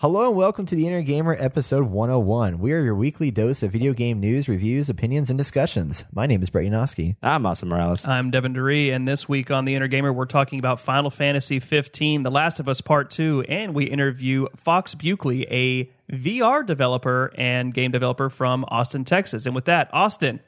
[0.00, 2.60] Hello and welcome to the Inner Gamer episode 101.
[2.60, 6.04] We are your weekly dose of video game news, reviews, opinions, and discussions.
[6.12, 7.16] My name is Brett Yanofsky.
[7.20, 8.06] I'm Austin Morales.
[8.06, 11.58] I'm Devin Duree, and this week on the Inner Gamer, we're talking about Final Fantasy
[11.58, 17.32] 15, The Last of Us Part 2, and we interview Fox Buchele, a VR developer
[17.36, 19.46] and game developer from Austin, Texas.
[19.46, 20.38] And with that, Austin.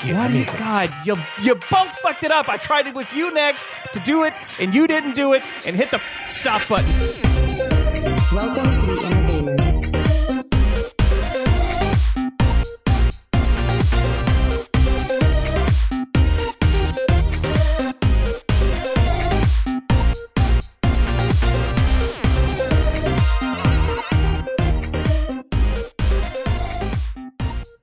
[0.00, 2.48] What do you, God, you you both fucked it up.
[2.48, 5.76] I tried it with you next to do it, and you didn't do it, and
[5.76, 7.41] hit the stop button.
[8.34, 9.56] Welcome to the Inner Gamer.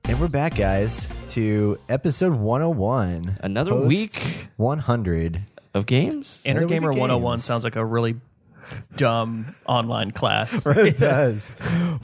[0.08, 3.38] And we're back, guys, to episode 101.
[3.40, 5.42] Another Post week 100.
[5.74, 6.42] of games.
[6.44, 8.16] Inner What are we Gamer 101 sounds like a really
[8.96, 10.64] dumb online class.
[10.66, 11.52] Right, It does.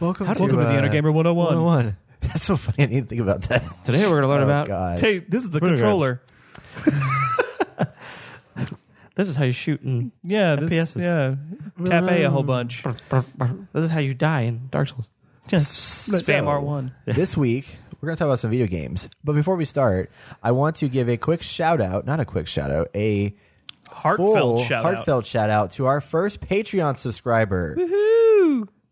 [0.01, 1.47] Welcome, Welcome to the uh, Inner Gamer 101.
[1.65, 1.97] 101.
[2.21, 2.83] That's so funny.
[2.83, 3.63] I didn't think about that.
[3.85, 4.67] Today we're going to learn Oh, about.
[4.69, 5.01] God.
[5.01, 6.23] Hey, this is the What controller.
[9.15, 10.13] This is how you shoot in.
[10.23, 11.01] Yeah, this, FPSs.
[11.01, 11.87] yeah.
[11.87, 12.83] Tap A a whole bunch.
[12.83, 15.09] This is how you die in Dark Souls.
[15.49, 16.93] Just spam R1.
[17.07, 17.67] this week
[18.01, 19.09] we're going to talk about some video games.
[19.25, 20.11] But before we start,
[20.43, 23.35] I want to give a quick shout out, not a quick shout out, a
[23.91, 24.95] Heartfelt full shout out.
[24.95, 27.77] heartfelt shout out to our first Patreon subscriber.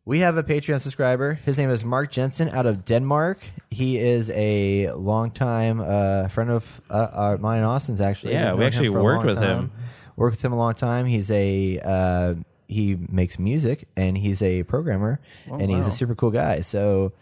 [0.07, 1.35] We have a Patreon subscriber.
[1.47, 3.39] His name is Mark Jensen out of Denmark.
[3.71, 8.35] He is a longtime uh, friend of uh, uh, mine and Austin's actually.
[8.35, 9.59] Yeah, We've we actually him for a worked with time.
[9.59, 9.73] him.
[10.17, 11.07] Worked with him a long time.
[11.07, 12.35] He's a uh,
[12.69, 15.89] he makes music and he's a programmer and he's wow.
[15.89, 16.61] a super cool guy.
[16.61, 17.13] So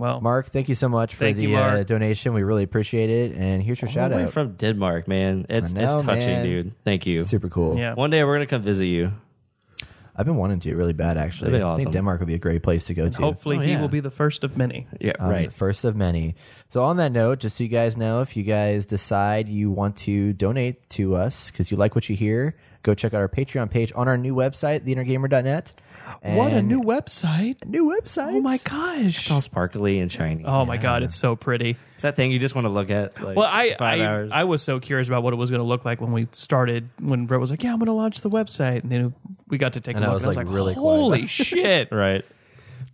[0.00, 2.32] Well, Mark, thank you so much for the you, uh, donation.
[2.32, 3.36] We really appreciate it.
[3.36, 4.30] And here's your shout All the way out.
[4.32, 5.44] from Denmark, man.
[5.50, 6.44] It's know, it's touching, man.
[6.46, 6.72] dude.
[6.84, 7.22] Thank you.
[7.24, 7.78] super cool.
[7.78, 7.92] yeah.
[7.92, 9.12] One day we're going to come visit you.
[10.16, 11.50] I've been wanting to really bad actually.
[11.52, 11.92] That'd be I think.
[11.92, 13.22] Denmark would be a great place to go to.
[13.22, 13.80] Hopefully, Oh, he yeah.
[13.80, 14.86] will be the first of many.
[15.00, 15.52] Yeah, Um, right.
[15.52, 16.34] First of many.
[16.68, 19.96] So, on that note, just so you guys know, if you guys decide you want
[19.98, 23.70] to donate to us because you like what you hear, go check out our Patreon
[23.70, 25.72] page on our new website, theinnergamer.net.
[26.22, 27.56] what a And- new website!
[27.62, 28.34] a new website.
[28.34, 29.20] Oh my gosh!
[29.22, 30.44] It's all sparkly and shiny.
[30.44, 31.76] Oh my god, it's so pretty.
[31.94, 33.20] It's that thing you just want to look at.
[33.22, 34.30] Like, Well, I five I, hours.
[34.32, 36.88] I was so curious about what it was going to look like when we started.
[37.00, 39.14] When Brett was like, "Yeah, I'm going to launch the website," and then
[39.48, 40.24] we got to take And a I look.
[40.24, 40.96] was, and I like, was really like, quiet.
[40.98, 42.24] "Holy shit!" right.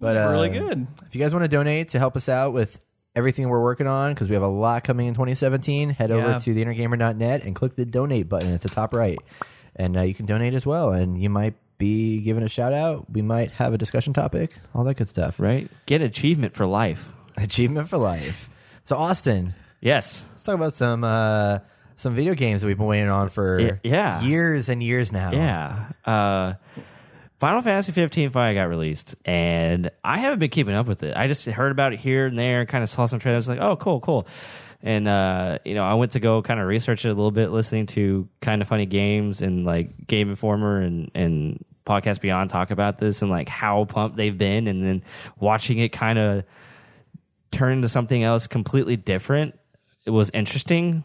[0.01, 0.87] But It's really uh, good.
[1.07, 2.79] If you guys want to donate to help us out with
[3.15, 6.39] everything we're working on, because we have a lot coming in 2017, head over Yeah.
[6.39, 9.19] to theinnergamer.net and click the donate button at the top right.
[9.75, 10.91] And uh, you can donate as well.
[10.93, 13.11] And you might be given a shout out.
[13.11, 15.39] We might have a discussion topic, all that good stuff.
[15.39, 15.71] Right.
[15.87, 17.13] Get achievement for life.
[17.37, 18.49] Achievement for life.
[18.85, 20.25] So, Austin, Yes.
[20.33, 21.59] let's talk about some uh,
[21.97, 24.21] some video games that we've been waiting on for Y- yeah.
[24.23, 25.33] years and years now.
[25.33, 25.89] Yeah.
[26.05, 26.55] Uh,
[27.39, 31.15] Final Fantasy 15 finally got released, and I haven't been keeping up with it.
[31.15, 33.77] I just heard about it here and there, kind of saw some trailers, like, oh,
[33.77, 34.27] cool, cool.
[34.87, 37.51] And, uh, you know, I went to go kind of research it a little bit,
[37.51, 42.71] listening to kind of funny games and like Game Informer and, and Podcast Beyond talk
[42.71, 45.03] about this and like how pumped they've been, and then
[45.41, 46.45] watching it kind of
[47.51, 49.59] turn into something else completely different.
[50.05, 51.03] It was interesting,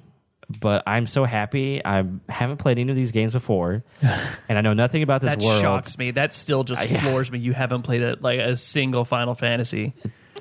[0.60, 1.84] but I'm so happy.
[1.84, 3.84] I haven't played any of these games before,
[4.48, 5.58] and I know nothing about this That world.
[5.58, 6.12] That shocks me.
[6.12, 7.40] That still just floors me.
[7.40, 9.96] You haven't played a, like a single Final Fantasy.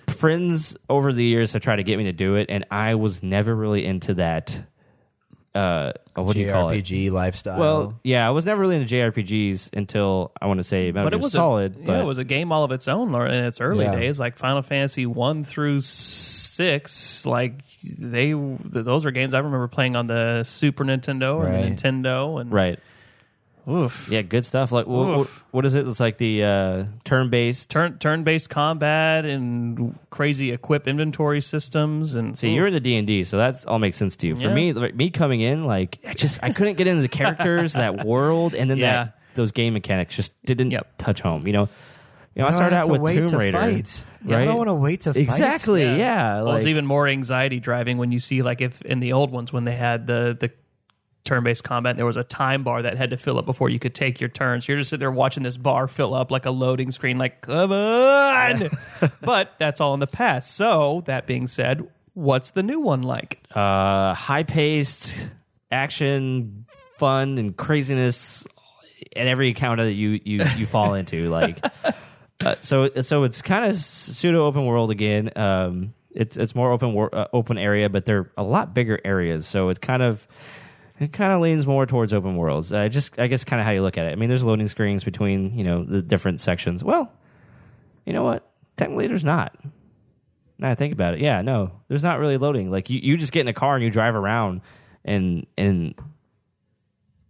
[0.09, 3.23] Friends over the years have tried to get me to do it, and I was
[3.23, 4.65] never really into that.
[5.55, 6.83] Uh, what do you call it?
[6.85, 7.59] JRPG lifestyle.
[7.59, 11.15] Well, yeah, I was never really into JRPGs until I want to say Metal But
[11.15, 11.75] it was Solid.
[11.75, 13.97] A, but yeah, it was a game all of its own in its early Yeah.
[13.97, 17.27] days, like Final Fantasy one through six.
[17.27, 21.63] Like they, those are games I remember playing on the Super Nintendo or Right.
[21.63, 22.41] the Nintendo.
[22.41, 22.79] And right.
[23.71, 24.73] Oof, Yeah, good stuff.
[24.73, 25.45] Like, wh- wh- Oof.
[25.51, 25.87] what is it?
[25.87, 27.71] It's like the uh, turn-based.
[27.71, 32.15] turn turn based combat and crazy equip inventory systems.
[32.15, 32.57] And See, oof.
[32.57, 34.37] you're in the D and D, so that all makes sense to you.
[34.37, 34.55] For Yeah.
[34.55, 38.05] me, like, me coming in, like, I just I couldn't get into the characters, that
[38.07, 39.05] world, and then Yeah.
[39.05, 40.99] that those game mechanics just didn't Yep.
[40.99, 41.47] touch home.
[41.47, 41.69] You know,
[42.35, 44.05] you know, I started out to with wait Tomb to Raider, fight.
[44.25, 44.43] right?
[44.43, 45.21] I don't want to wait to fight.
[45.23, 46.37] exactly, yeah.
[46.37, 49.31] well, like, it's even more anxiety driving when you see like if in the old
[49.33, 50.51] ones when they had the the
[51.25, 53.79] turn based combat, there was a time bar that had to fill up before you
[53.79, 54.67] could take your turns.
[54.69, 57.73] You're just sitting there watching this bar fill up like a loading screen, like come
[57.73, 58.71] on.
[59.21, 60.55] but that's all in the past.
[60.55, 63.43] So that being said, what's the new one like?
[63.55, 65.29] uh, high-paced
[65.71, 68.47] action, fun, and craziness
[69.17, 71.31] at every encounter that you you you fall into.
[71.31, 71.65] Like,
[72.41, 75.31] uh, so so it's kind of pseudo open world again.
[75.37, 79.47] Um, it's it's more open wor- uh, open area, but they're a lot bigger areas.
[79.47, 80.27] So it's kind of
[81.01, 82.73] it kind of leans more towards open worlds.
[82.73, 84.13] Uh, just I guess kind of how you look at it.
[84.13, 86.85] I mean, there's loading screens between you know the different sections.
[86.85, 87.13] Well,
[88.07, 88.49] You know what?
[88.77, 89.57] Technically, there's not.
[90.59, 92.71] Now I think about it, yeah, no, there's not really loading.
[92.71, 94.61] Like you, you just get in a car and you drive around,
[95.05, 95.95] and and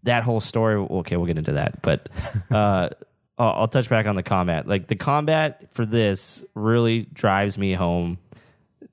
[0.03, 0.75] that whole story.
[0.75, 2.09] Okay, we'll get into that, but
[2.51, 2.89] uh,
[3.39, 4.67] I'll, I'll touch back on the combat.
[4.67, 8.19] Like the combat for this really drives me home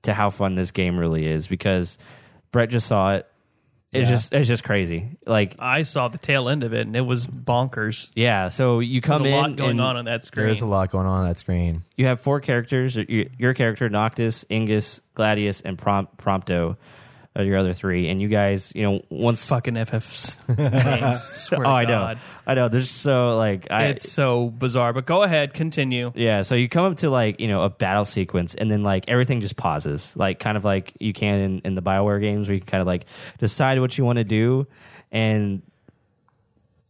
[0.02, 1.98] to how fun this game really is because
[2.52, 3.27] Brett just saw it.
[3.90, 5.16] It's just it's just crazy.
[5.26, 8.10] Like I saw the tail end of it, and it was bonkers.
[8.14, 10.46] yeah, so you come There's a in lot going and on on that screen.
[10.46, 11.84] There's a lot going on on that screen.
[11.96, 12.96] you have four characters.
[12.96, 16.76] Your, your character, Noctis, Ignis, Gladius, and Prom- Prompto
[17.46, 18.08] your other three.
[18.08, 21.22] And you guys, you know, once Fucking FFs games.
[21.46, 22.18] Swear oh, to I know, God.
[22.46, 22.68] I know.
[22.68, 24.92] There's so like I It's so bizarre.
[24.92, 26.12] But go ahead, continue.
[26.14, 29.08] Yeah, so you come up to like, you know, a battle sequence and then like
[29.08, 30.16] everything just pauses.
[30.16, 32.80] Like kind of like you can in, in the Bioware games where you can kind
[32.80, 33.06] of like
[33.38, 34.66] decide what you want to do
[35.10, 35.62] and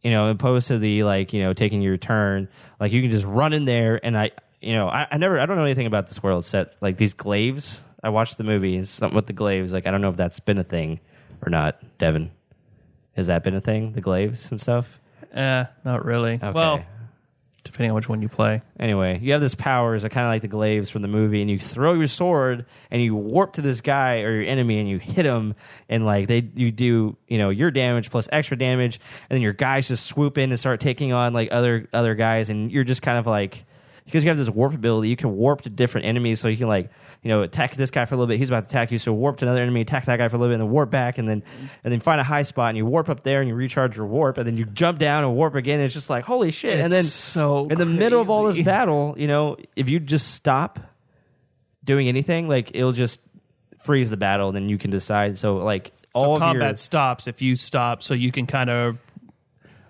[0.03, 2.49] you know, opposed to the like, you know, taking your turn,
[2.81, 4.31] like you can just run in there and I
[4.61, 6.75] you know, I, I never I don't know anything about this world set.
[6.81, 7.83] Like these glaives.
[8.03, 10.59] I watched the movie something with the glaives, like I don't know if that's been
[10.59, 11.01] a thing
[11.45, 12.31] or not, Devin.
[13.17, 13.93] Has that been a thing?
[13.93, 15.01] The glaives and stuff?
[15.33, 16.35] Eh, not really.
[16.35, 16.53] Okay.
[16.53, 16.85] Well,
[17.65, 18.63] depending on which one you play.
[18.79, 21.51] Anyway, you have this powers that kind of like the glaives from the movie, and
[21.51, 24.99] you throw your sword and you warp to this guy or your enemy, and you
[24.99, 25.55] hit him,
[25.89, 29.53] and like they you do you know your damage plus extra damage, and then your
[29.53, 33.03] guys just swoop in and start taking on like other other guys, and you're just
[33.03, 33.65] kind of like
[34.05, 36.69] because you have this warp ability, you can warp to different enemies, so you can
[36.69, 36.91] like
[37.23, 39.13] you know attack this guy for a little bit, he's about to attack you, so
[39.13, 41.19] warp to another enemy, attack that guy for a little bit, and then warp back,
[41.19, 41.43] and then
[41.85, 44.07] and then find a high spot, and you warp up there, and you recharge your
[44.07, 45.81] warp, and then you jump down and warp again.
[45.81, 48.59] And it's just like holy shit, and then so in the middle of all this
[48.65, 50.81] battle, you know, if you just stop
[51.85, 53.21] doing anything, like it'll just
[53.81, 55.39] freeze the battle, and then you can decide.
[55.39, 58.71] So like all So of combat your stops if you stop, so you can kind
[58.71, 58.99] of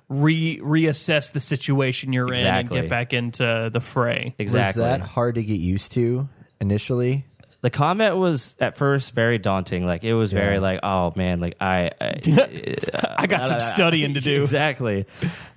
[0.09, 4.35] re reassess the situation you're in and get back into the fray.
[4.39, 6.29] exactly Was that hard to get used to
[6.61, 7.25] initially?
[7.61, 9.85] the combat was at first very daunting.
[9.85, 12.21] Like it was very like, oh man, like I, I,
[13.19, 14.43] I got some studying to do.
[14.43, 15.07] exactly.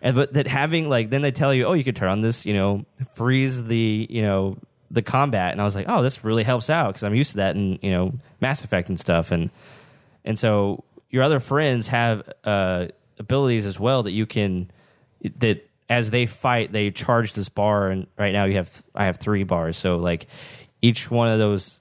[0.01, 2.45] And but that having like then they tell you, oh, you could turn on this,
[2.45, 4.57] you know, freeze the, you know,
[4.89, 7.37] the combat, and I was like, oh, this really helps out because I'm used to
[7.37, 9.49] that in you know Mass Effect and stuff, and
[10.25, 12.87] and so your other friends have uh,
[13.17, 14.69] abilities as well that you can
[15.37, 19.17] that as they fight they charge this bar and right now you have I have
[19.17, 20.27] three bars so like
[20.81, 21.79] each one of those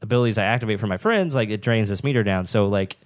[0.00, 2.46] abilities I activate for my friends like it drains this meter down.
[2.46, 2.96] So like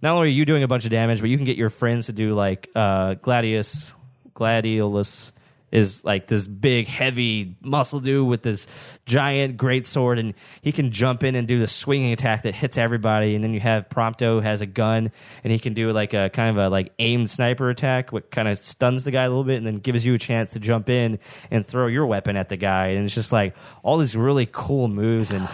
[0.00, 2.06] not only are you doing a bunch of damage but you can get your friends
[2.06, 3.92] to do like uh gladius
[4.34, 5.32] gladiolus
[5.70, 8.66] is like this big heavy muscle dude with this
[9.06, 12.78] giant great sword and he can jump in and do the swinging attack that hits
[12.78, 13.34] everybody.
[13.34, 15.12] And then you have prompto has a gun
[15.44, 18.48] and he can do like a kind of a like aimed sniper attack what kind
[18.48, 20.88] of stuns the guy a little bit and then gives you a chance to jump
[20.88, 21.18] in
[21.50, 22.88] and throw your weapon at the guy.
[22.88, 25.32] And it's just like all these really cool moves.
[25.32, 25.48] And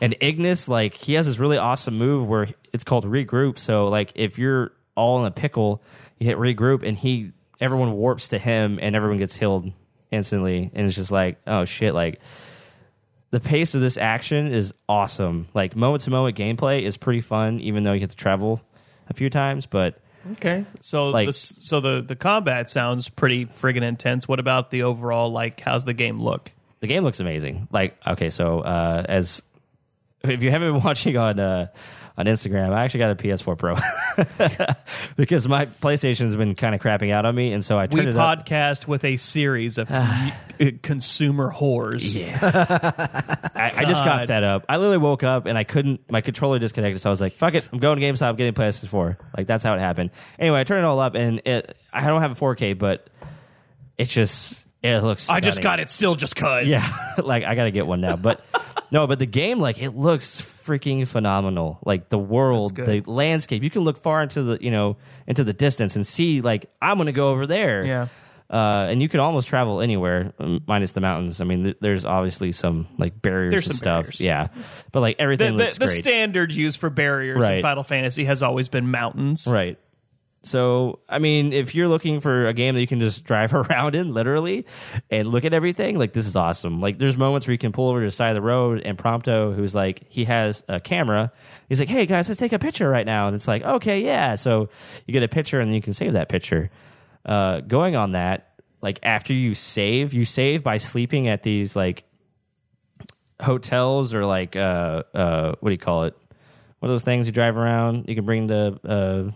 [0.00, 3.58] and ignis like he has this really awesome move where it's called regroup.
[3.58, 5.82] So like if you're all in a pickle
[6.18, 9.70] you hit regroup and he everyone warps to him and everyone gets healed
[10.10, 12.20] instantly and it's just like oh shit like
[13.30, 17.60] the pace of this action is awesome like moment to moment gameplay is pretty fun
[17.60, 18.60] even though you have to travel
[19.08, 20.00] a few times but
[20.32, 20.66] Okay.
[20.82, 24.28] So Like- the so the the combat sounds pretty friggin' intense.
[24.28, 26.52] What about the overall like how's the game look?
[26.80, 29.42] the game looks amazing like okay so uh as
[30.22, 31.66] if you haven't been watching on uh
[32.18, 33.76] on Instagram, I actually got a PS4 Pro
[35.16, 37.96] because my PlayStation has been kind of crapping out on me, and so I We
[37.96, 38.46] turned it up.
[38.46, 39.88] podcast with a series of
[40.82, 42.20] consumer whores.
[42.22, 44.66] I, I just got fed up.
[44.68, 46.10] I literally woke up and I couldn't.
[46.10, 48.88] My controller disconnected, so I was like, "Fuck it, I'm going to GameStop, getting PlayStation
[48.88, 50.10] 4." Like that's how it happened.
[50.38, 51.76] Anyway, I turned it all up, and it.
[51.92, 53.08] I don't have a 4K, but
[53.96, 55.30] it's just it looks.
[55.30, 56.68] I just got it still just cuz.
[56.68, 58.16] Yeah, like I got to get one now.
[58.16, 58.44] But
[58.90, 61.78] no, but the game, like it looks freaking phenomenal.
[61.84, 63.62] Like the world, the landscape.
[63.62, 66.96] You can look far into the you know into the distance and see like I'm
[66.96, 67.84] going to go over there.
[67.84, 68.08] Yeah.
[68.48, 71.40] Uh, and you can almost travel anywhere, um, minus the mountains.
[71.40, 74.02] I mean, th- there's obviously some like barriers There's and some stuff.
[74.06, 74.20] barriers.
[74.20, 74.48] Yeah,
[74.90, 75.98] but like The, everything the, looks the great.
[76.02, 77.62] standard used for barriers in Right.
[77.62, 79.46] Final Fantasy has always been mountains.
[79.46, 79.78] Right.
[80.42, 83.94] So, I mean, if you're looking for a game that you can just drive around
[83.94, 84.66] in, literally,
[85.10, 86.80] and look at everything, like this is awesome.
[86.80, 88.96] Like, there's moments where you can pull over to the side of the road, and
[88.96, 91.32] Prompto, who's like, he has a camera.
[91.68, 94.34] He's like, "Hey guys, let's take a picture right now," and it's like, "Okay, yeah."
[94.34, 94.68] So
[95.06, 96.70] you get a picture, and you can save that picture.
[97.24, 98.50] Uh, going on that,
[98.82, 102.04] like after you save, you save by sleeping at these like
[103.40, 106.16] hotels or like uh uh what do you call it?
[106.78, 108.06] One of those things you drive around?
[108.08, 109.32] You can bring to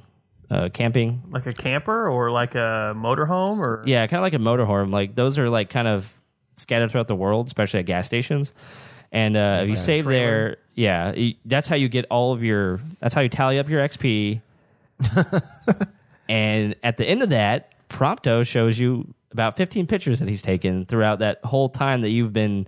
[0.51, 1.23] uh, camping.
[1.31, 4.91] Like a camper or like a motorhome or Yeah, kind of like a motorhome.
[4.93, 6.13] Like those are like kind of
[6.57, 8.53] scattered throughout the world, especially at gas stations.
[9.13, 12.81] And uh, if you save there, yeah, y- that's how you get all of your.
[13.01, 14.41] That's how you tally up your XP.
[16.29, 20.87] and at the end of that, Prompto shows you about 15 pictures that he's taken
[20.87, 22.67] throughout that whole time that you've been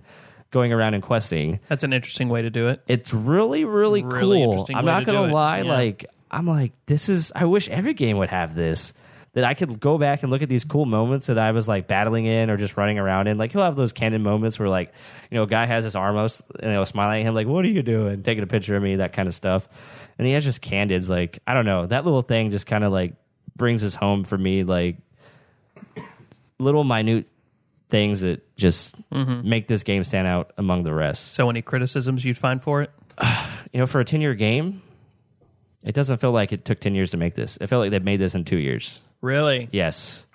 [0.51, 1.59] going around and questing.
[1.67, 2.81] That's an interesting way to do it.
[2.87, 4.65] It's really, really, Really cool.
[4.73, 5.73] I'm way not to gonna lie, Yeah.
[5.73, 8.93] like I'm like, this is I wish every game would have this.
[9.33, 11.85] That I could go back and look at these cool moments that I was like
[11.87, 13.37] battling in or just running around in.
[13.37, 14.91] Like he'll have those candid moments where like,
[15.29, 17.63] you know, a guy has his arm up and they'll smiling at him, like, What
[17.63, 18.23] are you doing?
[18.23, 19.67] Taking a picture of me, that kind of stuff.
[20.17, 23.13] And he has just candids, like, I don't know, that little thing just kinda like
[23.55, 24.97] brings us home for me, like
[26.57, 27.27] little minute
[27.89, 29.47] things that just Mm-hmm.
[29.47, 32.91] make this game stand out among the rest So, any criticisms you'd find for it?
[33.71, 34.81] you know, for a 10 year game,
[35.83, 37.57] it doesn't feel like it took 10 years to make this.
[37.61, 38.99] It felt like they made this in two years.
[39.21, 39.69] Really?
[39.71, 40.25] Yes.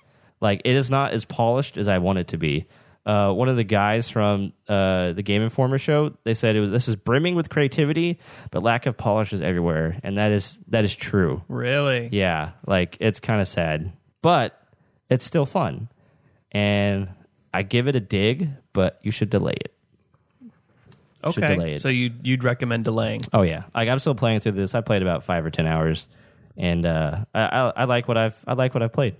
[0.40, 2.66] Like, it is not as polished as I want it to be.
[3.04, 6.70] Uh, one of the guys from uh, the Game Informer show, they said it was
[6.70, 8.20] this is brimming with creativity,
[8.52, 11.42] but lack of polish is everywhere, and that is that is true.
[11.48, 12.08] Really?
[12.12, 14.56] Yeah, like it's kind of sad, but
[15.10, 15.88] it's still fun,
[16.52, 17.08] and
[17.52, 19.74] I give it a dig, but you should delay it.
[21.30, 21.72] Should delay Okay.
[21.74, 21.80] it.
[21.80, 23.22] So you you'd recommend delaying?
[23.32, 24.74] Oh yeah, like I'm still playing through this.
[24.74, 26.06] I played about five or ten hours,
[26.56, 29.14] and uh, I, I, I like what I've I like what I've played.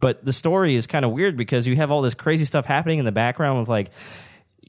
[0.00, 2.98] But the story is kind of weird because you have all this crazy stuff happening
[2.98, 3.90] in the background with like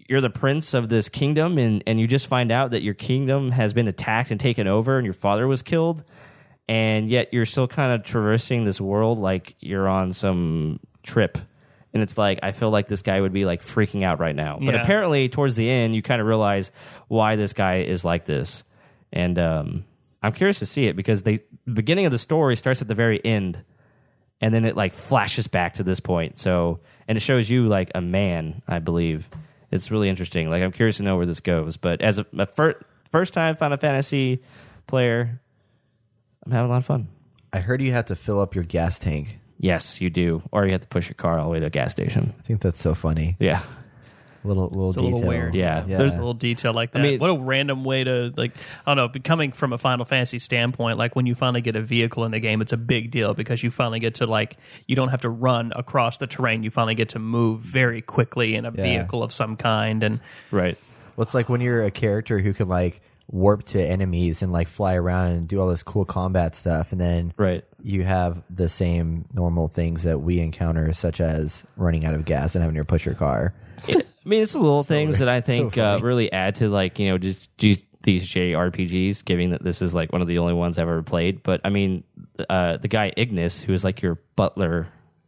[0.07, 3.51] you're the prince of this kingdom, and and you just find out that your kingdom
[3.51, 6.03] has been attacked and taken over, and your father was killed,
[6.69, 11.37] and yet you're still kind of traversing this world like you're on some trip.
[11.95, 14.57] And it's like I feel like this guy would be like freaking out right now.
[14.61, 14.81] But Yeah.
[14.83, 16.71] apparently towards the end you kind of realize
[17.07, 18.63] why this guy is like this.
[19.13, 19.85] And um,
[20.21, 22.95] I'm curious to see it because they, the beginning of the story starts at the
[22.95, 23.63] very end,
[24.41, 26.37] and then it like flashes back to this point.
[26.37, 29.29] So, and it shows you like a man, I believe.
[29.71, 30.49] It's really interesting.
[30.49, 31.77] Like I'm curious to know where this goes.
[31.77, 32.79] But as a, a fir-
[33.11, 34.43] first time Final Fantasy
[34.85, 35.39] player,
[36.45, 37.07] I'm having a lot of fun.
[37.53, 39.39] I heard you have to fill up your gas tank.
[39.57, 41.69] Yes, you do, or you have to push your car all the way to a
[41.69, 42.33] gas station.
[42.37, 43.37] I think that's so funny.
[43.39, 43.61] Yeah,
[44.43, 45.03] Little little a detail.
[45.11, 45.55] little weird.
[45.55, 45.83] Yeah.
[45.87, 45.97] yeah.
[45.97, 46.99] There's a little detail like that.
[47.01, 48.51] mean- what a random way to like.
[48.85, 49.19] I don't know.
[49.23, 52.39] Coming from a Final Fantasy standpoint, like when you finally get a vehicle in the
[52.39, 55.29] game, it's a big deal because you finally get to like you don't have to
[55.29, 56.61] run across the terrain.
[56.61, 58.83] You finally get to move very quickly in a Yeah.
[58.83, 60.03] vehicle of some kind.
[60.03, 60.19] And
[60.51, 60.77] right.
[61.15, 64.67] Well, it's like when you're a character who can like warp to enemies and like
[64.67, 67.63] fly around and do all this cool combat stuff, and then Right.
[67.81, 72.55] you have the same normal things that we encounter, such as running out of gas
[72.55, 73.53] and having to push your car.
[73.89, 76.99] I mean, it's the little things that I think so uh, really add to like
[76.99, 80.53] you know just, just these JRPGs, given that this is like one of the only
[80.53, 81.41] ones I've ever played.
[81.41, 82.03] But I mean,
[82.49, 84.87] uh, the guy Ignis, who is like your butler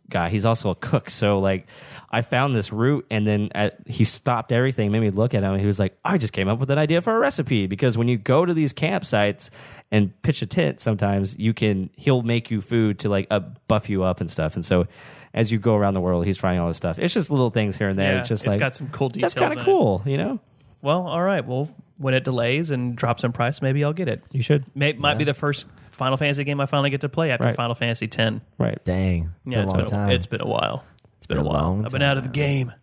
[0.10, 1.10] guy, he's also a cook.
[1.10, 1.68] So like,
[2.10, 5.52] I found this route, and then at, he stopped everything, made me look at him,
[5.52, 7.98] and he was like, "I just came up with an idea for a recipe." Because
[7.98, 9.50] when you go to these campsites
[9.92, 13.90] and pitch a tent, sometimes you can he'll make you food to like up, buff
[13.90, 14.88] you up and stuff, and so.
[15.34, 16.98] As you go around the world, he's trying all this stuff.
[16.98, 18.14] It's just little things here and there.
[18.14, 19.34] yeah, it's just it's like got some cool details.
[19.36, 19.66] that's kind in of it.
[19.66, 20.40] cool, you know.
[20.82, 21.46] Well, all right.
[21.46, 24.24] Well, when it delays and drops in price, maybe I'll get it.
[24.32, 24.66] You should.
[24.76, 27.56] May, might be the first Final Fantasy game I finally get to play after Right.
[27.56, 28.42] Final Fantasy X.
[28.58, 28.84] Right.
[28.86, 30.10] Dang, it's Yeah, been it's a long been time.
[30.10, 30.84] a, it's been a while.
[31.18, 31.62] It's been, been a a while.
[31.64, 32.34] long I've been out of the time.
[32.34, 32.74] game.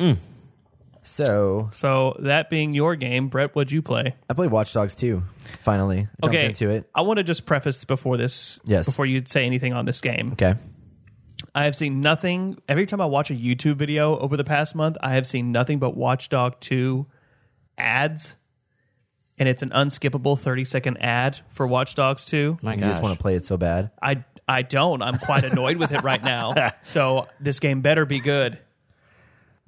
[0.00, 0.18] Mm.
[1.02, 4.14] so So that being your game, Brett, what'd you play?
[4.28, 5.22] I played Watch Dogs 2.
[5.60, 6.88] Finally, I jumped okay, into it.
[6.94, 8.86] I want to just preface before this, Yes.
[8.86, 10.32] before you say anything on this game.
[10.32, 10.54] Okay,
[11.54, 12.58] I have seen nothing.
[12.68, 15.78] Every time I watch a YouTube video over the past month, I have seen nothing
[15.78, 17.06] but Watchdog 2
[17.78, 18.36] ads.
[19.38, 22.58] And it's an unskippable 30 second ad for Watch Dogs 2.
[22.62, 22.90] My you gosh.
[22.90, 23.90] just want to play it so bad.
[24.00, 25.02] I, I don't.
[25.02, 26.54] I'm quite annoyed with it right now.
[26.82, 28.58] So this game better be good.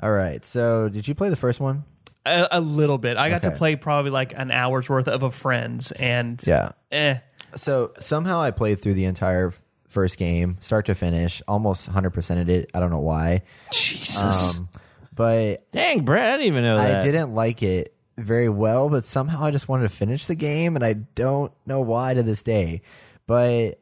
[0.01, 0.45] All right.
[0.45, 1.85] So, did you play the first one?
[2.27, 3.17] A, a little bit.
[3.17, 6.73] I got to play probably like an hour's worth of a friend's, and Yeah.
[6.93, 7.19] eh.
[7.55, 9.55] So somehow I played through the entire
[9.89, 12.71] first game, start to finish, almost 100%ed it.
[12.75, 13.43] I don't know why.
[13.73, 14.19] Jesus.
[14.57, 14.69] Um,
[15.15, 17.01] but Dang, Brett, I didn't even know that.
[17.01, 20.75] I didn't like it very well, but somehow I just wanted to finish the game,
[20.75, 22.83] and I don't know why to this day.
[23.27, 23.81] But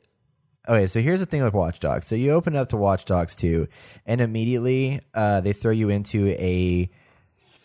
[0.68, 2.06] okay, so here's the thing with Watch Dogs.
[2.06, 3.68] So you open up to Watch Dogs 2,
[4.06, 6.90] and immediately uh, they throw you into a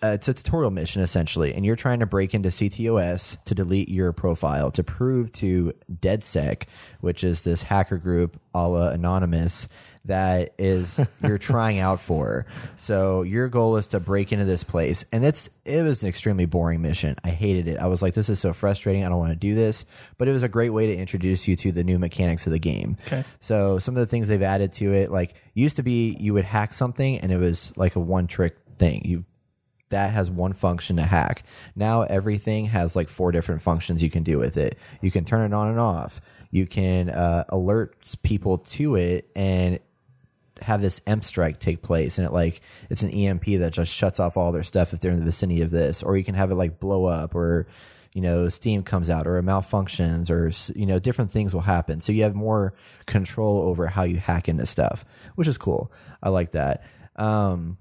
[0.01, 3.89] uh, it's a tutorial mission essentially, and you're trying to break into CTOS to delete
[3.89, 6.63] your profile to prove to DedSec,
[7.01, 9.67] which is this hacker group a la Anonymous,
[10.05, 12.45] that is you're trying out for.
[12.77, 16.45] So your goal is to break into this place, and it's it was an extremely
[16.45, 17.15] boring mission.
[17.23, 17.79] I hated it.
[17.79, 19.05] I was like, this is so frustrating.
[19.05, 19.85] I don't want to do this,
[20.17, 22.59] but it was a great way to introduce you to the new mechanics of the
[22.59, 22.97] game.
[23.07, 23.23] Okay.
[23.39, 26.45] So some of the things they've added to it, like used to be you would
[26.45, 29.03] hack something and it was like a one trick thing.
[29.05, 29.25] You
[29.89, 31.43] that has one function to hack.
[31.75, 34.77] Now everything has like four different functions you can do with it.
[35.01, 36.21] You can turn it on and off.
[36.51, 39.79] You can uh, alert people to it and
[40.61, 44.19] have this EMP strike take place, and it like it's an EMP that just shuts
[44.19, 46.51] off all their stuff if they're in the vicinity of this, or you can have
[46.51, 47.67] it like blow up, or
[48.13, 51.99] you know steam comes out, or it malfunctions, or you know different things will happen.
[51.99, 52.73] So you have more
[53.05, 55.91] control over how you hack into stuff, which is cool.
[56.21, 56.83] I like that.
[57.15, 57.77] Um,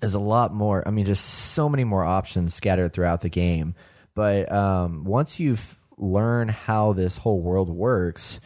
[0.00, 0.86] there's a lot more.
[0.86, 3.74] I mean, just so many more options scattered throughout the game.
[4.14, 8.40] But um, once you've learned how this whole world works,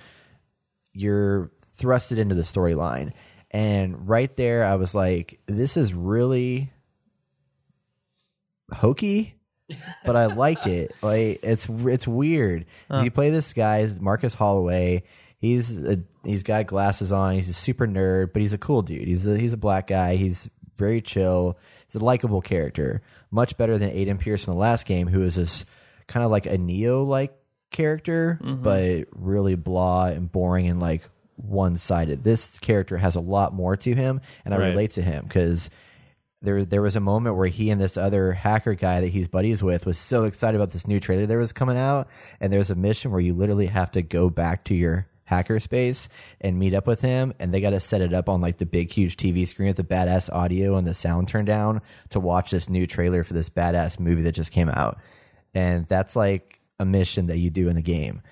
[0.93, 3.13] you're thrusted into the storyline.
[3.51, 6.73] And right there, I was like, this is really
[8.73, 9.35] hokey,
[10.05, 10.95] but I like it.
[11.03, 12.67] Like it's it's weird.
[12.91, 15.03] You play this guy, Marcus Holloway.
[15.39, 17.35] He's a, he's got glasses on.
[17.35, 19.09] He's a super nerd, but he's a cool dude.
[19.09, 20.17] He's a, he's a black guy.
[20.17, 21.59] He's very chill.
[21.87, 25.37] He's a likable character, much better than Aiden Pierce in the last game, who is
[25.37, 25.65] this
[26.07, 27.35] kind of like a Neo like
[27.71, 28.63] character, mm-hmm.
[28.63, 31.09] but really blah and boring and like
[31.45, 32.25] one sided.
[32.25, 34.69] This character has a lot more to him, and I Right.
[34.69, 35.71] relate to him because
[36.43, 39.63] there there was a moment where he and this other hacker guy that he's buddies
[39.63, 42.09] with was so excited about this new trailer that was coming out,
[42.41, 46.09] and there's a mission where you literally have to go back to your hacker space
[46.41, 48.67] and meet up with him and they got to set it up on like the
[48.67, 52.51] big huge TV screen with the badass audio and the sound turned down to watch
[52.51, 54.99] this new trailer for this badass movie that just came out
[55.55, 58.23] and that's like a mission that you do in the game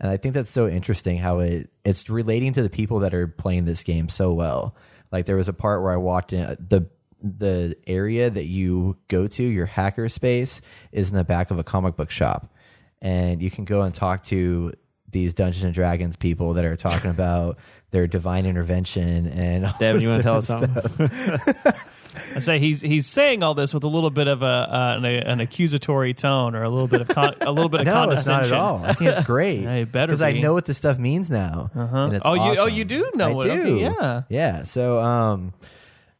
[0.00, 3.26] and i think that's so interesting how it it's relating to the people that are
[3.26, 4.76] playing this game so well.
[5.10, 6.86] Like there was a part where i walked in uh, the
[7.22, 10.60] the area that you go to your hacker space
[10.92, 12.54] is in the back of a comic book shop.
[13.00, 14.72] And you can go and talk to
[15.10, 17.58] these dungeons and dragons people that are talking about
[17.90, 21.72] their divine intervention and all Devin, this you want to tell us something?
[22.34, 25.04] I say he's he's saying all this with a little bit of a uh, an,
[25.04, 28.26] an accusatory tone or a little bit of con- a little bit of No, it's
[28.26, 28.54] not condescension.
[28.54, 28.84] at all.
[28.84, 29.60] I think it's great.
[29.62, 31.70] Yeah, better because I know what this stuff means now.
[31.74, 32.18] Uh-huh.
[32.24, 33.52] Oh, you- oh, you do know I what- do.
[33.52, 34.22] okay, yeah.
[34.28, 34.62] yeah.
[34.64, 35.52] So, um,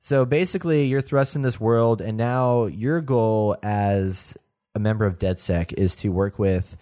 [0.00, 4.36] so basically, you're thrust in this world, and now your goal as
[4.74, 6.76] a member of DedSec is to work with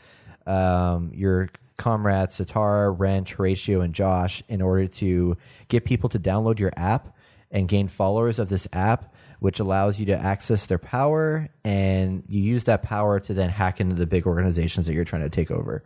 [0.47, 5.37] um, your comrades Sitara, Wrench, Horatio, and Josh in order to
[5.69, 7.15] get people to download your app
[7.51, 12.41] and gain followers of this app, which allows you to access their power, and you
[12.43, 15.51] use that power to then hack into the big organizations that you're trying to take
[15.51, 15.85] over.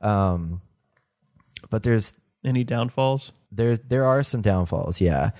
[0.00, 0.60] Um,
[1.68, 2.12] but there's
[2.44, 3.32] Any downfalls?
[3.52, 5.00] there there are some downfalls.
[5.00, 5.30] Yeah,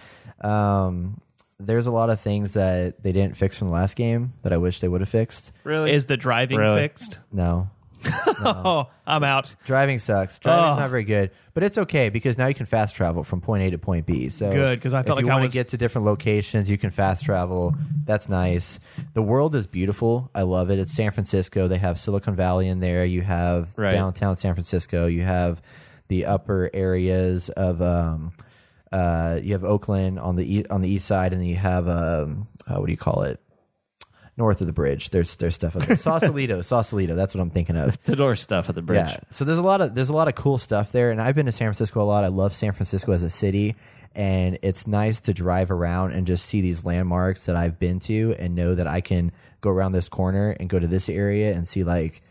[0.41, 1.21] um,
[1.59, 4.57] there's a lot of things that they didn't fix from the last game that I
[4.57, 5.53] wish they would have fixed.
[5.65, 5.93] Really?
[5.93, 6.81] Is the driving Really?
[6.81, 7.21] fixed?
[7.33, 7.71] No,
[8.05, 9.55] Oh, I'm out.
[9.65, 10.39] driving sucks.
[10.39, 10.81] Driving's Oh.
[10.81, 13.71] not very good, but it's okay because now you can fast travel from point A
[13.71, 14.29] to point B.
[14.29, 16.07] So Good, 'cause I felt if like you I want was- to get to different
[16.07, 17.75] locations, you can fast travel.
[18.05, 18.81] That's nice.
[19.15, 20.31] The world is beautiful.
[20.35, 20.79] I love it.
[20.79, 21.69] It's San Francisco.
[21.69, 23.05] They have Silicon Valley in there.
[23.05, 23.93] You have Right.
[23.93, 25.07] downtown San Francisco.
[25.07, 25.61] You have
[26.09, 27.81] the upper areas of.
[27.83, 28.33] Um,
[28.93, 31.89] uh, you have Oakland on the e- on the east side, and then you have
[31.89, 33.39] um, uh, what do you call it?
[34.41, 35.11] North of the bridge.
[35.11, 35.97] There's there's stuff up there.
[35.97, 37.15] Sausalito, Sausalito.
[37.15, 38.03] That's what I'm thinking of.
[38.05, 39.07] the door stuff at the bridge.
[39.07, 39.21] Yeah.
[39.31, 41.47] So there's a lot of there's a lot of cool stuff there, and I've been
[41.47, 42.25] to San Francisco a lot.
[42.25, 43.77] I love San Francisco as a city,
[44.15, 48.35] and it's nice to drive around and just see these landmarks that I've been to,
[48.39, 51.69] and know that I can go around this corner and go to this area and
[51.69, 52.23] see like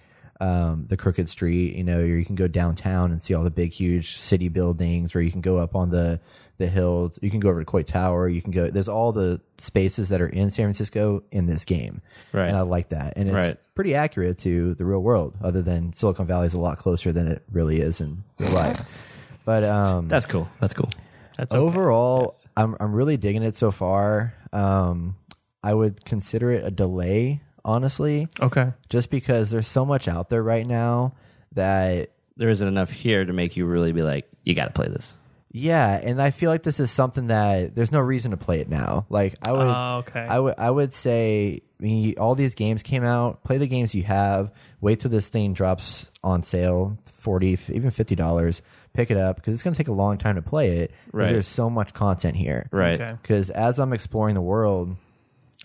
[0.41, 3.50] um, the Crooked Street, you know, or you can go downtown and see all the
[3.52, 6.19] big, huge city buildings, or you can go up on the
[6.60, 7.12] the hill.
[7.22, 8.30] You can go over to Coit Tower.
[8.30, 8.69] You can go.
[8.69, 12.48] There's all the spaces that are in San Francisco in this game, Right.
[12.50, 13.58] And I like that, and it's Right.
[13.74, 15.36] pretty accurate to the real world.
[15.41, 18.82] Other than Silicon Valley is a lot closer than it really is in real life.
[19.45, 20.48] But um, That's cool.
[20.60, 20.89] That's cool.
[21.38, 21.60] That's okay.
[21.60, 24.36] overall, I'm I'm really digging it so far.
[24.54, 25.15] Um,
[25.63, 28.74] I would consider it a delay, honestly, Okay.
[28.89, 31.15] just because there's so much out there right now
[31.54, 34.88] that There isn't enough here to make you really be like, you got to play
[34.88, 35.13] this.
[35.51, 38.69] Yeah, and I feel like this is something that there's no reason to play it
[38.69, 39.05] now.
[39.09, 40.19] Like I would, Oh, okay.
[40.21, 43.43] I would, I would say, I mean, all these games came out.
[43.43, 44.51] Play the games you have.
[44.81, 48.62] Wait till this thing drops on sale, forty, even fifty dollars.
[48.93, 50.91] Pick it up because it's going to take a long time to play it.
[50.91, 51.27] 'cause Right.
[51.31, 52.67] There's so much content here.
[52.71, 52.99] Right.
[52.99, 53.15] Okay.
[53.21, 54.95] Because as I'm exploring the world,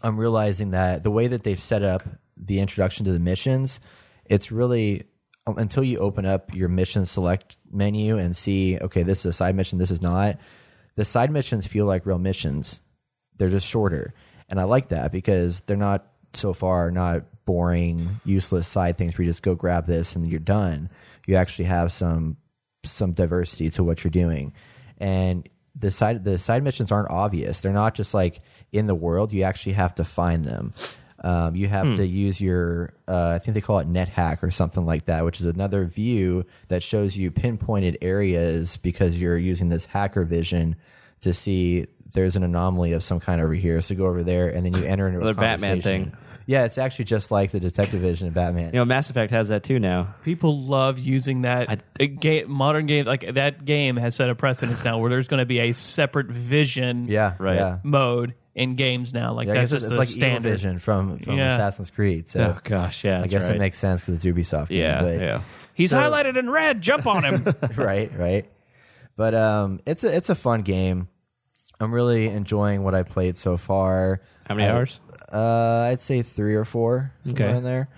[0.03, 2.03] I'm realizing that the way that they've set up
[2.37, 3.81] the introduction to the missions,
[4.27, 5.05] it's really
[5.47, 9.55] until you open up your mission select menu and see, okay, this is a side
[9.55, 10.39] mission, this is not.
[10.97, 12.81] The side missions feel like real missions.
[13.37, 14.15] They're just shorter,
[14.49, 19.25] and I like that because they're not so far not boring, useless side things where
[19.25, 20.89] you just go grab this and you're done.
[21.27, 22.37] You actually have some
[22.85, 24.53] some diversity to what you're doing,
[24.99, 27.61] and the side the side missions aren't obvious.
[27.61, 28.41] They're not just like
[28.73, 29.33] in the world.
[29.33, 30.75] You actually have to find them.
[31.25, 34.85] Um, you have to use your, uh, I think they call it NetHack or something
[34.85, 39.87] like that, which is another view that shows you pinpointed areas because you're using this
[39.87, 40.77] hacker vision
[41.23, 43.81] to see there's an anomaly of some kind over here.
[43.81, 46.13] So go over there, and then you enter into a Another Batman thing.
[46.47, 48.67] Yeah, it's actually just like the detective vision of Batman.
[48.75, 50.15] You know, Mass Effect has that too now.
[50.25, 53.07] People love using that I- a ga- modern game.
[53.07, 56.27] Like that game has set a precedence now, where there's going to be a separate
[56.27, 57.57] vision yeah, Right.
[57.57, 57.79] Yeah.
[57.83, 59.33] mode in games now.
[59.35, 60.49] Like Yeah, I that's guess it's, just it's a like standard.
[60.49, 61.55] Eagle Vision from, from Yeah.
[61.55, 62.29] Assassin's Creed.
[62.29, 63.17] So oh gosh, yeah.
[63.19, 63.57] I that's guess right.
[63.57, 64.69] it makes sense because it's Ubisoft.
[64.69, 65.43] game, Yeah, but- yeah.
[65.75, 66.81] He's highlighted in red.
[66.83, 67.47] Jump on him.
[67.77, 68.49] right, right.
[69.17, 71.09] But um, it's a it's a fun game.
[71.81, 74.21] I'm really enjoying what I played so far.
[74.47, 75.01] How many I- hours?
[75.33, 77.13] Uh, I'd say three or four.
[77.25, 77.57] somewhere Okay.
[77.59, 77.89] in there.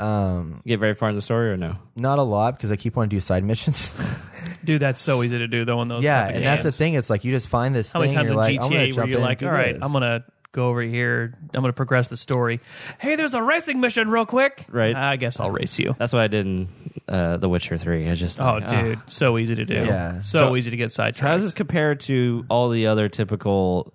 [0.00, 1.76] Um, get very far in the story or no?
[1.94, 3.94] not a lot because I keep wanting to do side missions.
[4.64, 6.02] Dude, that's so easy to do though in those.
[6.02, 6.76] yeah, type of and that's the games.
[6.78, 6.94] thing.
[6.94, 8.16] It's like you just find this How many thing.
[8.16, 9.62] times you're in like, I'm gonna GTA where jump you're in like, and all do
[9.62, 11.34] right, this." I'm gonna go over here.
[11.54, 12.60] I'm gonna progress the story.
[12.98, 14.64] Hey, there's a racing mission, real quick.
[14.68, 14.96] Right.
[14.96, 15.94] I guess I'll race you.
[15.98, 16.68] That's what I did in
[17.08, 18.08] uh, The Witcher Three.
[18.10, 19.74] I just Oh, like, dude, so easy to do.
[19.74, 20.18] Yeah.
[20.20, 21.40] so, So- easy to get How does sidetracked.
[21.42, 23.92] this compare to all the other typical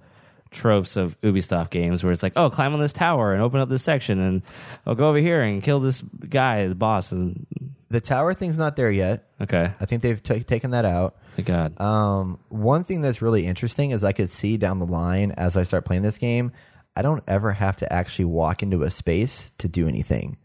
[0.51, 3.69] tropes of Ubisoft games where it's like, oh, climb on this tower and open up
[3.69, 4.41] this section and
[4.85, 7.11] I'll go over here and kill this guy, the boss.
[7.11, 7.45] And
[7.89, 9.29] The tower thing's not there yet.
[9.41, 11.17] okay, I think they've ta taken that out.
[11.35, 11.79] thank God.
[11.79, 15.63] Um, one thing that's really interesting is I could see down the line as I
[15.63, 16.51] start playing this game,
[16.95, 20.37] I don't ever have to actually walk into a space to do anything.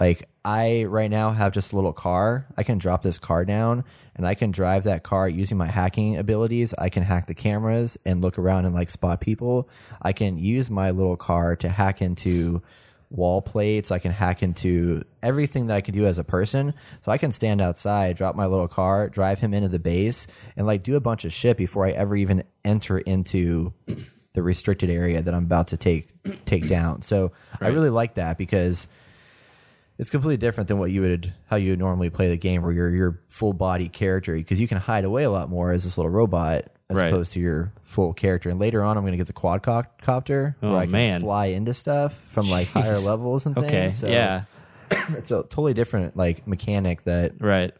[0.00, 2.46] Like I right now have just a little car.
[2.56, 3.84] I can drop this car down
[4.16, 6.72] and I can drive that car using my hacking abilities.
[6.78, 9.68] I can hack the cameras and look around and like spot people.
[10.00, 12.62] I can use my little car to hack into
[13.10, 13.90] wall plates.
[13.90, 16.72] I can hack into everything that I can do as a person.
[17.02, 20.66] So I can stand outside, drop my little car, drive him into the base, and
[20.66, 23.74] like do a bunch of shit before I ever even enter into
[24.32, 26.08] the restricted area that I'm about to take
[26.46, 27.02] take down.
[27.02, 28.88] So I really like that because
[29.98, 32.72] it's completely different than what you would how you would normally play the game where
[32.72, 35.98] you're your full body character because you can hide away a lot more as this
[35.98, 37.08] little robot as Right.
[37.12, 38.48] opposed to your full character.
[38.48, 41.20] And later on, I'm going to get the quadcopter Oh, where I can man.
[41.20, 43.66] fly into stuff from like higher levels and things.
[43.66, 44.44] Okay, So yeah,
[45.10, 47.72] it's a totally different like mechanic that right.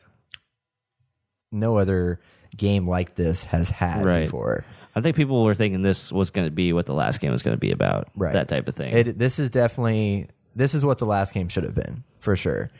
[1.52, 2.20] no other
[2.56, 4.24] game like this has had Right.
[4.24, 4.64] before.
[4.94, 7.42] I think people were thinking this was going to be what the last game was
[7.42, 8.32] going to be about, Right.
[8.32, 8.92] that type of thing.
[8.94, 12.70] It, this is definitely this is what the last game should have been for sure.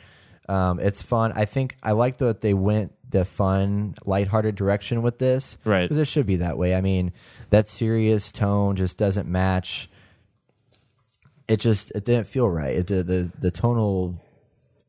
[0.47, 1.31] Um, it's fun.
[1.35, 5.57] I think I like that they went the fun, lighthearted direction with this.
[5.63, 5.83] Right.
[5.83, 6.75] because it should be that way.
[6.75, 7.13] I mean,
[7.49, 9.89] that serious tone just doesn't match.
[11.47, 12.75] It just it didn't feel right.
[12.75, 14.19] It the the, the tonal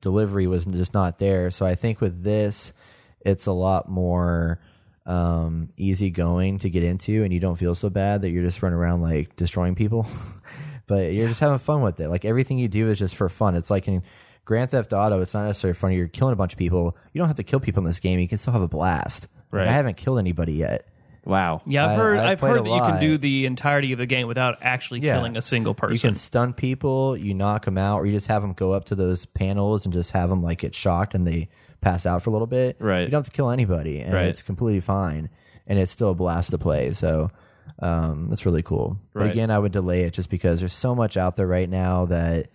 [0.01, 1.51] delivery was just not there.
[1.51, 2.73] So I think with this,
[3.21, 4.61] it's a lot more
[5.07, 8.79] um, easygoing to get into, and you don't feel so bad that you're just running
[8.79, 10.07] around like destroying people.
[10.91, 12.09] but you're just having fun with it.
[12.11, 13.55] Like everything you do is just for fun.
[13.55, 14.03] It's like in
[14.45, 15.21] Grand Theft Auto.
[15.23, 15.95] It's not necessarily funny.
[15.97, 16.97] You're killing a bunch of people.
[17.13, 18.19] You don't have to kill people in this game.
[18.19, 19.29] You can still have a blast.
[19.53, 19.69] Like, Right.
[19.69, 20.87] I haven't killed anybody yet.
[21.25, 21.61] wow.
[21.67, 22.19] Yeah, I've I- heard.
[22.19, 23.01] I've I've played heard a that you can lot.
[23.01, 25.15] do the entirety of the game without actually Yeah.
[25.17, 25.93] killing a single person.
[25.95, 28.85] You can stun people, you knock them out, or you just have them go up
[28.87, 31.49] to those panels and just have them like get shocked and they
[31.81, 32.77] pass out for a little bit.
[32.81, 33.03] Right.
[33.03, 34.27] You don't have to kill anybody, and Right.
[34.27, 35.29] it's completely fine,
[35.69, 36.93] and it's still a blast to play.
[36.93, 37.31] So
[37.79, 38.99] um, that's really cool.
[39.15, 42.07] But again, I would delay it just because there's so much out there right now
[42.07, 42.49] that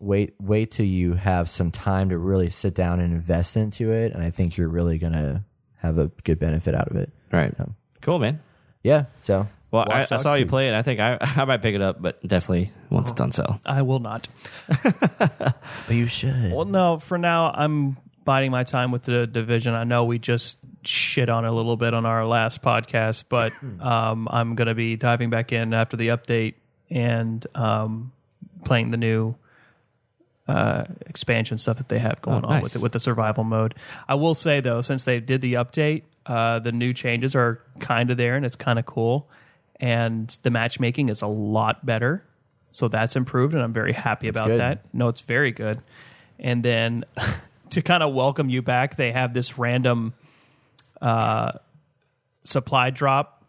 [0.00, 4.12] wait wait till you have some time to really sit down and invest into it,
[4.12, 5.44] and I think you're really gonna
[5.76, 7.10] have a good benefit out of it.
[7.32, 7.54] Right.
[7.58, 7.66] Yeah.
[8.00, 8.40] Cool, man.
[8.82, 9.06] Yeah.
[9.22, 10.74] So Well, I, I Dogs saw you play it.
[10.74, 13.60] I think I, I might pick it up, but definitely once it's on sale.
[13.66, 14.28] I will not.
[15.86, 16.52] But you should.
[16.52, 16.98] Well, no.
[16.98, 19.74] For now, I'm biding my time with the division.
[19.74, 24.28] I know we just shit on a little bit on our last podcast, but um,
[24.30, 26.54] I'm going to be diving back in after the update
[26.90, 28.12] and um,
[28.64, 29.34] playing the new
[30.46, 32.62] uh, expansion stuff that they have going Oh, on nice.
[32.62, 33.74] with it with the survival mode.
[34.08, 38.10] I will say though, since they did the update, uh, the new changes are kind
[38.10, 39.28] of there and it's kind of cool,
[39.80, 42.24] and the matchmaking is a lot better.
[42.70, 44.58] So that's improved, and I'm very happy about good.
[44.60, 44.84] that.
[44.92, 45.80] No, it's very good.
[46.40, 47.04] And then
[47.70, 50.12] to kind of welcome you back, they have this random
[51.04, 51.52] uh,
[52.44, 53.44] supply drop,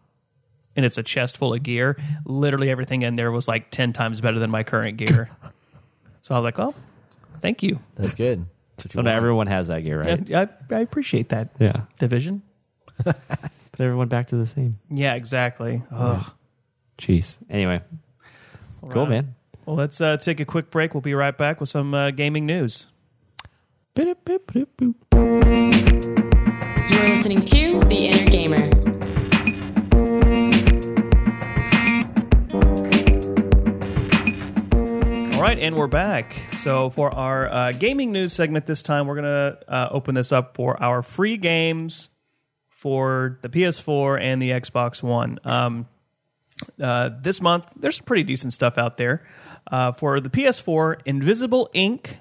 [0.76, 1.96] and it's a chest full of gear.
[2.24, 5.30] Literally everything in there was like ten times better than my current gear.
[6.20, 6.74] so I was like, "Oh,
[7.40, 7.80] thank you.
[7.96, 8.44] That's good.
[8.76, 10.34] That's So now everyone has that gear, right?
[10.34, 11.82] I, I, I appreciate that yeah.
[11.98, 12.42] division."
[13.04, 13.16] Put
[13.80, 14.74] everyone back to the same.
[14.90, 15.82] Yeah, exactly.
[15.90, 16.30] Ugh.
[16.98, 17.36] Jeez.
[17.50, 17.82] Anyway,
[18.82, 19.08] cool, right.
[19.08, 19.34] man.
[19.66, 20.94] Well, let's uh, take a quick break.
[20.94, 22.86] We'll be right back with some uh, gaming news.
[26.88, 28.70] You're listening to The Inner Gamer.
[35.34, 36.36] All right, and we're back.
[36.58, 40.32] So, for our uh, gaming news segment this time, we're going to uh, open this
[40.32, 42.08] up for our free games
[42.68, 45.38] for the PS4 and the Xbox One.
[45.44, 45.88] Um,
[46.80, 49.26] uh, this month, there's some pretty decent stuff out there.
[49.70, 52.16] Uh, for the PS4, Invisible Inc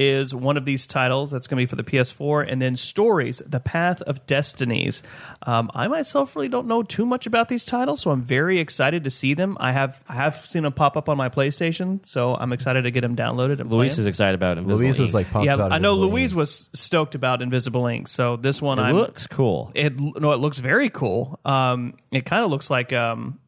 [0.00, 3.42] is one of these titles that's going to be for the PS4, and then Stories:
[3.46, 5.02] The Path of Destinies.
[5.42, 9.04] Um, I myself really don't know too much about these titles, so I'm very excited
[9.04, 9.58] to see them.
[9.60, 12.90] I have I have seen them pop up on my PlayStation, so I'm excited to
[12.90, 13.60] get them downloaded.
[13.60, 16.12] And Luis is excited about Invisible Louise was like pumped yeah, about I know Invisible
[16.12, 16.38] Louise Ink.
[16.38, 19.70] was stoked about Invisible Inc, so this one it I'm looks cool.
[19.74, 21.38] it no, it looks very cool.
[21.44, 23.38] Um, it kind of looks like um,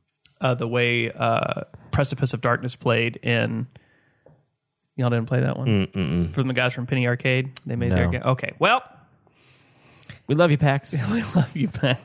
[0.43, 1.63] uh, the way uh,
[1.93, 3.69] Precipice of Darkness played in.
[4.97, 7.59] Y'all didn't play that one from the guys from Penny Arcade.
[7.65, 8.11] They made their No.
[8.11, 8.23] game.
[8.25, 8.83] Okay, well,
[10.27, 10.93] We love you, Pax.
[11.11, 12.01] we love you, Pat.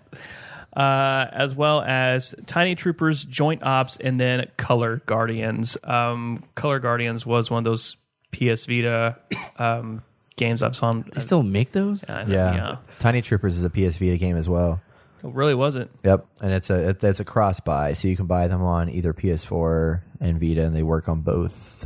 [0.76, 5.76] Uh, as well as Tiny Troopers, Joint Ops, and then Color Guardians.
[5.84, 7.98] Um, Color Guardians was one of those
[8.32, 9.18] PS Vita
[9.58, 10.04] um,
[10.36, 10.94] games I've saw.
[10.94, 12.06] They still make those?
[12.08, 12.26] Yeah.
[12.28, 14.82] yeah, Tiny Troopers is a PS Vita game as well.
[15.24, 15.90] it really wasn't.
[16.04, 18.88] Yep, and it's a it, it's a cross buy, so you can buy them on
[18.90, 21.86] either PS4 and Vita, and they work on both.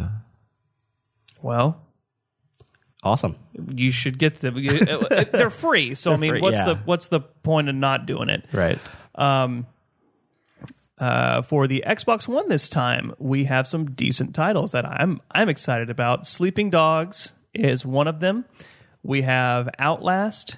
[1.42, 1.82] Well,
[3.04, 3.36] Awesome.
[3.74, 4.56] you should get them.
[4.58, 6.66] uh, They're free, so I mean, free, what's yeah.
[6.66, 8.46] the what's the point of not doing it?
[8.54, 8.80] Right.
[11.00, 15.50] Uh, for the Xbox One this time, we have some decent titles that I'm I'm
[15.50, 16.28] excited about.
[16.28, 18.46] Sleeping Dogs is one of them.
[19.02, 20.58] We have Outlast,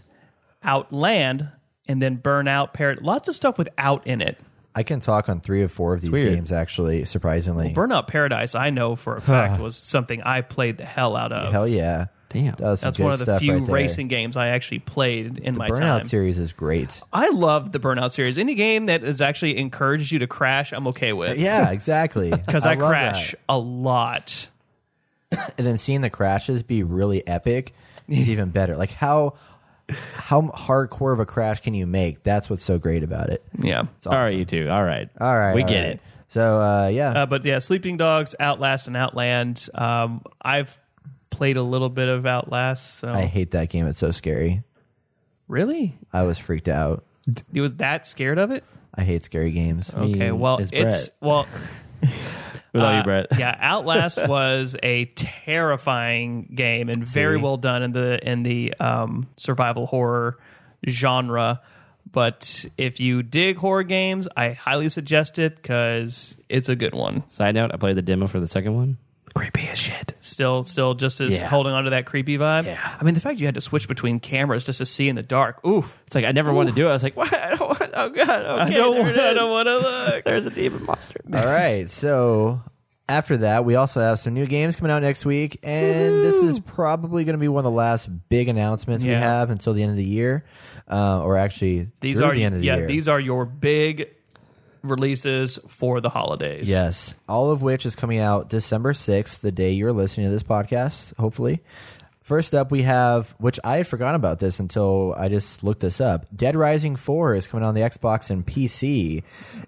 [0.62, 1.50] Outland,
[1.88, 2.74] and then Burnout.
[2.74, 3.02] Parrot.
[3.02, 4.38] Lots of stuff with out in it.
[4.76, 6.34] I can talk on three or four of these weird.
[6.34, 7.06] games actually.
[7.06, 11.32] Surprisingly, Burnout Paradise, I know for a fact, was something I played the hell out
[11.32, 11.52] of.
[11.52, 12.56] hell yeah, Damn.
[12.56, 15.70] that was That's one of the few right racing games I actually played in my
[15.70, 16.08] Burnout time.
[16.08, 17.02] series is great.
[17.14, 18.40] I love the Burnout series.
[18.40, 21.32] Any game that is actually encourages you to crash, I'm okay with.
[21.38, 22.32] Uh, yeah, exactly.
[22.46, 23.40] Because I, love crash that.
[23.50, 24.48] a lot.
[25.32, 27.74] and then seeing the crashes be really epic
[28.08, 28.76] is even better.
[28.76, 29.36] Like how
[30.16, 32.24] how hardcore of a crash can you make?
[32.24, 33.44] That's what's so great about it.
[33.62, 33.84] Yeah.
[33.98, 34.40] It's All right, awesome.
[34.40, 34.70] you two.
[34.70, 35.10] All right.
[35.20, 35.90] All right, We all get right.
[35.92, 36.02] it.
[36.30, 39.70] So uh, yeah, Uh, but yeah, Sleeping Dogs, Outlast, and Outland.
[39.76, 40.80] Um, I've
[41.30, 42.96] played a little bit of Outlast.
[43.00, 43.86] So I hate that game.
[43.88, 44.64] It's so scary.
[45.48, 47.04] really, I was freaked out.
[47.52, 48.64] you was that scared of it?
[48.96, 49.92] I hate scary games.
[49.94, 51.48] Okay, well, it's it's well,
[52.74, 53.28] We love uh, you, Brett.
[53.38, 53.56] yeah.
[53.60, 59.86] Outlast was a terrifying game and very well done in the in the um, survival
[59.86, 60.40] horror
[60.88, 61.62] genre.
[62.12, 67.24] But if you dig horror games, I highly suggest it because it's a good one.
[67.30, 68.98] Side note, I played the demo for the second one.
[69.34, 70.16] Creepy as shit.
[70.20, 71.48] Still, still, just as Yeah.
[71.48, 72.66] holding on to that creepy vibe.
[72.66, 72.80] Yeah.
[73.00, 75.24] I mean, the fact you had to switch between cameras just to see in the
[75.24, 75.64] dark.
[75.66, 75.98] Oof.
[76.08, 76.90] It's like I never wanted to do it.
[76.90, 77.34] I was like, what?
[77.34, 77.82] I don't want.
[77.94, 78.20] Oh god.
[78.46, 79.36] Okay, I don't, there want, it I is.
[79.36, 80.24] don't want to look.
[80.26, 81.20] There's a demon monster.
[81.34, 81.90] All right.
[81.90, 82.62] So
[83.10, 86.60] after that, we also have some new games coming out next week, and this is
[86.60, 89.20] probably going to be one of the last big announcements we Yeah.
[89.20, 90.46] have until the end of the year,
[90.90, 92.74] uh, or actually These through are the end of the year.
[92.76, 92.80] yeah.
[92.80, 92.88] year.
[92.88, 94.08] These are your big
[94.84, 96.70] releases for the holidays.
[96.70, 100.44] Yes, all of which is coming out December 6th, the day you're listening to this
[100.44, 101.62] podcast, hopefully.
[102.22, 106.00] First up, we have, which I had forgotten about this until I just looked this
[106.00, 106.26] up.
[106.34, 109.24] Dead Rising 4 is coming on the Xbox and PC.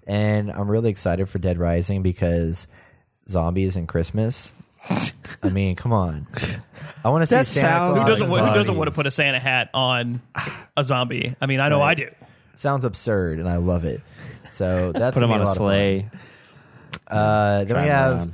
[0.06, 2.66] And I'm really excited for Dead Rising because
[3.28, 4.54] zombies and Christmas.
[5.42, 6.26] I mean, come on.
[7.04, 8.94] I want to see That Santa sounds- Claus Who doesn't want, who doesn't want to
[8.94, 10.22] put a Santa hat on
[10.78, 11.36] a zombie?
[11.40, 11.90] I mean, I know Right.
[11.90, 12.08] I do.
[12.56, 14.00] Sounds absurd, and I love it.
[14.56, 15.66] So that's Put him gonna on be a lot of fun.
[15.66, 16.10] sleigh.
[17.08, 18.30] Uh, then we have.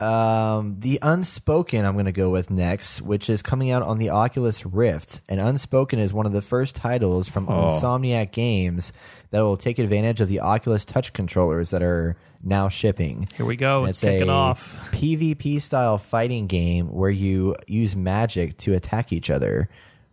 [0.00, 4.08] Um, the Unspoken, I'm going to go with next, which is coming out on the
[4.08, 5.20] Oculus Rift.
[5.28, 7.68] And Unspoken is one of the first titles from Oh.
[7.78, 8.94] Insomniac Games
[9.30, 13.28] that will take advantage of the Oculus Touch controllers that are now shipping.
[13.36, 13.80] Here we go.
[13.80, 14.90] And It's kicking a off.
[14.92, 19.68] PvP style fighting game where you use magic to attack each other,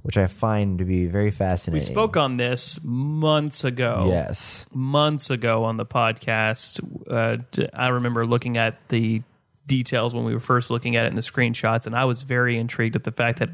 [0.08, 1.88] which I find to be very fascinating.
[1.88, 4.06] We spoke on this months ago.
[4.08, 4.66] Yes.
[4.74, 6.80] months ago on the podcast.
[7.08, 9.22] Uh, d- I remember looking at the
[9.68, 12.58] details when we were first looking at it in the screenshots, and I was very
[12.58, 13.50] intrigued at the fact that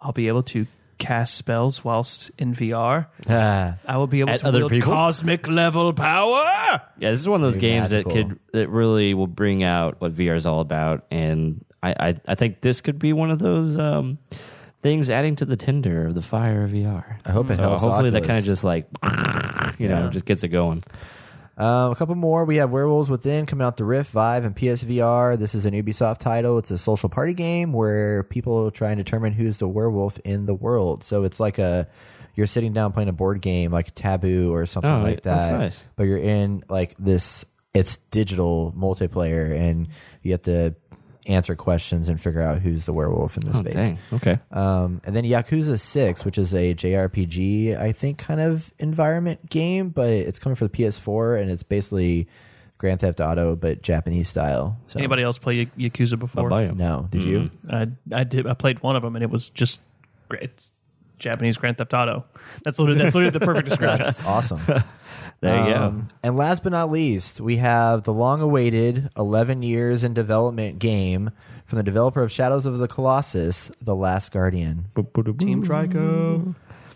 [0.00, 0.66] I'll be able to
[0.98, 3.06] cast spells whilst in VR.
[3.28, 4.92] Ah, I will be able At to other wield people?
[4.92, 6.80] cosmic level power.
[6.98, 8.12] Yeah, this is one of those Very games magical.
[8.14, 12.14] that could that really will bring out what VR is all about, and I I,
[12.28, 14.18] I think this could be one of those um,
[14.82, 17.18] things adding to the tinder, of the fire of VR.
[17.24, 18.26] I hope it So helps hopefully that Oculus.
[18.28, 18.86] kind of just like
[19.78, 20.10] you know Yeah.
[20.10, 20.82] just gets it going.
[21.56, 22.44] Um, a couple more.
[22.44, 25.36] We have Werewolves Within coming out to Rift, Vive, and PSVR.
[25.36, 26.56] This is an Ubisoft title.
[26.58, 30.54] It's a social party game where people try and determine who's the werewolf in the
[30.54, 31.02] world.
[31.02, 31.88] So it's like a
[32.36, 35.58] you're sitting down playing a board game like Taboo or something Oh, like that's that.
[35.58, 35.84] nice.
[35.96, 37.44] But you're in like this.
[37.74, 39.88] It's digital multiplayer, and
[40.22, 40.74] you have to
[41.28, 43.74] answer questions and figure out who's the werewolf in the Oh, space.
[43.74, 43.98] dang.
[44.14, 44.38] Okay.
[44.50, 49.90] Um, and then Yakuza Six, which is a JRPG, I think, kind of environment game,
[49.90, 52.26] but it's coming for the PS4, and it's basically
[52.78, 54.78] Grand Theft Auto but Japanese style.
[54.88, 56.48] So, Anybody else play Y- Yakuza before?
[56.48, 56.74] Bye-bye.
[56.74, 57.50] No, did you?
[57.70, 58.46] I I did.
[58.46, 59.80] I played one of them, and it was just
[60.28, 60.42] great.
[60.44, 60.70] It's
[61.18, 62.24] Japanese Grand Theft Auto.
[62.64, 63.98] That's literally that's literally the perfect description.
[64.00, 64.60] That's awesome.
[65.40, 70.14] There you Um, And last but not least, we have the long-awaited 11 years in
[70.14, 71.30] development game
[71.64, 74.86] from the developer of Shadows of the Colossus, The Last Guardian.
[74.94, 75.46] go.
[75.46, 76.54] Team Trico.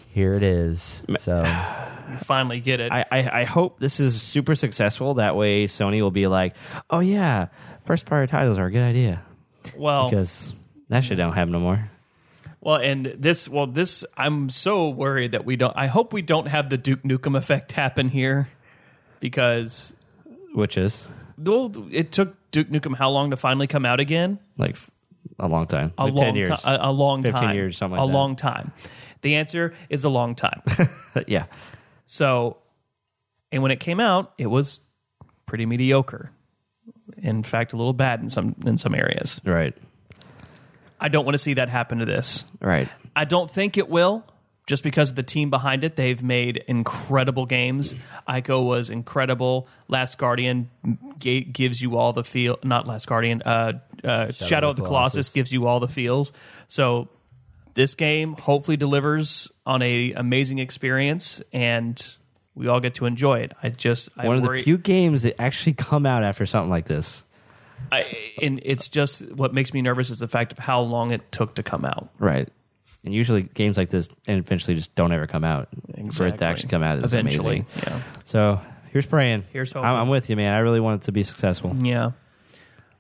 [0.09, 1.03] Here it is.
[1.21, 1.43] So
[2.11, 2.91] You finally get it.
[2.93, 5.15] I, I, I hope this is super successful.
[5.15, 6.55] That way, Sony will be like,
[6.91, 7.47] "Oh yeah,
[7.85, 9.23] first party titles are a good idea."
[9.77, 10.53] well, Because
[10.89, 11.89] that shit don't happen no more.
[12.63, 15.75] Well, and this, well, this, I'm so worried that we don't.
[15.77, 18.49] I hope we don't have the Duke Nukem effect happen here,
[19.21, 19.95] because
[20.55, 21.07] Which is
[21.39, 24.39] well, it took Duke Nukem how long to finally come out again?
[24.57, 24.77] like
[25.39, 26.49] a long time, A like long ten years.
[26.49, 26.61] time.
[26.81, 27.55] A, a long 15 time.
[27.57, 28.13] years, something a that.
[28.13, 28.73] long time.
[29.23, 30.63] The answer is a long time.
[31.29, 31.47] yeah,
[32.07, 32.59] So,
[33.53, 34.81] and when it came out, it was
[35.47, 36.31] pretty mediocre.
[37.17, 39.41] In fact, a little bad in some in some areas.
[39.45, 39.75] right,
[41.03, 42.45] I don't want to see that happen to this.
[42.61, 42.89] right.
[43.15, 44.25] I don't think it will,
[44.67, 45.97] just because of the team behind it.
[45.97, 47.95] They've made incredible games.
[48.27, 49.69] Ico was incredible.
[49.89, 50.71] Last Guardian
[51.19, 52.59] ga- gives you all the feel.
[52.65, 53.43] Not Last Guardian.
[53.43, 55.15] Uh, uh, Shadow, of the Colossus.
[55.15, 55.29] Colossus.
[55.29, 56.33] gives you all the feels.
[56.69, 57.09] So
[57.75, 62.03] this game hopefully delivers on a amazing experience, and
[62.55, 63.53] we all get to enjoy it.
[63.63, 66.71] I just I One of worry, the few games that actually come out after something
[66.71, 67.25] like this.
[67.91, 71.33] I, and it's just what makes me nervous is the fact of how long it
[71.33, 72.11] took to come out.
[72.19, 72.49] Right.
[73.05, 75.69] And usually games like this and eventually just don't ever come out.
[76.15, 77.83] For it to actually come out is Eventually, amazing.
[77.85, 78.03] yeah.
[78.25, 78.61] So
[78.93, 79.45] here's praying.
[79.53, 80.01] Here's I'm, hoping.
[80.01, 80.55] I'm with you, man.
[80.55, 81.75] I really want it to be successful.
[81.77, 82.13] Yeah.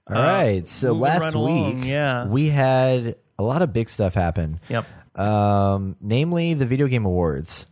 [0.08, 0.66] All right.
[0.66, 2.26] So moving last right week, yeah.
[2.26, 4.58] we had a lot of big stuff happen.
[4.68, 4.86] Yep.
[5.18, 7.66] Um, namely, the Video Game Awards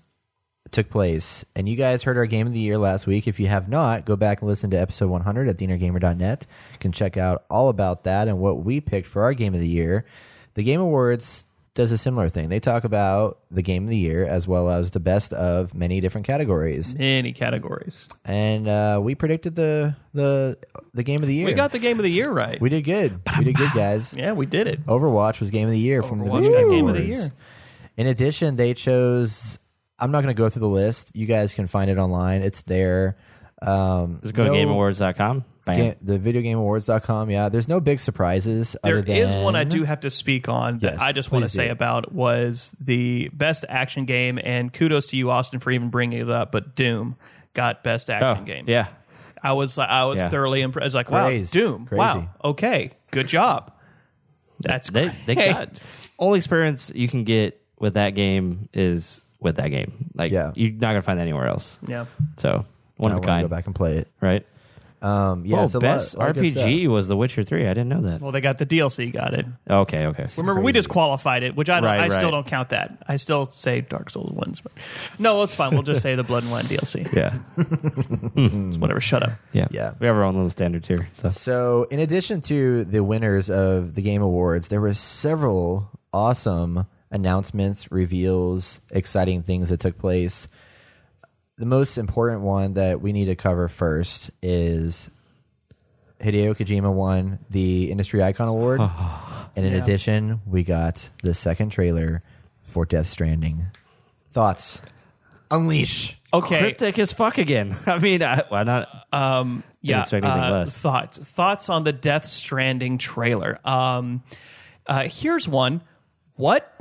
[0.70, 3.26] took place, and you guys heard our Game of the Year last week.
[3.26, 6.46] If you have not, go back and listen to episode 100 at theinnergamer.net.
[6.72, 9.60] You can check out all about that and what we picked for our Game of
[9.60, 10.04] the Year.
[10.54, 12.48] The Game Awards does a similar thing.
[12.48, 16.00] They talk about the Game of the Year as well as the best of many
[16.00, 18.08] different categories, Many categories.
[18.24, 20.58] and uh, we predicted the the
[20.92, 21.46] the Game of the Year.
[21.46, 22.60] We got the game of the year right.
[22.60, 23.20] we did good.
[23.38, 24.12] We did good, guys.
[24.16, 24.84] yeah, we did it.
[24.86, 27.08] Overwatch was game of the year from the got Game of the Awards.
[27.08, 27.32] Year.
[27.96, 29.59] In addition, they chose.
[30.00, 31.10] I'm not going to go through the list.
[31.14, 32.42] You guys can find it online.
[32.42, 33.16] It's there.
[33.62, 35.44] Um, Just go no- to GameAwards.com.
[35.66, 35.76] Bam.
[35.76, 37.28] Ga- the videogameawards.com.
[37.30, 38.74] Yeah, there's no big surprises.
[38.82, 41.30] There other is than, one I do have to speak on that Yes, I just
[41.30, 41.72] want to say do.
[41.72, 46.30] about was the best action game, and kudos to you, Austin, for even bringing it
[46.30, 46.50] up.
[46.50, 47.16] But Doom
[47.52, 48.64] got best Oh, action game.
[48.68, 48.88] yeah.
[49.42, 50.28] I was I was Yeah.
[50.30, 50.84] thoroughly impressed.
[50.84, 51.50] I was like, wow, Crazy.
[51.50, 51.98] Doom, Crazy.
[51.98, 53.72] wow, okay, good job.
[54.60, 55.52] That's They, they great.
[55.52, 55.80] got
[56.18, 60.10] only experience you can get with that game is with that game.
[60.14, 60.52] Like, Yeah.
[60.54, 61.78] you're not going to find that anywhere else.
[61.86, 62.06] yeah.
[62.38, 62.64] So,
[62.96, 63.44] one I of a wanna kind.
[63.44, 64.08] Go back and play it.
[64.20, 64.46] Right?
[65.02, 66.92] Um, yeah, oh, it's a lot- best lot of good RPG stuff.
[66.92, 67.64] was The Witcher 3.
[67.64, 68.20] I didn't know that.
[68.20, 69.46] Well, they got the DLC, got it.
[69.70, 70.26] Okay, okay.
[70.36, 70.78] Remember, we crazy.
[70.80, 72.30] just qualified it, which I don't, Right, I still right.
[72.32, 72.98] don't count that.
[73.08, 74.72] I still say Dark Souls wins, but
[75.18, 75.72] no, it's fine.
[75.72, 77.10] We'll just say the Blood and Wine DLC.
[77.14, 77.38] Yeah.
[78.78, 79.00] Whatever.
[79.00, 79.32] Shut up.
[79.52, 79.68] Yeah.
[79.70, 79.94] Yeah.
[79.98, 81.08] We have our own little standards here.
[81.14, 86.84] So, So, in addition to the winners of the Game Awards, there were several awesome
[87.10, 90.48] announcements, reveals, exciting things that took place.
[91.58, 95.10] The most important one that we need to cover first is
[96.20, 98.80] Hideo Kojima won the Industry Icon Award.
[99.56, 99.78] and in Yeah.
[99.82, 102.22] addition, we got the second trailer
[102.62, 103.66] for Death Stranding.
[104.32, 104.80] Thoughts?
[105.50, 106.16] Unleash.
[106.32, 106.58] Okay.
[106.60, 107.76] cryptic as fuck again.
[107.86, 108.88] I mean, I, why not?
[109.12, 110.02] Um, yeah.
[110.02, 110.72] expect anything uh, less.
[110.76, 111.18] Thoughts.
[111.18, 113.58] Thoughts on the Death Stranding trailer.
[113.66, 114.22] Um,
[114.86, 115.80] uh, here's one.
[116.36, 116.72] What?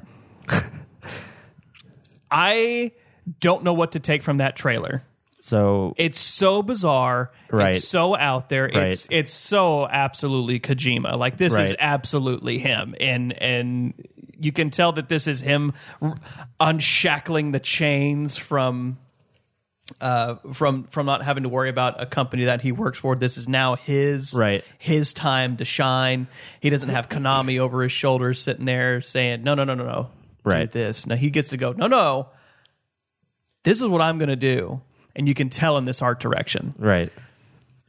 [2.32, 2.92] I
[3.40, 5.04] don't know what to take from that trailer.
[5.42, 7.32] So, It's so bizarre.
[7.50, 7.76] Right.
[7.76, 8.64] It's so out there.
[8.66, 8.92] Right.
[8.92, 11.18] It's it's so absolutely Kojima.
[11.18, 12.94] Like this is absolutely him.
[13.00, 13.94] And and
[14.38, 15.72] you can tell that this is him
[16.02, 16.16] r-
[16.60, 18.98] unshackling the chains from
[20.02, 23.16] uh from from not having to worry about a company that he works for.
[23.16, 24.64] This is now his Right.
[24.78, 26.28] his time to shine.
[26.60, 30.10] He doesn't have Konami over his shoulder sitting there saying, "No, no, no, no, no."
[30.44, 30.72] Do Right.
[30.72, 31.06] this.
[31.06, 32.30] Now he gets to go, "No, no.
[33.64, 34.82] This is what I'm going to do."
[35.16, 36.74] And you can tell in this art direction.
[36.78, 37.12] right.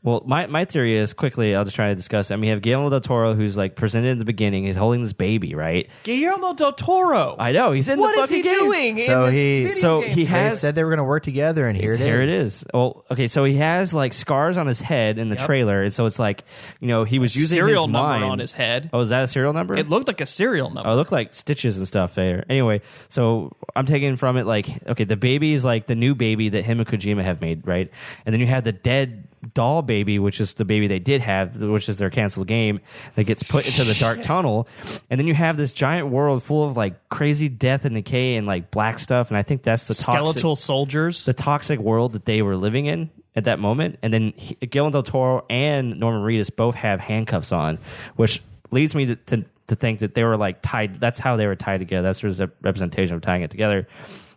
[0.02, 1.54] Well, my, my theory is quickly.
[1.54, 2.30] I'll just try to discuss.
[2.30, 2.34] it.
[2.34, 4.64] I mean, you have Guillermo del Toro, who's like presented in the beginning.
[4.64, 5.90] He's holding this baby, right?
[6.04, 7.36] Guillermo del Toro.
[7.38, 8.58] I know he's in What the is fucking he game.
[8.58, 8.98] doing?
[8.98, 10.10] in So this he- video so game?
[10.10, 12.06] he They has- said they were going to work together, and here it is.
[12.06, 12.64] Here it is.
[12.72, 15.44] Well, okay, so he has like scars on his head in the Yep.
[15.46, 16.44] trailer, and so it's like
[16.80, 18.88] you know he was using serial his number mind on his head.
[18.94, 19.76] Oh, is that a serial number?
[19.76, 20.88] It looked like a serial number.
[20.88, 22.46] Oh, it looked like stitches and stuff there.
[22.48, 22.80] Anyway,
[23.10, 26.64] so I'm taking from it like, okay, the baby is like the new baby that
[26.64, 27.90] him and Kojima have made, right?
[28.24, 29.24] And then you have the dead
[29.54, 32.80] doll baby, which is the baby they did have, which is their canceled game
[33.14, 34.68] that gets put into the dark tunnel.
[35.08, 38.46] And then you have this giant world full of like crazy death and decay and
[38.46, 39.28] like black stuff.
[39.30, 41.24] And I think that's the toxic, Skeletal soldiers.
[41.24, 43.98] the toxic world that they were living in at that moment.
[44.02, 47.78] And then he, Guillermo del Toro and Norman Reedus both have handcuffs on,
[48.16, 51.00] which leads me to, to, to think that they were like tied.
[51.00, 52.12] That's how they were tied together.
[52.12, 53.88] That's a representation of tying it together.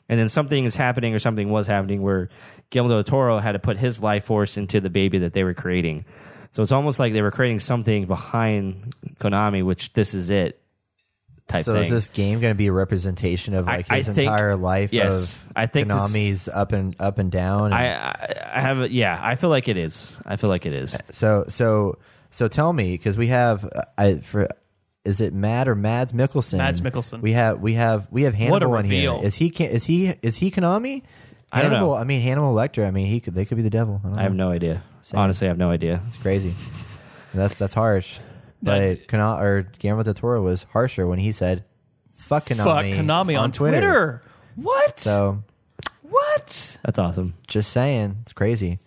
[0.09, 2.29] And then something is happening or something was happening where
[2.73, 5.53] Guillermo del Toro had to put his life force into the baby that they were
[5.53, 6.03] creating.
[6.51, 10.59] So it's almost like they were creating something behind Konami, which this is it
[11.47, 11.83] type So thing.
[11.83, 14.91] is this game going to be a representation of like I his think- entire life
[14.93, 17.65] yes, of I think this- Konami's up and up and down?
[17.67, 20.19] and- I, I I have a, yeah, I feel like it is.
[20.25, 20.97] I feel like it is.
[21.11, 21.97] So so
[22.29, 24.47] so tell me because we have uh, I for
[25.05, 26.57] is it Matt or Mads Mikkelsen?
[26.59, 27.21] Mads Mikkelsen.
[27.21, 29.29] We have we have we have What a Hannibal in here.
[29.29, 31.01] he can is he is he Konami?
[31.53, 31.93] I don't know.
[31.95, 32.85] I mean Hannibal Lecter.
[32.87, 34.01] I mean he could they could be the devil.
[34.03, 34.47] I, don't I have know.
[34.49, 34.83] no idea.
[35.03, 35.19] Same.
[35.19, 36.01] Honestly, I have no idea.
[36.09, 36.53] It's crazy.
[37.33, 38.19] That's that's harsh.
[38.61, 41.65] But- But Kana, or Guillermo del Toro was harsher when he said
[42.11, 44.21] "fuck Konami." Fuck Konami on, Twitter.
[44.55, 44.99] What?
[44.99, 45.43] So
[46.01, 46.77] what?
[46.83, 47.33] That's awesome.
[47.47, 48.79] just saying, it's crazy.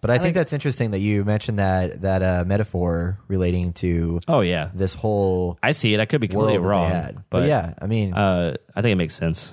[0.00, 4.20] But I, think, think- that's interesting that you mentioned that that uh, metaphor relating to
[4.26, 6.00] Oh yeah, this whole I see it.
[6.00, 6.90] I could be world completely wrong.
[6.90, 9.52] But, but, yeah, I mean, uh, I think it makes sense.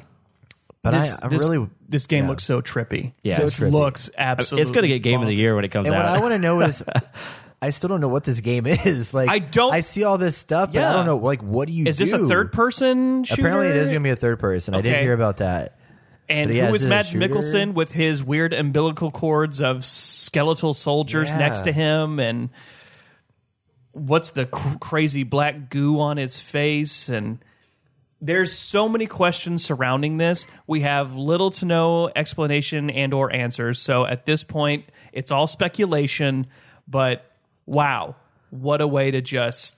[0.83, 2.29] But this, I, I'm this, really this game yeah.
[2.29, 3.13] looks so trippy.
[3.23, 3.37] Yeah.
[3.37, 3.73] so So it trippy.
[3.73, 4.61] looks absolutely.
[4.61, 6.17] it's going to get game of the year when it comes And what out.
[6.17, 6.81] I want to know is,
[7.61, 9.13] I still don't know what this game is.
[9.13, 10.89] Like, I don't- I see all this stuff, but Yeah.
[10.91, 11.17] I don't know.
[11.17, 11.85] Like, what do you?
[11.85, 13.41] Is this a third person shooter?
[13.41, 14.73] Apparently, it is going to be a third person.
[14.75, 15.75] I didn't hear about that.
[16.29, 17.27] And yeah, who is is it a Mads shooter?
[17.27, 21.39] Mikkelsen with his weird umbilical cords of skeletal soldiers Yeah.
[21.39, 22.19] next to him?
[22.19, 22.51] And
[23.91, 27.09] what's the cr- crazy black goo on his face?
[27.09, 27.39] And
[28.21, 30.45] there's so many questions surrounding this.
[30.67, 33.79] We have little to no explanation and or answers.
[33.79, 36.47] So at this point, it's all speculation.
[36.87, 37.25] But
[37.65, 38.15] wow,
[38.49, 39.75] what a way to just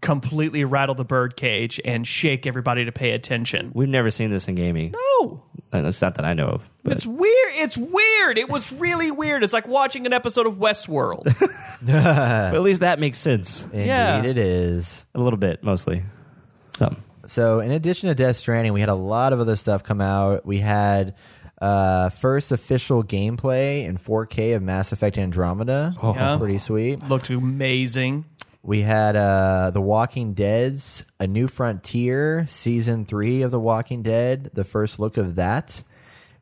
[0.00, 3.72] completely rattle the birdcage and shake everybody to pay attention.
[3.74, 4.92] We've never seen this in gaming.
[4.92, 6.70] No, uh, It's not that I know of.
[6.82, 7.52] But it's weird.
[7.54, 8.36] It's weird.
[8.36, 9.42] It was really weird.
[9.42, 11.24] It's like watching an episode of Westworld.
[11.82, 14.22] but at least that makes sense Indeed, Yeah.
[14.22, 15.06] it is.
[15.14, 16.02] a little bit, mostly.
[16.76, 16.98] Some.
[17.26, 20.44] So, in addition to Death Stranding, we had a lot of other stuff come out.
[20.44, 21.14] We had
[21.60, 25.94] uh, first official gameplay in 4K of Mass Effect Andromeda.
[26.02, 26.14] Oh.
[26.14, 26.36] Yeah.
[26.38, 27.02] Pretty sweet.
[27.08, 28.26] Looked amazing.
[28.62, 34.50] We had uh, The Walking Dead's A New Frontier, Season 3 of The Walking Dead,
[34.54, 35.82] the first look of that.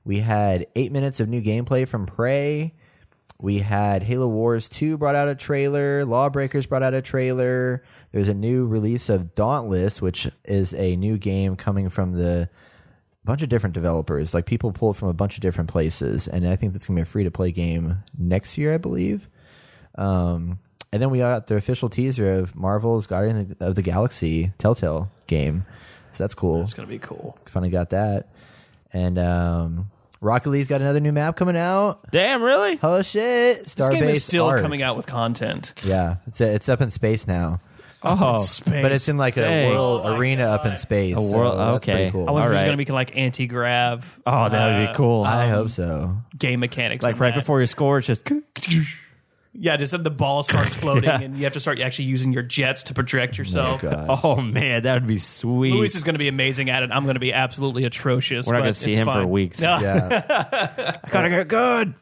[0.04, 2.74] We had eight minutes of new gameplay from Prey.
[3.40, 6.04] We had Halo Wars 2 brought out a trailer.
[6.04, 7.82] Lawbreakers brought out a trailer.
[8.12, 12.48] There's a new release of Dauntless, which is a new game coming from the
[13.24, 14.34] bunch of different developers.
[14.34, 17.02] Like people pulled from a bunch of different places, and I think that's gonna be
[17.02, 19.28] a free to play game next year, I believe.
[19.96, 20.58] Um,
[20.92, 25.64] and then we got the official teaser of Marvel's Guardian of the Galaxy Telltale game,
[26.12, 26.60] so that's cool.
[26.60, 27.38] It's gonna be cool.
[27.46, 28.28] Finally got that,
[28.92, 29.90] and um,
[30.20, 32.10] Rocket League's got another new map coming out.
[32.10, 32.78] Damn, really?
[32.82, 33.64] Oh shit!
[33.66, 34.60] This game is still Arc.
[34.60, 35.72] coming out with content.
[35.82, 37.60] Yeah, it's it's up in space now,
[38.04, 38.82] Oh, Space.
[38.82, 39.70] but it's in like a Dang.
[39.70, 40.78] world Oh my arena up in God.
[40.78, 41.12] space.
[41.12, 42.10] A so world- that's pretty okay.
[42.10, 42.28] cool.
[42.28, 42.64] I wonder All if there's right.
[42.66, 44.20] gonna be like anti grav.
[44.26, 45.24] oh, that would be cool.
[45.24, 46.16] I um, hope so.
[46.38, 47.40] Game mechanics, like in right that.
[47.40, 48.22] before you score, it's just
[49.54, 52.42] Yeah, just have the ball starts floating, and you have to start actually using your
[52.42, 53.82] jets to project Oh, yourself.
[53.82, 54.20] God.
[54.24, 55.74] oh man, that would be sweet.
[55.74, 56.90] Luis is going to be amazing at it.
[56.90, 58.46] I'm going to be absolutely atrocious.
[58.46, 59.28] We're not but gonna see it's him for fine.
[59.28, 59.60] weeks.
[59.60, 59.78] No.
[59.78, 60.96] Yeah.
[61.04, 61.94] I gotta get good.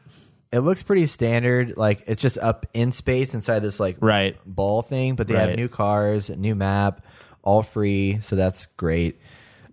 [0.51, 1.75] It looks pretty standard.
[1.77, 4.37] Like it's just up in space inside this like Right.
[4.45, 5.55] ball thing, but they have Right.
[5.57, 7.05] new cars, new map,
[7.43, 9.19] all free, so that's great.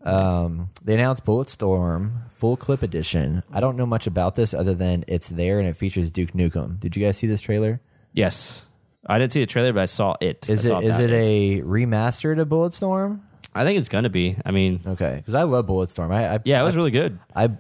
[0.05, 3.43] Um, they announced Bulletstorm Full Clip Edition.
[3.53, 6.79] I don't know much about this other than it's there and it features Duke Nukem.
[6.81, 7.81] Did you guys see this trailer?
[8.13, 8.65] Yes,
[9.07, 10.49] I didn't see the trailer, but I saw it.
[10.49, 13.21] Is I saw it is about it a remastered of Bulletstorm?
[13.55, 14.37] I think it's gonna be.
[14.45, 16.13] I mean, Okay, because I love Bulletstorm.
[16.13, 17.19] I, I yeah, it was really good.
[17.35, 17.51] I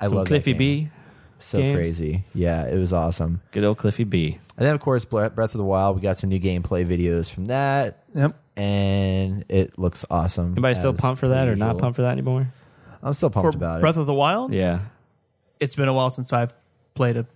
[0.00, 0.58] I Some love Cliffy game.
[0.58, 0.90] B,
[1.38, 1.76] So games.
[1.76, 2.24] crazy.
[2.34, 3.40] Yeah, it was awesome.
[3.52, 4.38] good old Cliffy B.
[4.56, 5.96] And then of course Breath of the Wild.
[5.96, 8.02] We got some new gameplay videos from that.
[8.14, 8.34] Yep.
[8.56, 10.52] and it looks awesome.
[10.52, 11.80] Anybody still as pumped for that, per or not usual.
[11.80, 12.52] pumped for that anymore?
[13.02, 13.80] I'm still For pumped about it.
[13.82, 14.00] Breath it.
[14.00, 14.80] of the Wild, Yeah,
[15.60, 16.54] it's been a while since I've
[16.94, 17.26] played a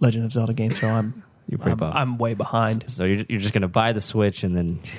[0.00, 1.94] Legend of Zelda game, so I'm You're pretty I'm, bummed.
[1.96, 2.88] I'm way behind.
[2.90, 4.80] so you're, you're just gonna buy the Switch and then.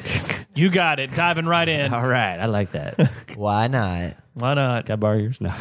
[0.56, 1.14] You got it.
[1.14, 1.94] Diving right in.
[1.94, 3.00] All right, I like that.
[3.36, 4.18] Why not?
[4.34, 4.88] Why not?
[4.88, 5.40] Can I borrow yours?
[5.40, 5.54] No.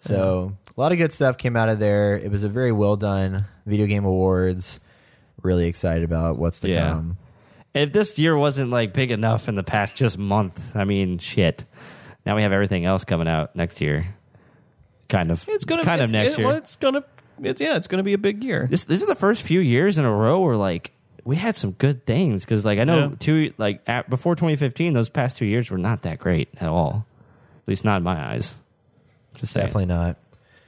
[0.00, 2.16] So a lot of good stuff came out of there.
[2.16, 4.80] It was a very well done video game awards.
[5.42, 6.90] Really excited about what's to Yeah.
[6.90, 7.16] come.
[7.74, 11.64] if this year wasn't like big enough in the past just month, I mean, shit.
[12.26, 14.06] Now we have everything else coming out next year.
[15.08, 15.44] Kind of.
[15.48, 16.46] It's gonna kind it's, of next it- year.
[16.48, 17.04] Well, it's gonna.
[17.42, 17.76] It's yeah.
[17.76, 18.66] It's gonna be a big year.
[18.70, 20.92] this this is the first few years in a row where like
[21.24, 23.14] we had some good things because like I know Yeah.
[23.18, 27.06] two like at, before 2015, those past two years were not that great at all.
[27.62, 28.56] At least not in my eyes.
[29.40, 29.66] Just saying.
[29.66, 30.16] Definitely not.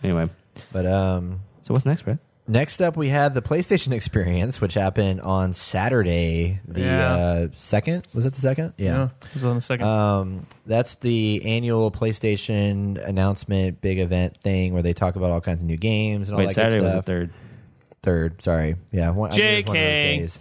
[0.03, 0.29] Anyway,
[0.73, 2.18] But um, so what's next, Brett?
[2.49, 7.14] next up, we had the PlayStation Experience, which happened on Saturday, the Yeah.
[7.14, 8.07] uh, second.
[8.14, 8.75] Was it the second?
[8.79, 9.11] Yeah.
[9.33, 9.87] This is on the second.
[9.87, 15.61] Um, that's the annual PlayStation announcement, big event thing where they talk about all kinds
[15.62, 17.05] of new games and all Wait, that Saturday good was the stuff.
[17.07, 17.31] third.
[18.03, 19.11] Third, sorry, yeah.
[19.11, 20.18] One, I think it was one of those JK.
[20.18, 20.39] days.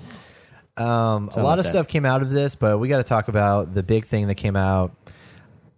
[0.77, 1.69] Um, a Something lot like of that.
[1.71, 4.35] stuff came out of this, but we got to talk about the big thing that
[4.35, 4.95] came out.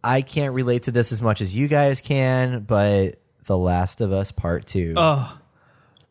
[0.03, 4.11] I can't relate to this as much as you guys can, but The Last of
[4.11, 4.93] Us Part Two.
[4.97, 5.37] oh,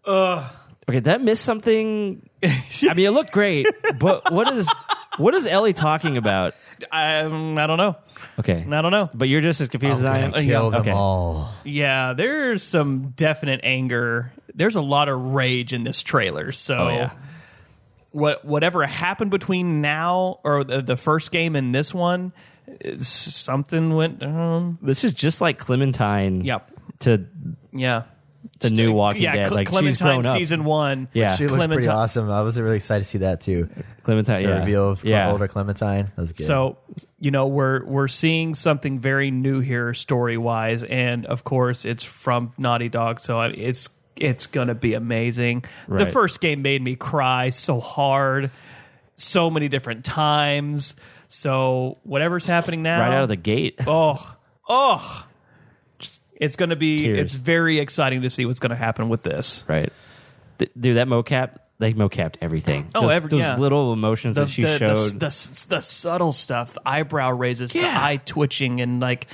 [0.06, 2.28] Okay, did I miss something?
[2.44, 3.66] I mean, it looked great,
[3.98, 4.68] but what is
[5.18, 6.54] what is Ellie talking about?
[6.90, 7.96] I, um, I don't know.
[8.40, 9.08] Okay, I don't know.
[9.14, 10.30] but you're just as confused as I am.
[10.32, 10.90] Gonna kill them Okay.
[10.90, 11.52] all.
[11.64, 14.32] Yeah, there's some definite anger.
[14.54, 16.50] There's a lot of rage in this trailer.
[16.50, 17.10] So, Oh, yeah.
[18.10, 22.32] what whatever happened between now or the, the first game and this one,
[22.80, 24.78] it's, something went down.
[24.82, 26.44] This is just like Clementine.
[26.44, 26.70] Yep.
[27.00, 27.26] To
[27.72, 28.02] Yeah.
[28.60, 29.48] the new Walking yeah, Dead.
[29.48, 30.36] Cle- like she's Clementine grown up.
[30.38, 31.08] season one.
[31.12, 31.36] Yeah.
[31.36, 32.30] She looks pretty Clementine- awesome.
[32.30, 33.68] I was really excited to see that too.
[34.02, 34.42] Clementine.
[34.42, 34.58] The Yeah.
[34.60, 35.30] reveal of Cle- yeah.
[35.32, 36.06] older Clementine.
[36.14, 36.46] That was good.
[36.46, 36.78] So,
[37.18, 42.02] you know, we're we're seeing something very new here story wise, and of course, it's
[42.04, 45.64] from Naughty Dog, so I- it's it's gonna be amazing.
[45.88, 46.12] The Right.
[46.12, 48.50] first game made me cry so hard,
[49.16, 50.94] so many different times.
[51.34, 53.80] So whatever's happening now, Right out of the gate.
[53.86, 54.36] oh
[54.68, 55.26] oh,
[56.36, 57.18] it's gonna be Tears.
[57.20, 59.64] it's very exciting to see what's gonna happen with this.
[59.66, 59.90] Right.
[60.58, 62.90] Th- dude, that mocap, they mocapped everything.
[62.94, 63.56] Oh, those, every- those yeah.
[63.56, 64.96] little emotions the, that she the, showed.
[64.96, 67.96] The, the, the subtle stuff, eyebrow raises to Yeah.
[67.98, 69.28] eye twitching, and like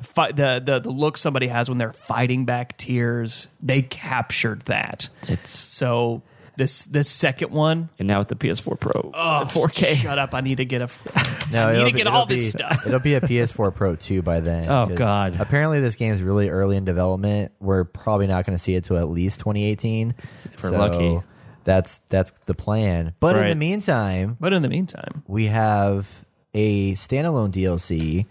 [0.00, 3.46] fi- the, the the look somebody has when they're fighting back tears.
[3.60, 5.10] They captured that.
[5.28, 6.22] it's So
[6.56, 9.96] this this second one, and now with the PS4 Pro, oh, 4K.
[9.96, 10.34] Shut up!
[10.34, 10.88] I need to get a.
[11.52, 12.80] No, I need to get it'll all be, this stuff.
[12.86, 14.70] It'll be a PS4 Pro 2 by then.
[14.70, 15.38] Oh God.
[15.38, 17.52] Apparently, this game's really early in development.
[17.60, 20.14] We're probably not going to see it till at least 2018.
[20.44, 21.26] If we're So lucky.
[21.64, 23.12] That's that's the plan.
[23.20, 26.08] But in the meantime, But in the meantime, we have
[26.54, 28.24] a standalone DLC,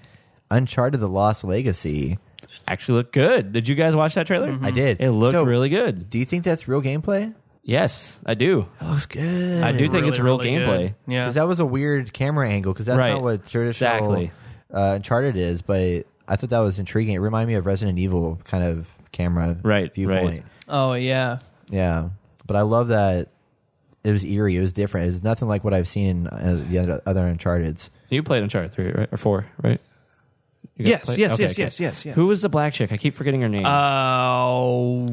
[0.49, 2.17] Uncharted: The Lost Legacy.
[2.67, 3.53] Actually looked good.
[3.53, 4.51] Did you guys watch that trailer?
[4.51, 4.65] Mm-hmm.
[4.65, 4.99] I did.
[4.99, 6.09] It looked So, really good.
[6.09, 7.33] Do you think that's real gameplay?
[7.63, 8.67] Yes, I do.
[8.81, 9.63] It looks good.
[9.63, 10.77] I do think really, it's real really gameplay.
[10.87, 10.95] good.
[11.07, 12.73] Yeah, Because that was a weird camera angle.
[12.73, 13.13] Because that's Right.
[13.13, 14.31] not what traditional Exactly.
[14.73, 15.61] uh, Uncharted is.
[15.61, 17.13] But I thought that was intriguing.
[17.15, 20.25] It reminded me of Resident Evil kind of camera Right, viewpoint.
[20.25, 20.43] right.
[20.69, 21.39] oh yeah,
[21.69, 22.09] Yeah,
[22.47, 23.27] but I love that
[24.03, 24.55] it was eerie.
[24.57, 25.03] It was different.
[25.05, 27.91] It was nothing like what I've seen in uh, the other, other Uncharted's.
[28.09, 29.09] You played Uncharted 3, right?
[29.11, 29.79] Or 4, right?
[30.81, 31.61] You guys Yes, played- yes, Okay, yes, okay.
[31.63, 32.15] yes, yes, yes.
[32.15, 32.91] Who was the black chick?
[32.91, 33.65] I keep forgetting her name.
[33.65, 35.07] Oh,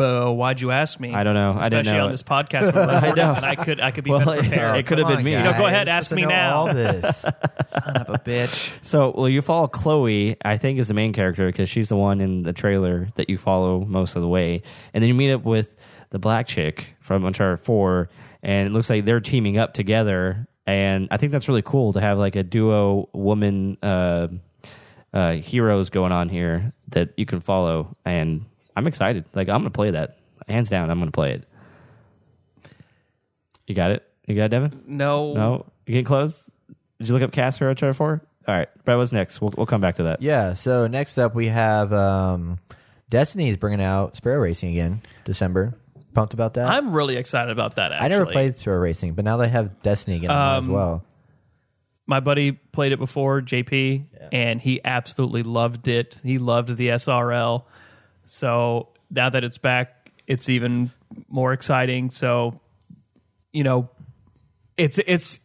[0.00, 1.12] uh, why'd you ask me?
[1.14, 1.56] I don't know.
[1.58, 2.12] I didn't know on it.
[2.12, 2.74] this podcast.
[3.02, 3.32] I know.
[3.32, 4.76] And I could, I could be Well, better prepared.
[4.78, 5.32] it could have been me.
[5.32, 5.44] guys.
[5.46, 6.56] You know, go ahead, You're ask me now.
[6.66, 7.20] All this.
[7.20, 8.72] Son of a bitch.
[8.82, 12.20] So, well, you follow Chloe, I think, is the main character because she's the one
[12.20, 14.62] in the trailer that you follow most of the way.
[14.94, 15.76] And then you meet up with
[16.10, 18.08] the black chick from Uncharted 4,
[18.42, 20.46] and it looks like they're teaming up together.
[20.66, 24.28] And I think that's really cool to have like a duo woman uh,
[25.12, 27.96] uh, heroes going on here that you can follow.
[28.04, 28.44] And
[28.76, 29.24] I'm excited.
[29.34, 30.16] Like, I'm going to play that.
[30.48, 31.44] Hands down, I'm going to play it.
[33.66, 34.06] You got it?
[34.26, 34.82] You got it, Devin?
[34.86, 35.32] No.
[35.34, 35.66] No?
[35.86, 36.42] You getting close?
[36.98, 38.20] Did you look up cast for Uncharted 4?
[38.48, 38.68] All right.
[38.84, 39.40] Brett, what's next?
[39.40, 40.22] We'll, we'll come back to that.
[40.22, 40.54] Yeah.
[40.54, 42.58] So next up, we have um,
[43.10, 45.74] Destiny's bringing out Sparrow Racing again, December.
[46.14, 46.66] Pumped about that.
[46.66, 47.92] I'm really excited about that.
[47.92, 48.04] Actually.
[48.04, 50.72] I never played Sparrow Racing, but now they have Destiny again on there as Um,
[50.72, 51.04] well.
[52.10, 56.18] My buddy played it before, JP, and he absolutely loved it.
[56.24, 57.62] He loved the SRL.
[58.26, 60.90] So now that it's back, it's even
[61.28, 62.10] more exciting.
[62.10, 62.58] So,
[63.52, 63.90] you know,
[64.76, 65.38] it's it's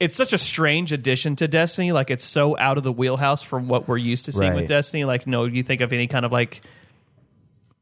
[0.00, 1.92] it's such a strange addition to Destiny.
[1.92, 4.56] Like it's so out of the wheelhouse from what we're used to seeing Right.
[4.62, 5.04] with Destiny.
[5.04, 6.62] Like, no, you think of any kind of like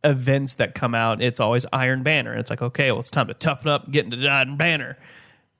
[0.04, 2.36] events that come out, it's always Iron Banner.
[2.36, 4.98] It's like, okay, well, it's time to toughen up, get into Iron Banner.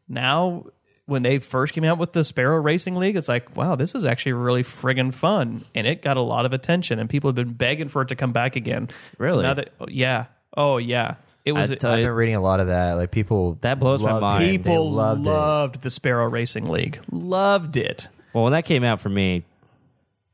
[0.07, 0.67] Now,
[1.09, 4.05] when they first came out with the Sparrow Racing League, it's like, wow, this is
[4.05, 7.55] actually really friggin' fun, and it got a lot of attention, and people have been
[7.55, 8.89] begging for it to come back again.
[8.91, 9.43] So Really?
[9.43, 11.15] now that, oh, yeah, oh yeah,
[11.47, 12.93] It was I tell I've been reading a lot of that.
[12.93, 14.45] Like people That blows my loved mind.
[14.45, 14.47] it.
[14.47, 17.01] They people loved, loved, the Sparrow Racing League.
[17.11, 18.09] Loved it.
[18.35, 19.45] well, when that came out for me,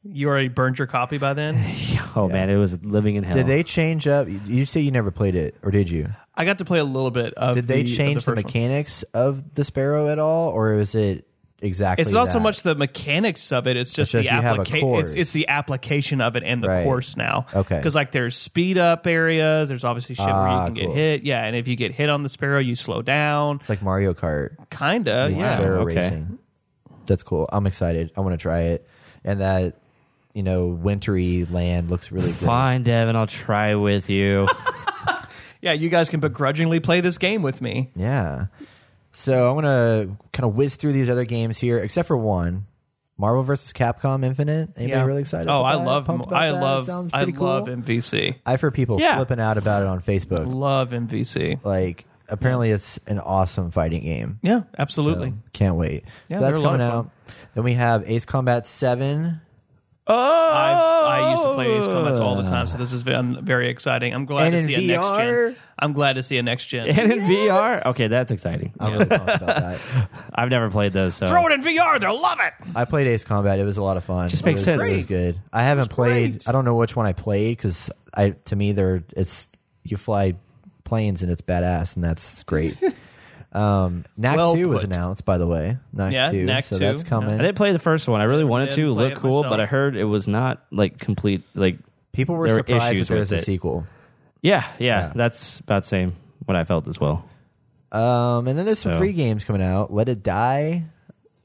[0.03, 1.55] You already burned your copy by then.
[2.17, 3.37] oh man, it was living in hell.
[3.37, 3.41] it.
[3.41, 4.27] Did they change up?
[4.29, 6.09] You say you never played it, or did you?
[6.37, 7.55] I got to play a little bit of.
[7.55, 8.45] Did they the, of change the, first one.
[8.45, 11.27] mechanics of the Sparrow at all, or is it
[11.61, 12.03] exactly?
[12.03, 14.61] It's not so much the mechanics of it; it's just just the you have a
[14.63, 14.95] application.
[14.97, 16.85] It's, it's the application of it and the Right.
[16.85, 17.47] course now.
[17.55, 17.77] Okay.
[17.77, 19.69] because like there's speed up areas.
[19.69, 21.23] There's obviously shit where you Ah, can get hit.
[21.23, 23.57] Yeah, and if you get hit on the sparrow, you slow down.
[23.57, 24.57] It's like Mario Kart.
[24.71, 25.33] Kinda.
[25.37, 25.57] Yeah.
[25.57, 25.95] Sparrow okay.
[25.97, 26.39] racing.
[27.07, 27.49] That's cool.
[27.53, 28.11] I'm excited.
[28.17, 28.89] I want to try it,
[29.25, 29.77] and that
[30.33, 32.39] you know wintry land looks really good.
[32.47, 34.49] Fine, Devin, I'll try with you.
[35.65, 35.73] Yeah.
[35.73, 37.91] You guys can begrudgingly play this game with me.
[37.97, 38.47] Yeah.
[39.13, 42.67] So I'm gonna kind of whiz through these other games here, except for one,
[43.17, 43.73] Marvel vs.
[43.73, 44.71] Capcom Infinite.
[44.77, 45.05] Anybody Yeah.
[45.05, 45.49] really excited?
[45.49, 45.85] Oh, about I that?
[45.85, 46.05] love.
[46.07, 46.61] Pumped about I that?
[46.61, 46.85] love.
[46.87, 47.69] Sounds I pretty love.
[47.69, 48.35] MVC.
[48.45, 49.17] I've heard people Yeah.
[49.17, 50.53] flipping out about it on Facebook.
[50.53, 51.59] Love MVC.
[51.63, 54.41] Like, apparently, it's an awesome fighting game.
[54.43, 55.29] Yeah, absolutely.
[55.31, 56.03] So, can't wait.
[56.29, 57.11] Yeah, so that's they're a lot coming of out.
[57.55, 59.41] Then we have Ace Combat Seven.
[60.07, 63.45] Oh, I've, I used to play Ace Combat all the time, so this has been
[63.45, 64.13] very exciting.
[64.15, 65.19] I'm glad And to in see a next VR?
[65.49, 65.57] gen.
[65.79, 66.89] I'm glad to see a next gen.
[66.89, 67.85] and in VR.
[67.87, 68.73] Okay, that's exciting.
[68.79, 69.81] I'm really pumped about that.
[70.35, 72.53] I've never played those, so Throw it in VR; they'll love it.
[72.77, 73.59] I played Ace Combat.
[73.59, 74.29] It was a lot of fun.
[74.29, 74.89] Just It makes was- sense.
[74.89, 75.41] It was good.
[75.53, 76.33] I haven't played.
[76.33, 76.49] great.
[76.49, 79.49] I don't know which one I played because I to me they're it's
[79.85, 80.35] you fly
[80.85, 82.77] planes and it's badass and that's great.
[83.55, 84.91] um, Knack Well Two was put.
[84.95, 85.79] announced by the way.
[85.93, 87.35] Knack Yeah, Two, Knack so 2, that's coming.
[87.35, 88.21] I didn't play the first one.
[88.21, 88.95] I really wanted didn't to.
[88.95, 89.51] play Look it cool, myself.
[89.53, 91.43] but I heard it was not like complete.
[91.55, 91.79] Like
[92.13, 93.45] People were there were surprised issues that there was with a it.
[93.45, 93.87] sequel.
[94.43, 95.13] yeah, yeah, Yeah.
[95.15, 97.25] that's about the same what I felt as well.
[97.93, 99.93] Um, and then there's some So- free games coming out.
[99.93, 100.85] Let It Die.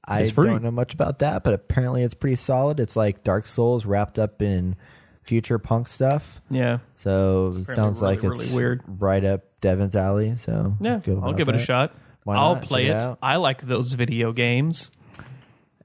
[0.03, 0.49] I It's free.
[0.49, 2.79] don't know much about that, but apparently it's pretty solid.
[2.79, 4.75] It's like Dark Souls wrapped up in
[5.21, 6.41] future punk stuff.
[6.49, 8.81] Yeah, So it apparently sounds really, like really it's weird.
[8.87, 10.35] right up Devin's alley.
[10.43, 10.99] So yeah.
[11.21, 11.93] I'll give it a shot.
[12.23, 12.63] Why I'll not?
[12.63, 12.95] play Check it.
[12.97, 13.19] it out.
[13.21, 14.91] I like those video games.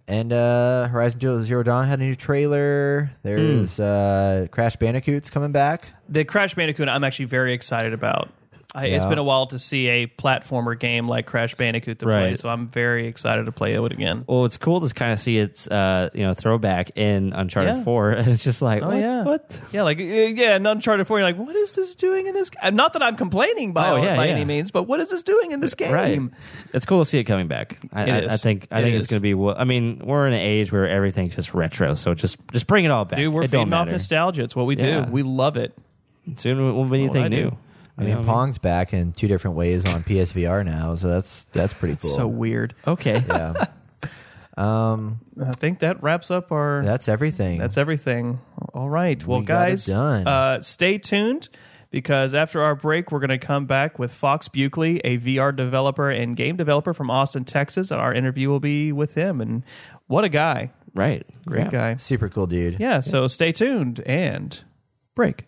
[0.07, 3.13] And uh, Horizon Zero- Zero Dawn had a new trailer.
[3.23, 3.83] There's Hmm.
[3.83, 5.95] uh, Crash Bandicoot's coming back.
[6.11, 8.29] The Crash Bandicoot, I'm actually very excited about.
[8.77, 9.09] I, It's Yeah.
[9.09, 12.67] been a while to see a platformer game like Crash Bandicoot to play, so I'm
[12.67, 14.25] very excited to play it again.
[14.27, 17.85] Well, it's cool to kind of see its uh, you know throwback in Uncharted Yeah.
[17.85, 18.97] Four, and it's just like, Oh what?
[18.99, 19.61] yeah, what?
[19.73, 22.51] Yeah, like uh, yeah, in Uncharted Four, you're like, what is this doing in this?
[22.51, 25.23] g-" Not that I'm complaining by Oh, yeah, by any means, but what is this
[25.23, 25.93] doing in this game?
[25.93, 26.21] Right.
[26.73, 27.79] It's cool to see it coming back.
[27.93, 28.33] I, It I, is.
[28.33, 29.03] I think I It think is.
[29.03, 29.55] it's going to be.
[29.57, 32.91] I mean, we're in an age where everything's just retro, so just just bring it
[32.91, 33.19] all back.
[33.21, 34.43] Dude, we're it feeding off nostalgia.
[34.43, 35.05] It's what we do.
[35.09, 35.73] We love it.
[36.37, 37.57] Soon we'll be anything do.
[37.99, 38.13] New.
[38.13, 41.97] I mean, Pong's back in two different ways on PSVR now, so that's that's pretty
[41.97, 42.11] cool.
[42.11, 42.75] So weird.
[42.87, 43.23] Okay.
[43.27, 43.67] yeah,
[44.57, 46.83] um, I think that wraps up our.
[46.85, 47.59] that's everything.
[47.59, 48.41] That's everything.
[48.73, 49.25] All right.
[49.25, 50.27] Well, We guys, done.
[50.27, 51.49] Uh, stay tuned
[51.91, 56.11] because after our break, we're going to come back with Fox Buchele, a VR developer
[56.11, 57.91] and game developer from Austin, Texas.
[57.93, 59.41] And our interview will be with him.
[59.41, 59.65] And
[60.09, 60.73] what a guy.
[60.95, 61.25] Right.
[61.47, 61.71] Great Yeah.
[61.71, 61.97] guy.
[61.97, 62.79] super cool, dude.
[62.81, 63.01] Yeah.
[63.01, 64.61] So stay tuned and
[65.15, 65.45] break.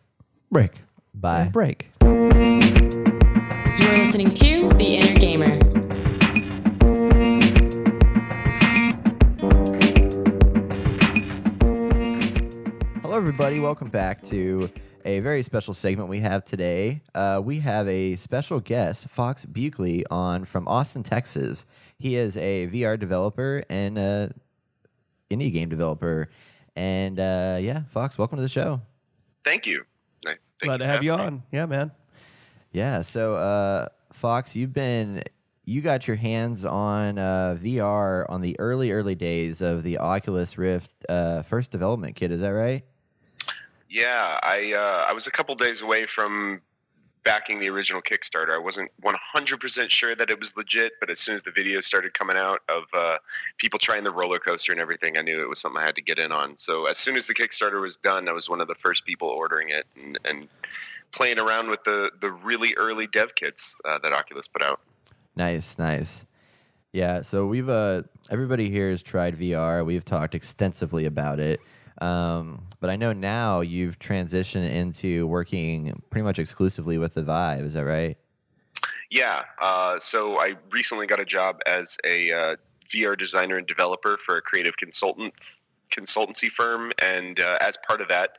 [0.50, 0.80] Break.
[1.14, 1.40] Bye.
[1.42, 1.90] And break.
[2.36, 5.58] You're listening to The Inner Gamer.
[13.02, 13.60] Hello, everybody.
[13.60, 14.68] Welcome back to
[15.04, 17.02] a very special segment we have today.
[17.14, 21.64] Uh, we have a special guest, Fox Buchele, on from Austin, Texas.
[21.98, 24.32] He is a VR developer and a
[25.30, 26.28] indie game developer.
[26.74, 28.80] And uh, yeah, Fox, welcome to the show.
[29.44, 29.84] Thank you.
[30.24, 31.32] Thank Glad to have you having me.
[31.36, 31.42] on.
[31.52, 31.92] Yeah, man.
[32.76, 33.00] Yeah.
[33.00, 35.22] So, uh, Fox, you've been
[35.64, 40.58] you got your hands on uh, VR on the early early days of the Oculus
[40.58, 42.30] Rift uh, first development kit.
[42.30, 42.84] Is that right?
[43.88, 46.60] Yeah, I uh, I was a couple days away from
[47.24, 48.50] backing the original Kickstarter.
[48.50, 52.12] I wasn't 100% sure that it was legit, but as soon as the videos started
[52.12, 53.16] coming out of uh,
[53.56, 56.02] people trying the roller coaster and everything, I knew it was something I had to
[56.02, 56.56] get in on.
[56.56, 59.28] So as soon as the Kickstarter was done, I was one of the first people
[59.28, 60.48] ordering it and, and
[61.12, 64.80] playing around with the the really early dev kits uh, that Oculus put out.
[65.34, 66.24] Nice, nice.
[66.92, 69.84] Yeah, so we've uh everybody here has tried VR.
[69.84, 71.60] We've talked extensively about it.
[72.00, 77.64] Um, but I know now you've transitioned into working pretty much exclusively with the Vive.
[77.64, 78.18] Is that right?
[79.10, 79.42] Yeah.
[79.60, 82.56] Uh, so I recently got a job as a uh,
[82.92, 85.34] VR designer and developer for a creative consultant
[85.90, 88.38] consultancy firm, and uh, as part of that,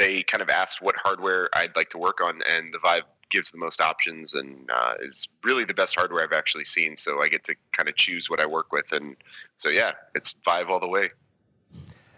[0.00, 3.50] they kind of asked what hardware I'd like to work on, and the Vive gives
[3.52, 6.96] the most options and uh, is really the best hardware I've actually seen.
[6.96, 9.14] So I get to kind of choose what I work with, and
[9.56, 11.10] so yeah, it's Vive all the way.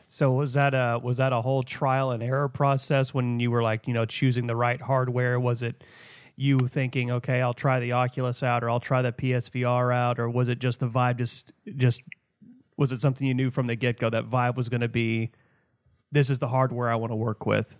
[0.07, 3.63] So was that a was that a whole trial and error process when you were
[3.63, 5.41] like you know choosing the right hardware?
[5.41, 5.83] Was it
[6.37, 10.31] you thinking, okay, I'll try the Oculus out, or I'll try the PSVR out, or
[10.31, 11.17] was it just the Vive?
[11.17, 12.03] Just just
[12.77, 15.33] was it something you knew from the get go that Vive was going to be?
[16.13, 17.77] This is the hardware I want to work with.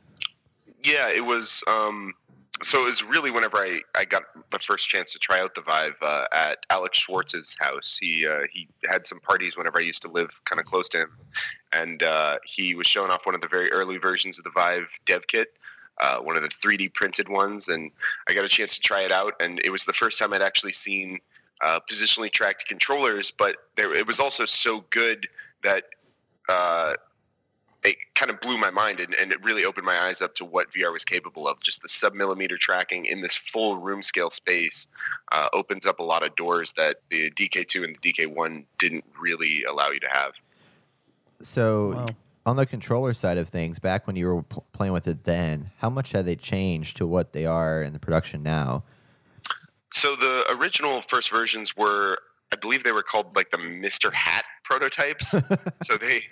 [0.83, 1.63] Yeah, it was.
[1.69, 2.15] Um,
[2.63, 5.61] so it was really whenever I, I got the first chance to try out the
[5.61, 7.99] Vive uh, at Alex Schwartz's house.
[8.01, 11.03] He uh, he had some parties whenever I used to live kind of close to
[11.03, 11.11] him,
[11.73, 14.89] and uh, he was showing off one of the very early versions of the Vive
[15.05, 15.55] dev kit.
[16.01, 17.91] Uh, one of the 3D printed ones, and
[18.29, 20.41] I got a chance to try it out, and it was the first time I'd
[20.41, 21.19] actually seen
[21.63, 23.31] uh, positionally tracked controllers.
[23.31, 25.29] But there, it was also so good
[25.63, 25.85] that
[26.49, 26.95] uh,
[27.85, 30.45] it kind of blew my mind and, and it really opened my eyes up to
[30.45, 31.61] what VR was capable of.
[31.61, 34.87] Just the sub millimeter tracking in this full room scale space
[35.33, 39.65] uh, opens up a lot of doors that the DK2 and the DK1 didn't really
[39.69, 40.33] allow you to have.
[41.43, 42.07] So, Wow.
[42.47, 45.73] on the controller side of things, back when you were pl- playing with it then,
[45.79, 48.85] how much had they changed to what they are in the production now?
[49.93, 52.17] So the original first versions were,
[52.53, 55.31] I believe they were called like the Mister Hat prototypes.
[55.83, 56.23] so they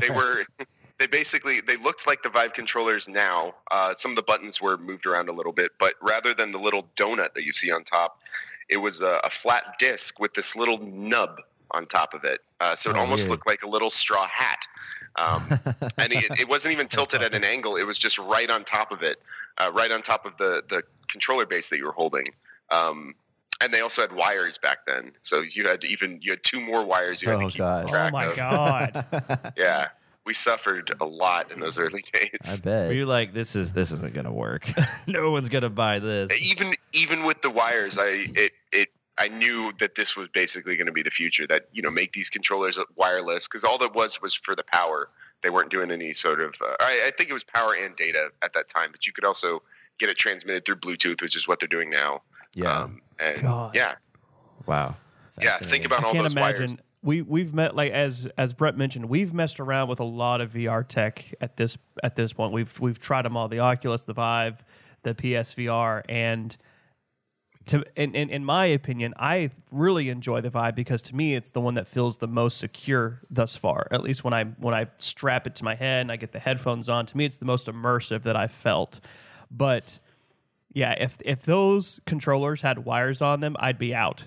[0.00, 0.44] they were
[0.98, 3.54] they basically they looked like the Vive controllers now.
[3.70, 6.58] Uh, some of the buttons were moved around a little bit, but rather than the
[6.58, 8.20] little donut that you see on top,
[8.68, 11.40] it was a, a flat disc with this little nub
[11.72, 12.40] on top of it.
[12.60, 13.30] Uh, so it Oh, almost weird.
[13.30, 14.66] looked like a little straw hat.
[15.16, 15.48] Um,
[15.98, 18.92] and it, it wasn't even tilted at an angle; it was just right on top
[18.92, 19.20] of it,
[19.58, 22.26] uh, right on top of the the controller base that you were holding.
[22.70, 23.14] Um,
[23.62, 26.84] and they also had wires back then, so you had even you had two more
[26.84, 27.88] wires you had Oh, to keep God.
[27.88, 28.36] track oh my of.
[28.36, 29.52] god!
[29.56, 29.88] Yeah,
[30.26, 32.60] we suffered a lot in those early days.
[32.62, 32.88] I bet.
[32.88, 34.70] Were you like, this is this isn't gonna work?
[35.06, 36.30] no one's gonna buy this.
[36.42, 40.88] Even even with the wires, I it it I knew that this was basically going
[40.88, 41.46] to be the future.
[41.46, 45.08] That you know make these controllers wireless because all that was was for the power.
[45.42, 46.54] They weren't doing any sort of.
[46.60, 49.24] Uh, I, I think it was power and data at that time, but you could
[49.24, 49.62] also
[49.98, 52.22] get it transmitted through Bluetooth, which is what they're doing now.
[52.54, 52.80] yeah.
[52.80, 53.74] Um, and God.
[53.76, 53.94] yeah,
[54.66, 54.96] Wow.
[55.40, 55.56] yeah.
[55.58, 56.60] Think about I all can't those imagine.
[56.62, 56.80] wires.
[57.06, 60.52] We we've met like as as Brett mentioned, we've messed around with a lot of
[60.52, 62.52] VR tech at this at this point.
[62.52, 64.64] We've we've tried them all: the Oculus, the Vive,
[65.04, 66.56] the PSVR, and
[67.66, 71.50] to in, in in my opinion, I really enjoy the Vive because to me, it's
[71.50, 73.86] the one that feels the most secure thus far.
[73.92, 76.40] At least when I when I strap it to my head and I get the
[76.40, 78.98] headphones on, to me, it's the most immersive that I've felt.
[79.48, 80.00] But
[80.72, 84.24] yeah, if if those controllers had wires on them, I'd be out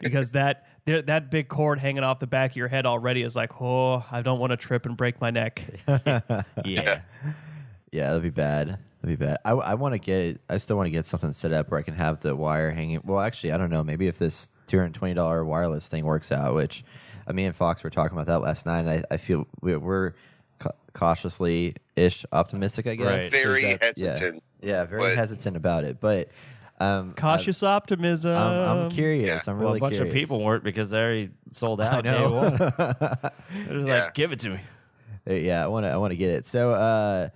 [0.00, 3.36] because that there- that big cord hanging off the back of your head already is
[3.36, 5.62] like, oh, I don't want to trip and break my neck.
[6.64, 7.00] Yeah.
[7.90, 8.78] Yeah, that'd be bad.
[9.00, 9.38] That'd be bad.
[9.44, 10.40] I, I want to get.
[10.48, 13.00] I still want to get something set up where I can have the wire hanging.
[13.04, 13.82] Well, actually, I don't know.
[13.82, 16.84] Maybe if this two hundred twenty dollar wireless thing works out, which
[17.26, 18.80] uh, me and Fox were talking about that last night.
[18.80, 20.12] And I, I feel we, we're
[20.58, 22.86] ca- cautiously ish optimistic.
[22.86, 23.06] I guess.
[23.06, 23.22] Right.
[23.22, 24.52] Is Very that- hesitant.
[24.60, 25.98] Yeah, yeah very but- hesitant about it.
[26.00, 26.28] But
[26.80, 28.36] um, Cautious optimism.
[28.36, 29.26] I'm, I'm curious.
[29.28, 29.40] yeah.
[29.52, 30.12] I'm Well, really a bunch curious.
[30.14, 32.06] of people weren't because they already sold out.
[32.06, 32.28] I know.
[32.28, 32.56] Day one.
[33.68, 34.04] They're Yeah.
[34.04, 34.60] like, give it to me.
[35.28, 35.90] Uh, Yeah, I want to.
[35.90, 36.46] I want to get it.
[36.46, 37.28] So, uh,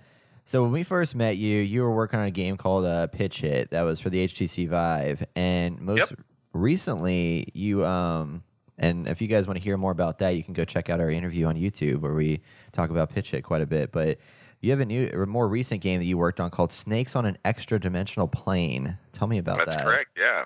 [0.45, 3.41] so when we first met you, you were working on a game called uh, Pitch
[3.41, 6.19] Hit that was for the HTC Vive, and most Yep.
[6.53, 8.43] recently, you um,
[8.77, 10.99] and if you guys want to hear more about that, you can go check out
[10.99, 12.41] our interview on YouTube where we
[12.71, 13.91] talk about Pitch Hit quite a bit.
[13.91, 14.17] But
[14.63, 17.25] you have a new, a more recent game that you worked on called Snakes on
[17.25, 18.97] an Extra Dimensional Plane.
[19.11, 19.85] Tell me about That's that.
[19.85, 20.17] That's correct.
[20.17, 20.45] Yeah.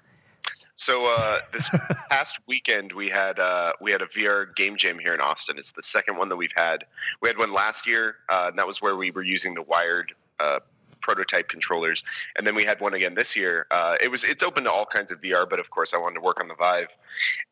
[0.73, 1.69] So uh, this
[2.09, 5.59] past weekend we had uh, we had a VR game jam here in Austin.
[5.59, 6.85] It's the second one that we've had.
[7.21, 10.13] We had one last year, uh, and that was where we were using the wired
[10.39, 10.59] uh,
[10.99, 12.03] prototype controllers.
[12.39, 13.67] And then we had one again this year.
[13.69, 16.15] Uh, it was it's open to all kinds of VR, but of course I wanted
[16.15, 16.89] to work on the Vive.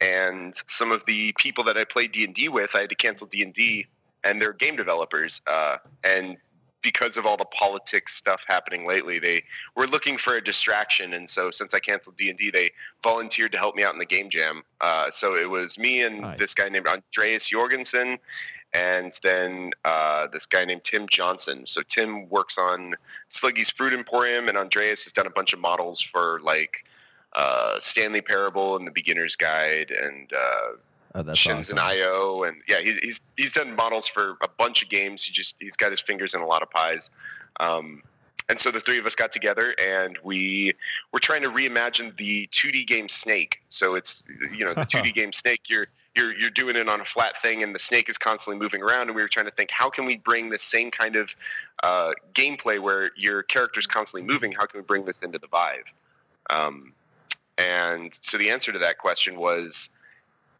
[0.02, 2.96] And some of the people that I played D and D with, I had to
[2.96, 3.86] cancel D and D,
[4.24, 5.42] and they're game developers.
[5.46, 6.38] Uh, and
[6.86, 9.44] because of all the politics stuff happening lately, they
[9.76, 11.14] were looking for a distraction.
[11.16, 12.70] And so since I canceled D and D, they
[13.04, 14.62] volunteered to help me out in the game jam.
[14.80, 16.40] Uh, so it was me and Nice.
[16.40, 18.20] this guy named Andreas Jorgensen,
[18.72, 21.64] and then uh, this guy named Tim Johnson.
[21.66, 22.94] So Tim works on
[23.30, 26.86] Sluggy's Fruit Emporium, and Andreas has done a bunch of models for like
[27.34, 30.68] uh, Stanley Parable and the Beginner's Guide and uh,
[31.16, 31.80] Oh, that's Shenzhen awesome.
[31.80, 35.24] IO, and yeah, he, he's he's done models for a bunch of games.
[35.24, 37.10] He just he's got his fingers in a lot of pies.
[37.62, 38.04] Um,
[38.50, 40.74] and so the three of us got together and we
[41.12, 43.62] were trying to reimagine the 2D game Snake.
[43.70, 45.62] So it's you know the 2D game Snake.
[45.68, 45.88] You're
[46.18, 49.08] you're you're doing it on a flat thing, and the snake is constantly moving around.
[49.08, 51.30] And we were trying to think, how can we bring the same kind of
[51.82, 54.52] uh, gameplay where your character's constantly moving?
[54.52, 55.86] How can we bring this into the Vive?
[56.50, 56.94] Um,
[57.58, 59.90] and so the answer to that question was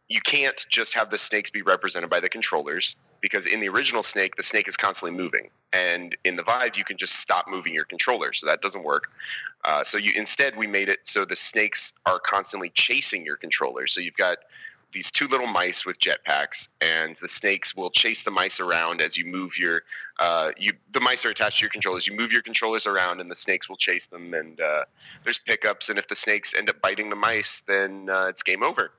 [0.08, 2.96] you can't just have the snakes be represented by the controllers.
[3.20, 6.84] because in the original Snake, the snake is constantly moving, and in the Vive, you
[6.84, 9.10] can just stop moving your controller, so that doesn't work.
[9.64, 13.86] Uh, so you instead we made it so the snakes are constantly chasing your controller.
[13.86, 14.38] So you've got
[14.92, 19.16] these two little mice with jetpacks, and the snakes will chase the mice around as
[19.16, 19.82] you move your.
[20.20, 22.06] Uh, you the mice are attached to your controllers.
[22.06, 24.34] You move your controllers around, and the snakes will chase them.
[24.34, 24.84] And uh,
[25.24, 28.62] there's pickups, and if the snakes end up biting the mice, then uh, it's game
[28.62, 28.92] over.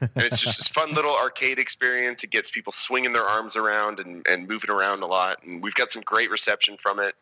[0.00, 2.24] And it's just this fun little arcade experience.
[2.24, 5.42] It gets people swinging their arms around and, and moving around a lot.
[5.44, 7.14] And we've got some great reception from it.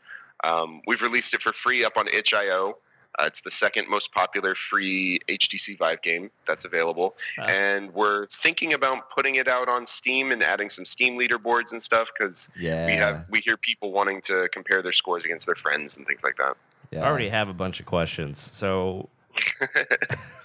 [0.44, 2.78] Um, we've released it for free up on itch.io.
[3.18, 7.46] Uh, it's the second most popular free HTC Vive game that's available, Wow.
[7.48, 11.82] and we're thinking about putting it out on Steam and adding some Steam leaderboards and
[11.82, 12.86] stuff because Yeah.
[12.86, 16.22] we have we hear people wanting to compare their scores against their friends and things
[16.22, 16.56] like that.
[16.92, 17.00] yeah.
[17.02, 18.38] I already have a bunch of questions.
[18.40, 19.08] So,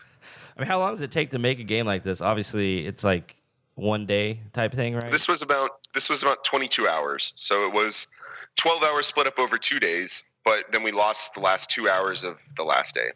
[0.56, 2.22] I mean, how long does it take to make a game like this?
[2.22, 3.36] Obviously, it's like
[3.76, 5.12] one day type thing, right?
[5.12, 8.08] This was about this was about 22 hours, so it was
[8.56, 10.24] 12 hours split up over two days.
[10.46, 13.10] But then we lost the last two hours of the last day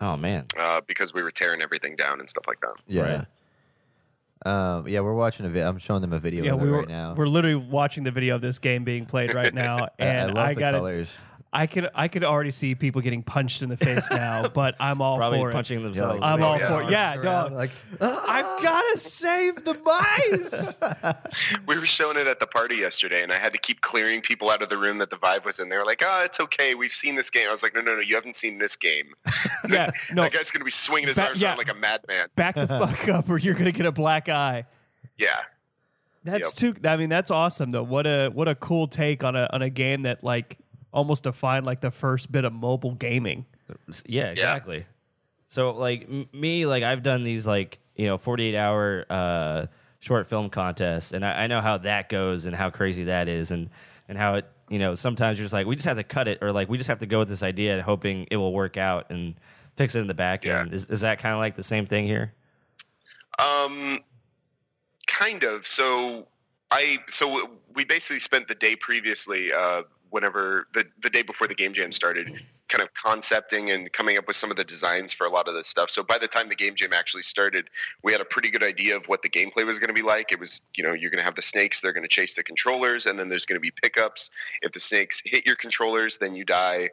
[0.00, 2.74] oh man, uh, because we were tearing everything down and stuff like that.
[2.86, 3.24] Yeah.
[4.44, 5.68] Um, yeah, we're watching a video.
[5.68, 7.14] I'm showing them a video Yeah, of it we were right now.
[7.14, 10.36] we're literally watching the video of this game being played right now, and I love
[10.48, 11.16] I, the got colors.
[11.54, 15.02] I could I could already see people getting punched in the face now, but I'm
[15.02, 15.52] all probably for it.
[15.52, 16.20] punching Yeah, themselves.
[16.20, 16.68] like, I'm all yeah.
[16.68, 16.90] for it.
[16.90, 18.58] Yeah, Around, no, like I've ah!
[18.62, 20.78] got to save the mice.
[21.66, 24.50] We were showing it at the party yesterday, and I had to keep clearing people
[24.50, 25.68] out of the room that the Vive was in.
[25.68, 26.74] They were like, "Oh, it's okay.
[26.74, 28.00] We've seen this game." I was like, "No, no, no.
[28.00, 29.14] You haven't seen this game.
[29.70, 31.48] yeah, no, that guy's gonna be swinging his Ba- arms yeah.
[31.50, 34.64] around like a madman." back the fuck up, or you're gonna get a black eye.
[35.18, 35.28] Yeah,
[36.24, 36.74] That's too.
[36.84, 37.82] I mean, that's awesome though.
[37.82, 40.58] What a what a cool take on a on a game that like
[40.92, 43.46] almost defined like the first bit of mobile gaming.
[44.06, 44.86] Yeah, exactly.
[45.46, 49.66] So like m- me, like I've done these like you know 48 hour uh,
[50.00, 53.50] short film contests, and I, I know how that goes and how crazy that is,
[53.50, 53.70] and
[54.08, 56.38] and how it you know sometimes you're just like we just have to cut it,
[56.42, 58.76] or like we just have to go with this idea and hoping it will work
[58.76, 59.34] out and
[59.76, 60.60] fix it in the back Yeah.
[60.60, 60.74] end.
[60.74, 62.34] Is, is that kind of like the same thing here?
[63.38, 63.98] Um,
[65.06, 65.66] kind of.
[65.66, 66.28] So
[66.70, 69.82] I so we basically spent the day previously, uh,
[70.12, 72.30] whenever the the day before the game jam started,
[72.68, 75.54] kind of concepting and coming up with some of the designs for a lot of
[75.54, 75.90] this stuff.
[75.90, 77.68] So by the time the game jam actually started,
[78.02, 80.30] we had a pretty good idea of what the gameplay was going to be like.
[80.30, 82.42] It was, you know, you're going to have the snakes, they're going to chase the
[82.42, 84.30] controllers, and then there's going to be pickups.
[84.60, 86.90] If the snakes hit your controllers, then you die.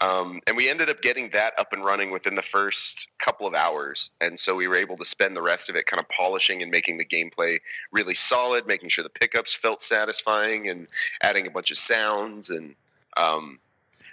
[0.00, 3.54] Um, and we ended up getting that up and running within the first couple of
[3.54, 4.10] hours.
[4.20, 6.70] And so we were able to spend the rest of it kind of polishing and
[6.70, 7.58] making the gameplay
[7.90, 10.86] really solid, making sure the pickups felt satisfying and
[11.22, 12.50] adding a bunch of sounds.
[12.50, 12.76] And
[13.16, 13.58] um,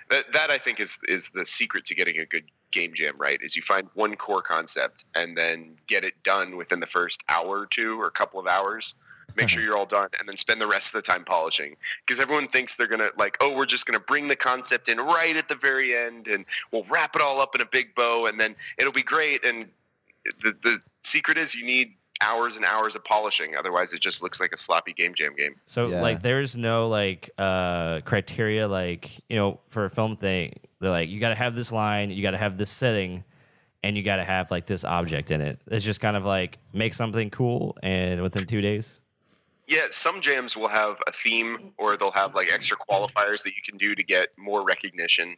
[0.10, 3.40] that, that I think is, is the secret to getting a good game jam right
[3.42, 7.60] is you find one core concept and then get it done within the first hour
[7.60, 8.96] or two or a couple of hours.
[9.36, 11.76] Make sure you're all done and then spend the rest of the time polishing.
[12.06, 15.36] Because everyone thinks they're gonna like oh we're just gonna bring the concept in right
[15.36, 18.40] at the very end and we'll wrap it all up in a big bow and
[18.40, 19.46] then it'll be great.
[19.46, 19.68] And
[20.44, 23.56] the the secret is you need hours and hours of polishing.
[23.58, 25.56] Otherwise it just looks like a sloppy game jam game.
[25.66, 26.02] So Yeah.
[26.02, 31.10] like there's no like uh criteria like you know for a film thing they're like
[31.10, 33.24] you got to have this line you got to have this setting
[33.84, 35.60] and you got to have like this object in it.
[35.68, 39.00] It's just kind of like make something cool and within two days
[39.68, 43.62] yeah some jams will have a theme or they'll have like extra qualifiers that you
[43.68, 45.36] can do to get more recognition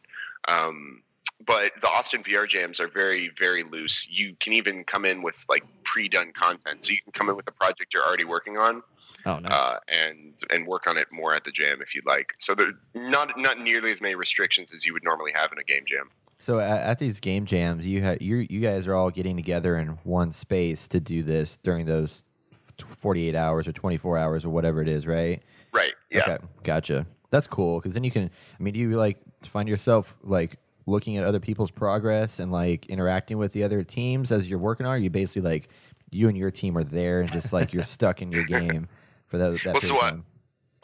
[0.48, 1.02] um,
[1.46, 5.44] but the austin vr jams are very very loose you can even come in with
[5.48, 8.82] like pre-done content so you can come in with a project you're already working on
[9.26, 12.34] oh no uh, and and work on it more at the jam if you'd like.
[12.38, 15.64] So there not not nearly as many restrictions as you would normally have in a
[15.64, 16.10] game jam.
[16.38, 19.76] So at, at these game jams, you ha- you you guys are all getting together
[19.76, 22.24] in one space to do this during those
[22.98, 25.42] 48 hours or 24 hours or whatever it is, right?
[25.72, 25.92] Right?
[26.10, 26.22] Yeah.
[26.22, 27.06] Okay, gotcha.
[27.30, 28.30] That's cool because then you can.
[28.58, 30.56] I mean, do you like find yourself like
[30.86, 34.86] looking at other people's progress and like interacting with the other teams as you're working
[34.86, 34.92] on?
[34.92, 35.68] Are you basically like
[36.10, 38.88] you and your team are there and just like you're stuck in your game
[39.26, 39.60] for that.
[39.64, 40.16] that Well, so what-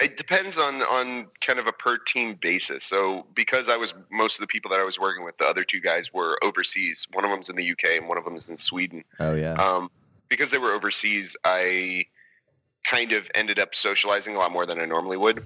[0.03, 2.85] It depends on on kind of a per team basis.
[2.85, 5.65] So because I was most of the people that I was working with, the other
[5.65, 7.07] two guys were overseas.
[7.13, 9.03] One of them's in the UK and one of them is in Sweden.
[9.19, 9.55] Oh yeah.
[9.55, 9.89] Um,
[10.35, 12.07] because they were overseas, I
[12.83, 15.45] kind of ended up socializing a lot more than I normally would.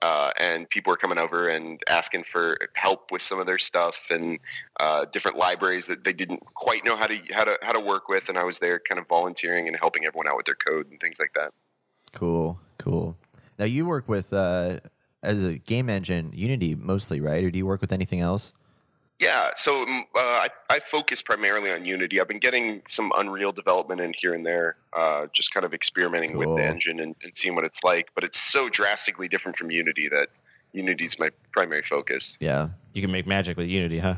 [0.00, 4.06] Uh, and people were coming over and asking for help with some of their stuff
[4.10, 4.38] and
[4.78, 8.08] uh, different libraries that they didn't quite know how to how to how to work
[8.08, 8.28] with.
[8.28, 11.00] And I was there, kind of volunteering and helping everyone out with their code and
[11.00, 11.52] things like that.
[12.12, 13.16] Cool, cool.
[13.58, 14.78] Now you work with uh,
[15.22, 17.42] as a game engine Unity mostly, right?
[17.42, 18.52] Or do you work with anything else?
[19.20, 22.20] Yeah, so mm, uh, I, I focus primarily on Unity.
[22.20, 26.36] I've been getting some Unreal development in here and there, uh, just kind of experimenting
[26.36, 28.10] with the engine and, and seeing what it's like.
[28.14, 30.28] But it's so drastically different from Unity that
[30.72, 32.38] Unity's my primary focus.
[32.40, 32.68] Yeah.
[32.92, 34.16] You can make magic with Unity, huh?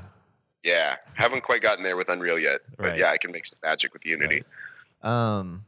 [0.62, 2.98] Yeah, haven't quite gotten there with Unreal yet, but Right.
[2.98, 4.44] yeah, I can make some magic with Unity.
[5.02, 5.64] Um,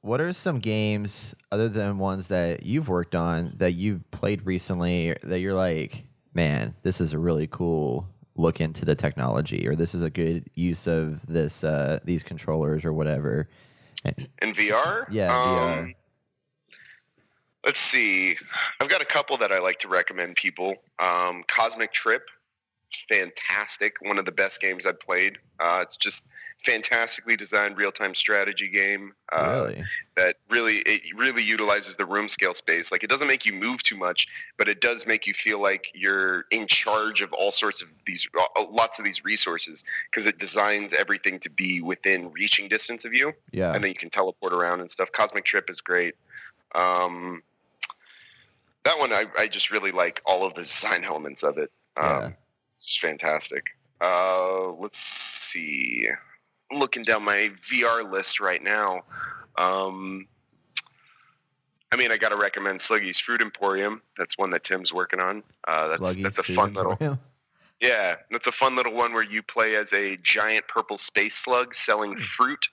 [0.00, 5.14] what are some games other than ones that you've worked on that you've played recently
[5.22, 9.94] that you're like, man, this is a really cool look into the technology, or this
[9.94, 13.48] is a good use of this uh, these controllers or whatever.
[14.04, 15.94] In VR, Yeah, um, VR.
[17.64, 18.36] Let's see.
[18.80, 20.74] I've got a couple that I like to recommend people.
[20.98, 22.22] Um, Cosmic Trip.
[22.86, 23.94] It's fantastic.
[24.00, 25.38] One of the best games I've played.
[25.60, 26.24] Uh, it's just
[26.64, 29.12] fantastically designed real-time strategy game.
[29.32, 29.84] Uh, really?
[30.14, 32.92] that really it really utilizes the room scale space.
[32.92, 35.86] Like it doesn't make you move too much, but it does make you feel like
[35.94, 40.38] you're in charge of all sorts of these uh, lots of these resources because it
[40.38, 43.72] designs everything to be within reaching distance of you, Yeah.
[43.74, 45.10] and then you can teleport around and stuff.
[45.12, 46.14] Cosmic Trip is great.
[46.74, 47.42] Um,
[48.84, 51.70] that one I, I just really like all of the design elements of it.
[51.96, 52.30] Um, Yeah.
[52.76, 53.64] It's just fantastic.
[54.00, 56.08] Uh, let's see.
[56.72, 59.02] Looking down my VR list right now.
[59.56, 60.26] Um,
[61.92, 64.00] I mean, I got to recommend Sluggy's Fruit Emporium.
[64.16, 65.42] That's one that Tim's working on.
[65.68, 67.20] Uh, that's Sluggy that's a Food fun little Emporium.
[67.80, 68.16] yeah.
[68.30, 72.18] That's a fun little one where you play as a giant purple space slug selling
[72.18, 72.68] fruit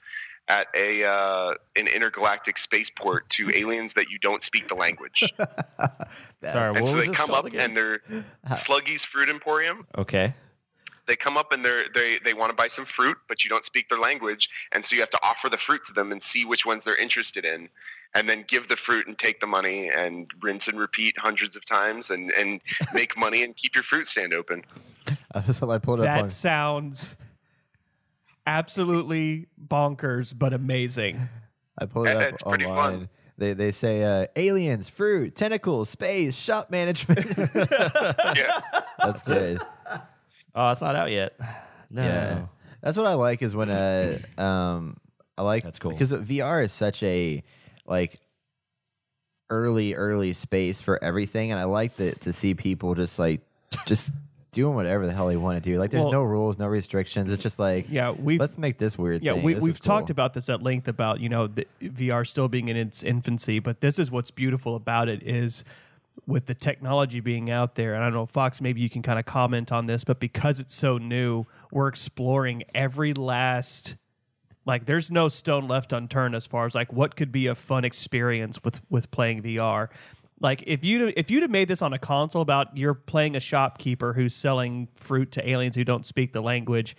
[0.47, 5.31] at a uh, an intergalactic spaceport to aliens that you don't speak the language.
[5.37, 7.61] Sorry, and what so was they this come up again?
[7.61, 7.99] and they're
[8.51, 9.85] Sluggy's Fruit Emporium.
[9.97, 10.33] Okay.
[11.09, 13.65] They come up and they're, they they want to buy some fruit, but you don't
[13.65, 16.45] speak their language, and so you have to offer the fruit to them and see
[16.45, 17.67] which ones they're interested in,
[18.13, 21.65] and then give the fruit and take the money and rinse and repeat hundreds of
[21.65, 22.61] times and and
[22.93, 24.63] make money and keep your fruit stand open.
[25.51, 27.15] so I pulled it up That sounds
[28.45, 31.27] absolutely bonkers, but amazing.
[31.77, 32.75] I pulled it up It's online.
[32.75, 33.09] fun.
[33.39, 37.25] They they say uh, aliens, fruit, tentacles, space, shop management.
[37.55, 38.61] Yeah.
[38.99, 39.59] That's good.
[40.61, 41.33] Oh, it's not out yet.
[41.91, 42.03] No.
[42.03, 42.45] Yeah,
[42.81, 44.97] that's what I like is when uh um
[45.37, 45.89] I like That's cool.
[45.91, 47.41] because VR is such a
[47.87, 48.15] like
[49.49, 53.41] early early space for everything, and I like that to see people just like
[53.87, 54.11] just
[54.51, 55.79] doing whatever the hell they want to do.
[55.79, 57.31] Like there's Well- no rules, no restrictions.
[57.31, 59.23] It's just like Yeah, we've let's make this weird.
[59.23, 59.43] yeah thing.
[59.43, 60.11] we, This we've is talked cool.
[60.11, 63.81] about this at length about you know the VR still being in its infancy, but
[63.81, 65.63] this is what's beautiful about it is
[66.29, 67.95] with the technology being out there.
[67.95, 70.59] And I don't know, Fox, maybe you can kind of comment on this, but because
[70.59, 73.95] it's so new, we're exploring every last.
[74.63, 77.83] Like, there's no stone left unturned as far as like what could be a fun
[77.83, 79.89] experience with with playing VR.
[80.39, 83.39] Like if you if you'd have made this on a console about you're playing a
[83.39, 86.95] shopkeeper who's selling fruit to aliens who don't speak the language,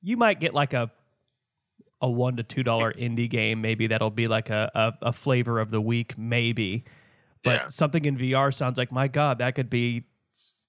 [0.00, 0.90] you might get like a
[2.00, 3.60] a one to two dollar indie game.
[3.60, 6.84] Maybe that'll be like a, a, a flavor of the week, maybe.
[7.42, 7.68] But Yeah.
[7.68, 10.04] something in VR sounds like my God, that could be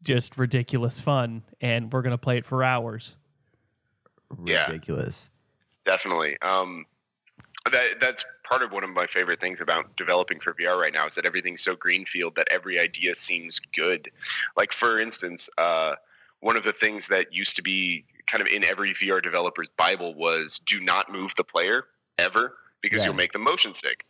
[0.02, 3.16] just ridiculous fun, and we're gonna play it for hours.
[4.46, 4.68] Yeah.
[4.68, 5.30] ridiculous.
[5.86, 6.40] Definitely.
[6.42, 6.86] Um,
[7.72, 11.06] that that's part of one of my favorite things about developing for VR right now
[11.06, 14.10] is that everything's so greenfield that every idea seems good.
[14.56, 15.96] Like for instance, uh,
[16.42, 20.14] one of the things that used to be kind of in every VR developer's bible
[20.14, 21.86] was do not move the player
[22.18, 23.08] ever because Yeah.
[23.08, 24.06] you'll make them motion sick.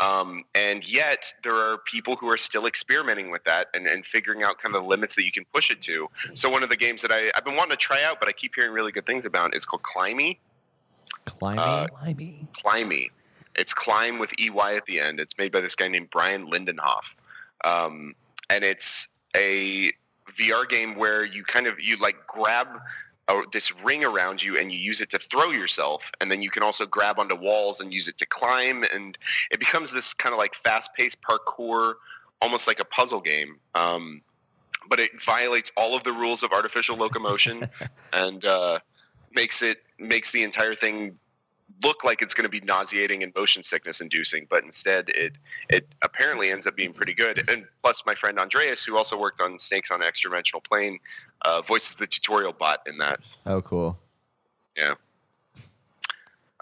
[0.00, 4.42] Um, and yet there are people who are still experimenting with that and, and figuring
[4.42, 6.08] out kind of the limits that you can push it to.
[6.34, 8.32] So one of the games that I, I've been wanting to try out, but I
[8.32, 10.38] keep hearing really good things about is called Climbey.
[11.26, 11.60] Climbing.
[11.60, 12.46] Uh, Blimey.
[12.54, 13.10] Climbey.
[13.54, 15.20] It's Climb with EY at the end.
[15.20, 17.14] It's made by this guy named Brian Lindenhof.
[17.64, 18.14] Um,
[18.48, 19.92] and it's a
[20.32, 22.68] VR game where you kind of you like grab
[23.30, 26.50] a, this ring around you and you use it to throw yourself, and then you
[26.50, 29.16] can also grab onto walls and use it to climb, and
[29.50, 31.94] it becomes this kind of like fast-paced parkour,
[32.42, 33.56] almost like a puzzle game.
[33.74, 34.22] Um,
[34.88, 37.68] but it violates all of the rules of artificial locomotion
[38.12, 38.78] and uh,
[39.32, 41.18] makes it makes the entire thing
[41.82, 45.32] look like it's going to be nauseating and motion sickness inducing, but instead it
[45.68, 47.48] it apparently ends up being pretty good.
[47.50, 50.98] And plus, my friend Andreas, who also worked on Snakes on an Extra Dimensional Plane,
[51.42, 53.20] uh, voices the tutorial bot in that.
[53.46, 53.98] oh, cool.
[54.76, 54.94] Yeah.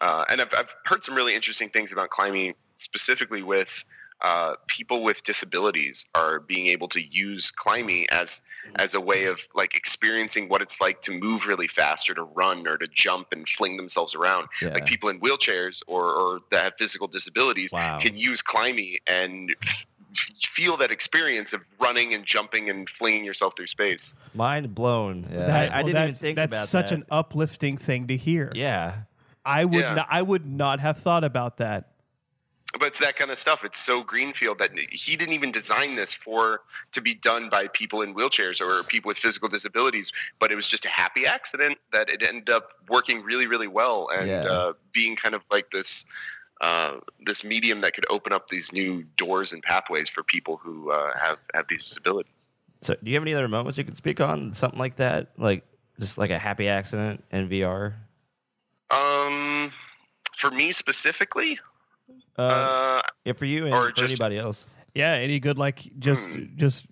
[0.00, 3.84] Uh, and I've, I've heard some really interesting things about climbing, specifically with
[4.20, 8.40] uh, people with disabilities are being able to use climbing as
[8.76, 12.24] as a way of like experiencing what it's like to move really fast or to
[12.24, 14.48] run or to jump and fling themselves around.
[14.60, 14.70] Yeah.
[14.70, 17.98] Like people in wheelchairs or, or that have physical disabilities Wow.
[18.00, 19.54] can use climbing and
[20.40, 24.14] feel that experience of running and jumping and flinging yourself through space.
[24.34, 25.26] Mind blown.
[25.30, 25.38] Yeah.
[25.38, 26.94] I, That- I well, didn't even that's- think that's about such that.
[26.96, 28.52] an uplifting thing to hear.
[28.54, 28.94] yeah.
[29.44, 29.94] I would Yeah.
[29.94, 31.92] not, I would not have thought about that.
[32.74, 33.64] But it's that kind of stuff.
[33.64, 36.60] It's so greenfield that he didn't even design this for
[36.92, 40.12] to be done by people in wheelchairs or people with physical disabilities.
[40.38, 44.08] But it was just a happy accident that it ended up working really, really well
[44.12, 44.42] and Yeah.
[44.44, 46.04] uh, being kind of like this
[46.60, 50.90] uh, this medium that could open up these new doors and pathways for people who
[50.90, 52.32] uh, have have these disabilities.
[52.82, 54.54] So, do you have any other moments you can speak on?
[54.54, 55.64] Something like that, like
[56.00, 57.94] just like a happy accident in VR.
[58.90, 59.72] Um,
[60.36, 61.58] for me specifically,
[62.38, 64.66] Uh, uh, yeah, for you and or for just- anybody else.
[64.94, 66.56] Yeah, any good like just Hmm.
[66.56, 66.86] just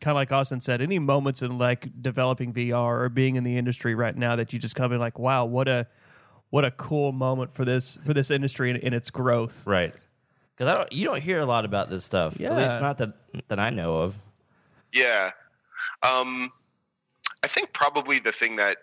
[0.00, 3.56] kind of like Austin said, any moments in like developing VR or being in the
[3.56, 5.86] industry right now that you just come in like, wow, what a
[6.50, 9.66] what a cool moment for this for this industry in, in its growth.
[9.66, 9.94] Right.
[10.56, 12.38] Because I don't, you don't hear a lot about this stuff.
[12.38, 12.50] Yeah.
[12.52, 12.66] At Yeah.
[12.68, 13.12] least not that
[13.48, 14.18] that I know of.
[14.92, 15.30] Yeah.
[16.02, 16.50] Um,
[17.42, 18.78] I think probably the thing that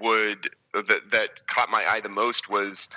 [0.00, 2.88] would that that caught my eye the most was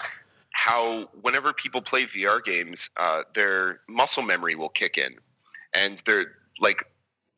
[0.64, 5.18] how whenever people play VR games, uh, their muscle memory will kick in,
[5.74, 6.86] and they're like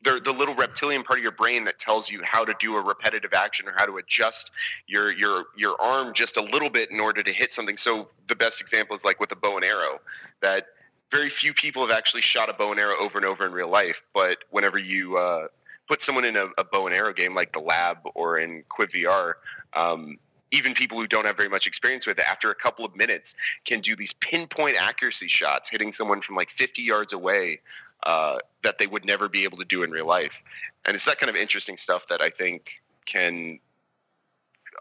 [0.02, 2.84] they're the little reptilian part of your brain that tells you how to do a
[2.84, 4.52] repetitive action or how to adjust
[4.86, 7.76] your your your arm just a little bit in order to hit something.
[7.76, 9.98] So the best example is like with a bow and arrow
[10.40, 10.68] that
[11.10, 13.68] very few people have actually shot a bow and arrow over and over in real
[13.68, 14.02] life.
[14.14, 15.48] But whenever you uh,
[15.88, 19.32] put someone in a, a bow and arrow game like the Lab or in QuiVr,
[19.74, 20.16] um,
[20.52, 23.34] even people who don't have very much experience with it, after a couple of minutes,
[23.64, 27.60] can do these pinpoint accuracy shots, hitting someone from like 50 yards away
[28.04, 30.42] uh, that they would never be able to do in real life.
[30.84, 32.74] And it's that kind of interesting stuff that I think
[33.06, 33.58] can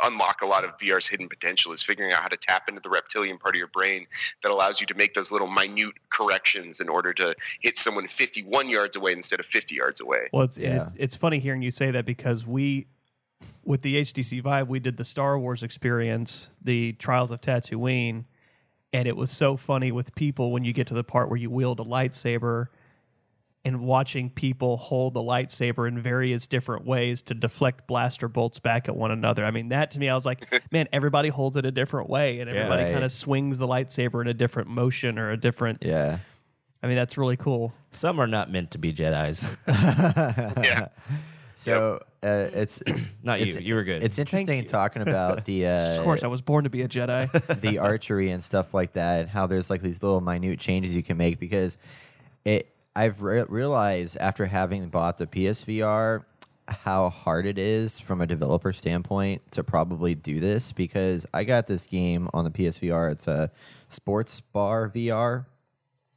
[0.03, 2.89] unlock a lot of VR's hidden potential is figuring out how to tap into the
[2.89, 4.05] reptilian part of your brain
[4.43, 8.67] that allows you to make those little minute corrections in order to hit someone 51
[8.69, 10.29] yards away instead of 50 yards away.
[10.33, 10.83] Well, it's, Yeah.
[10.83, 12.87] it's it's funny hearing you say that because we,
[13.63, 18.25] with the HTC Vive, we did the Star Wars experience, the Trials of Tatooine,
[18.93, 21.49] and it was so funny with people when you get to the part where you
[21.49, 22.67] wield a lightsaber
[23.65, 28.87] and watching people hold the lightsaber in various different ways to deflect blaster bolts back
[28.87, 29.43] at one another.
[29.43, 32.39] I mean, that to me, I was like, man, everybody holds it a different way,
[32.39, 32.91] and everybody Right.
[32.93, 35.79] kind of swings the lightsaber in a different motion or a different.
[35.81, 36.19] Yeah.
[36.83, 37.73] I mean, that's really cool.
[37.89, 39.57] Some are not meant to be Jedi's.
[39.67, 40.89] Yeah.
[41.57, 42.81] So uh, it's
[43.23, 43.45] not you.
[43.47, 44.03] it's- You were good.
[44.03, 44.63] It's interesting you.
[44.65, 45.69] talking about the uh,
[45.99, 47.29] Of course, I was born to be a Jedi.
[47.61, 51.03] the archery and stuff like that, and how there's like these little minute changes you
[51.03, 51.77] can make because
[52.43, 52.69] it.
[52.97, 56.23] I've re- realized after having bought the PSVR
[56.67, 61.67] how hard it is from a developer standpoint to probably do this because I got
[61.67, 63.11] this game on the PSVR.
[63.11, 63.51] It's a
[63.89, 65.45] sports bar VR,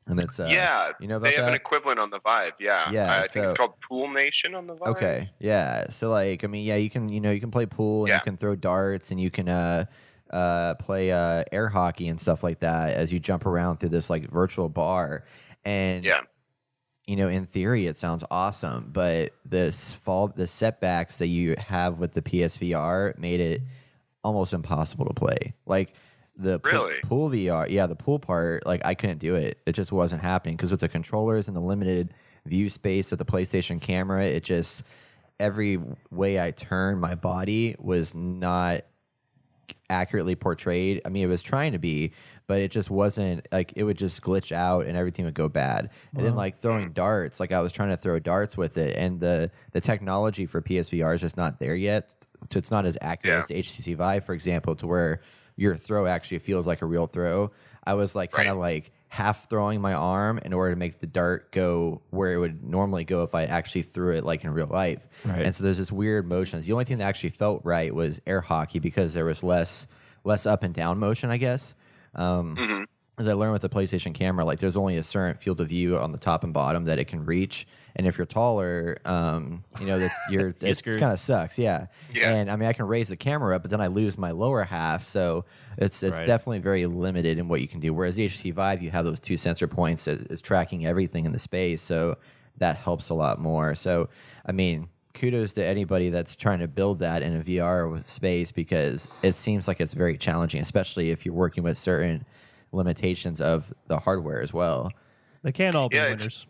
[0.09, 1.51] and it's uh, yeah, you know about they have that?
[1.51, 2.53] an equivalent on the Vive.
[2.59, 4.89] Yeah, Yeah, I think it's called Pool Nation on the Vive.
[4.97, 5.31] Okay.
[5.39, 5.89] Yeah.
[5.91, 8.17] So like, I mean, yeah, you can you know you can play pool and Yeah.
[8.17, 9.85] you can throw darts and you can uh
[10.31, 14.11] uh play uh air hockey and stuff like that as you jump around through this
[14.11, 15.25] like virtual bar
[15.65, 16.21] and Yeah.
[17.07, 21.99] you know in theory it sounds awesome but this fall the setbacks that you have
[21.99, 23.63] with the PSVR made it
[24.23, 25.95] almost impossible to play like
[26.39, 27.01] the pool- Really?
[27.03, 30.57] pool VR yeah the pool part like I couldn't do it it just wasn't happening
[30.57, 32.15] because with the controllers and the limited
[32.47, 34.85] view space of the PlayStation camera it just
[35.41, 35.79] every
[36.11, 38.83] way I turned my body was not
[39.91, 41.01] accurately portrayed.
[41.05, 42.13] I mean, it was trying to be,
[42.47, 45.91] but it just wasn't like it would just glitch out and everything would go bad.
[46.15, 49.21] And then like throwing darts, like I was trying to throw darts with it, and
[49.21, 52.15] the the technology for PSVR is just not there yet.
[52.53, 53.43] So it's not as accurate Yeah.
[53.43, 55.21] as the HTC Vive, for example, to where
[55.59, 57.51] your throw actually feels like a real throw.
[57.85, 58.75] I was like kind of Right.
[58.85, 62.63] like half throwing my arm in order to make the dart go where it would
[62.63, 65.07] normally go if I actually threw it like in real life.
[65.25, 65.43] Right.
[65.47, 66.67] And so there's this weird motions.
[66.67, 69.87] The only thing that actually felt right was air hockey because there was less
[70.25, 71.75] less up and down motion, I guess.
[72.15, 72.87] Um,
[73.19, 75.99] As I learned with the PlayStation camera, like there's only a certain field of view
[75.99, 77.67] on the top and bottom that it can reach,
[77.99, 81.87] and if you're taller, um, you know that's you're it kind of sucks, yeah.
[82.15, 82.35] Yeah.
[82.35, 84.65] And I mean, I can raise the camera up, but then I lose my lower
[84.65, 85.45] half, so
[85.77, 86.27] it's it's Right.
[86.27, 87.93] definitely very limited in what you can do.
[87.93, 91.33] Whereas the HTC Vive, you have those two sensor points that is tracking everything in
[91.33, 92.17] the space, so
[92.59, 93.75] that helps a lot more.
[93.75, 94.09] So,
[94.47, 99.09] I mean, kudos to anybody that's trying to build that in a VR space because
[99.25, 102.25] it seems like it's very challenging, especially if you're working with certain
[102.73, 104.91] limitations of the hardware as well.
[105.43, 106.47] They can't all be Yeah, it's- winners.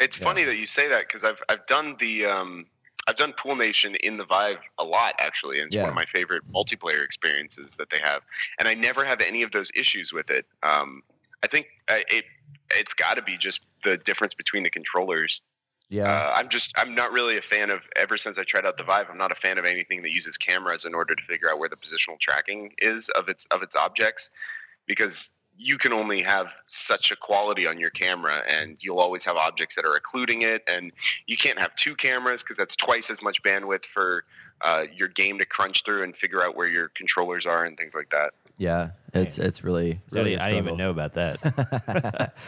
[0.00, 2.66] It's funny that you say that because I've I've done the um,
[3.06, 6.06] I've done Pool Nation in the Vive a lot actually, and it's one of my
[6.06, 8.22] favorite multiplayer experiences that they have.
[8.58, 10.46] And I never have any of those issues with it.
[10.62, 11.02] Um,
[11.42, 12.24] I think uh, it
[12.72, 15.42] it's got to be just the difference between the controllers.
[15.88, 16.10] Yeah.
[16.10, 17.88] Uh, I'm just I'm not really a fan of.
[17.94, 20.36] Ever since I tried out the Vive, I'm not a fan of anything that uses
[20.36, 23.76] cameras in order to figure out where the positional tracking is of its of its
[23.76, 24.30] objects,
[24.86, 29.36] because you can only have such a quality on your camera, and you'll always have
[29.36, 30.92] objects that are occluding it, and
[31.26, 34.24] you can't have two cameras because that's twice as much bandwidth for
[34.62, 37.94] uh, your game to crunch through and figure out where your controllers are and things
[37.94, 38.32] like that.
[38.58, 38.90] yeah.
[39.14, 40.30] It's it's really So I really.
[40.32, 42.34] didn't- a I didn't even know about that.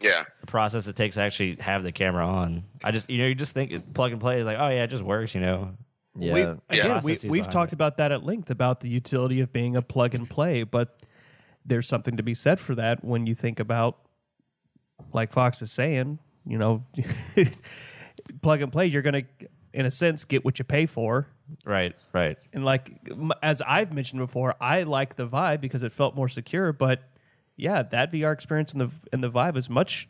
[0.00, 2.64] Yeah, the process it takes to actually have the camera on.
[2.82, 4.82] I just, you know, you just think it- plug and play is like, oh yeah,
[4.82, 5.76] it just works, you know.
[6.16, 6.34] Yeah.
[6.34, 6.54] we, yeah.
[6.68, 7.74] Again, we, we've talked it.
[7.76, 10.98] about that at length about the utility of being a plug and play, but
[11.64, 13.98] there's something to be said for that when you think about,
[15.12, 16.82] like Fox is saying, you know,
[18.42, 18.86] plug and play.
[18.86, 19.22] You're gonna,
[19.72, 21.28] in a sense, get what you pay for.
[21.64, 22.38] Right, right.
[22.52, 22.90] And like
[23.42, 26.72] as I've mentioned before, I like the Vive because it felt more secure.
[26.72, 27.02] But
[27.56, 30.08] yeah, that VR experience in the in the Vive is much,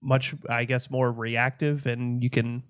[0.00, 2.62] much I guess more reactive, and you can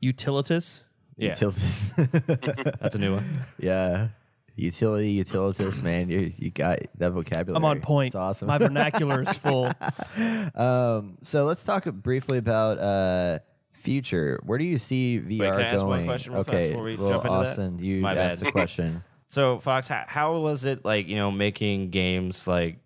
[0.00, 0.84] utilitous.
[1.16, 1.92] Yeah, Utilities.
[1.96, 3.44] that's a new one.
[3.58, 4.08] yeah.
[4.56, 6.08] Utility, utilities, man.
[6.08, 7.56] You you got that vocabulary.
[7.56, 8.08] I'm on point.
[8.08, 8.46] It's awesome.
[8.46, 9.70] My vernacular is full.
[10.54, 13.40] um, so let's talk briefly about uh,
[13.72, 14.40] future.
[14.44, 15.88] Where do you see VR can I ask going?
[15.88, 17.46] one question real fast okay, before we well, jump into that?
[17.48, 18.46] Austin, you My asked bad.
[18.46, 19.04] the question.
[19.26, 22.78] So, Fox, how, how was it like, you know, making games like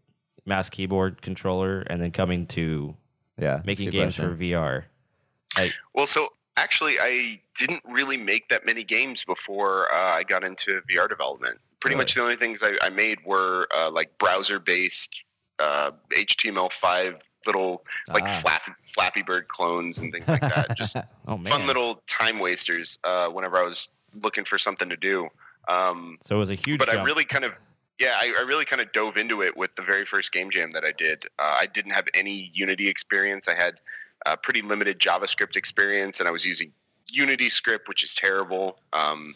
[0.47, 2.97] mouse keyboard controller and then coming to
[3.39, 4.35] Yeah, making games question.
[4.35, 4.85] for VR?
[5.59, 6.29] Like, Well, so
[6.63, 11.59] actually, I didn't really make that many games before uh, I got into VR development.
[11.81, 12.03] Pretty Really?
[12.05, 15.25] much the only things I, I made were uh, like browser-based
[15.61, 18.41] uh, HTML5 little like Ah.
[18.43, 20.77] Flappy, Flappy Bird clones and things like that.
[20.77, 20.97] Just
[21.29, 23.89] oh fun little time wasters uh, whenever I was
[24.23, 25.29] looking for something to do.
[25.69, 27.53] Um, so it was a huge but I really kind of
[27.99, 30.73] yeah I, I really kind of dove into it with the very first game jam
[30.73, 33.81] that i did uh, i didn't have any unity experience i had
[34.27, 36.73] uh, pretty limited javascript experience and i was using
[37.07, 38.79] unity script which is terrible.
[38.93, 39.35] Um,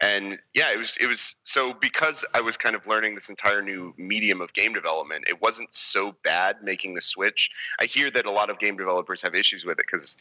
[0.00, 3.62] and yeah it was it was so because i was kind of learning this entire
[3.62, 7.50] new medium of game development it wasn't so bad making the switch.
[7.80, 10.16] I hear that a lot of game developers have issues with it because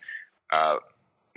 [0.51, 0.75] uh,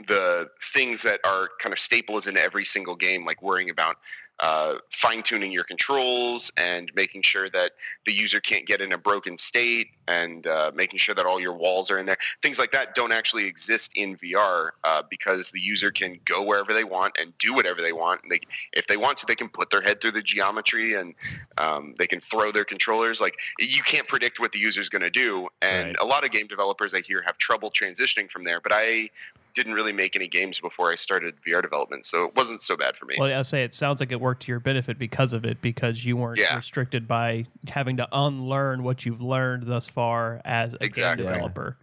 [0.07, 3.97] the things that are kind of staples in every single game, like worrying about
[4.41, 7.73] uh, fine tuning your controls and making sure that
[8.05, 11.57] the user can't get in a broken state and uh, making sure that all your
[11.57, 12.19] walls are in there.
[12.43, 16.73] Things like that don't actually exist in VR uh, because the user can go wherever
[16.73, 18.23] they want and do whatever they want.
[18.23, 18.41] And they,
[18.73, 21.15] if they want to, they can put their head through the geometry and
[21.59, 23.21] um, they can throw their controllers.
[23.21, 25.49] Like you can't predict what the user's going to do.
[25.63, 25.97] And Right.
[26.01, 28.61] a lot of game developers I hear have trouble transitioning from there.
[28.61, 29.11] But I
[29.57, 32.95] didn't really make any games before I started VR development, so it wasn't so bad
[32.95, 33.17] for me.
[33.19, 36.05] Well, I'll say it sounds like it worked to your benefit because of it, because
[36.05, 36.55] you weren't Yeah.
[36.57, 41.25] restricted by having to unlearn what you've learned thus far as a Exactly.
[41.25, 41.33] game Yeah.
[41.39, 41.79] developer.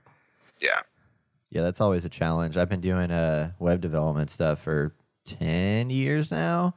[0.61, 0.79] yeah,
[1.49, 2.57] Yeah, that's always a challenge.
[2.57, 4.95] I've been doing uh, web development stuff for
[5.25, 6.75] 10 years now.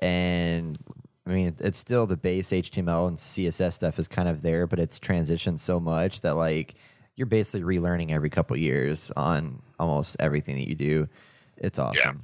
[0.00, 0.78] And
[1.26, 4.78] I mean, it's still the base HTML and CSS stuff is kind of there, but
[4.78, 6.74] it's transitioned so much that, like,
[7.18, 11.08] you're basically relearning every couple years on almost everything that you do.
[11.56, 12.22] It's awesome.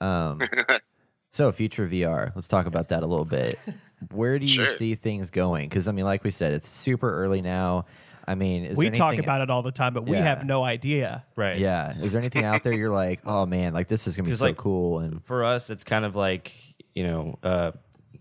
[0.00, 0.40] Um,
[1.32, 3.56] so, future VR, let's talk about that a little bit.
[4.12, 4.76] Where do you Sure.
[4.76, 5.68] see things going?
[5.68, 7.86] Because, I mean, like we said, it's super early now.
[8.28, 10.62] I mean, is We there talk about it all the time, but we have no
[10.62, 11.24] idea.
[11.34, 11.58] right.
[11.58, 11.96] yeah.
[11.98, 14.44] Is there anything out there you're like, oh man, like this is gonna be so
[14.44, 16.52] like, cool and for us, it's kind of like
[16.94, 17.72] you know uh,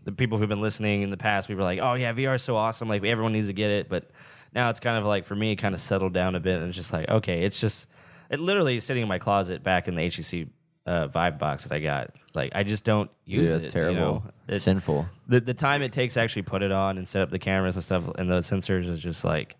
[0.05, 1.49] the people who've been listening in the past.
[1.49, 2.87] We were like, "Oh yeah, VR is so awesome!
[2.87, 4.09] Like everyone needs to get it." But
[4.55, 6.67] now it's kind of like for me, it kind of settled down a bit, and
[6.69, 7.87] it's just like, okay, it's just
[8.29, 10.49] it literally is sitting in my closet back in the HTC
[10.85, 12.11] uh, Vive box that I got.
[12.33, 13.61] Like I just don't use Dude, it.
[13.61, 13.99] that's you terrible.
[13.99, 14.23] know?
[14.47, 15.07] It- Sinful.
[15.27, 17.75] the the time it takes to actually put it on and set up the cameras
[17.75, 19.55] and stuff and the sensors is just like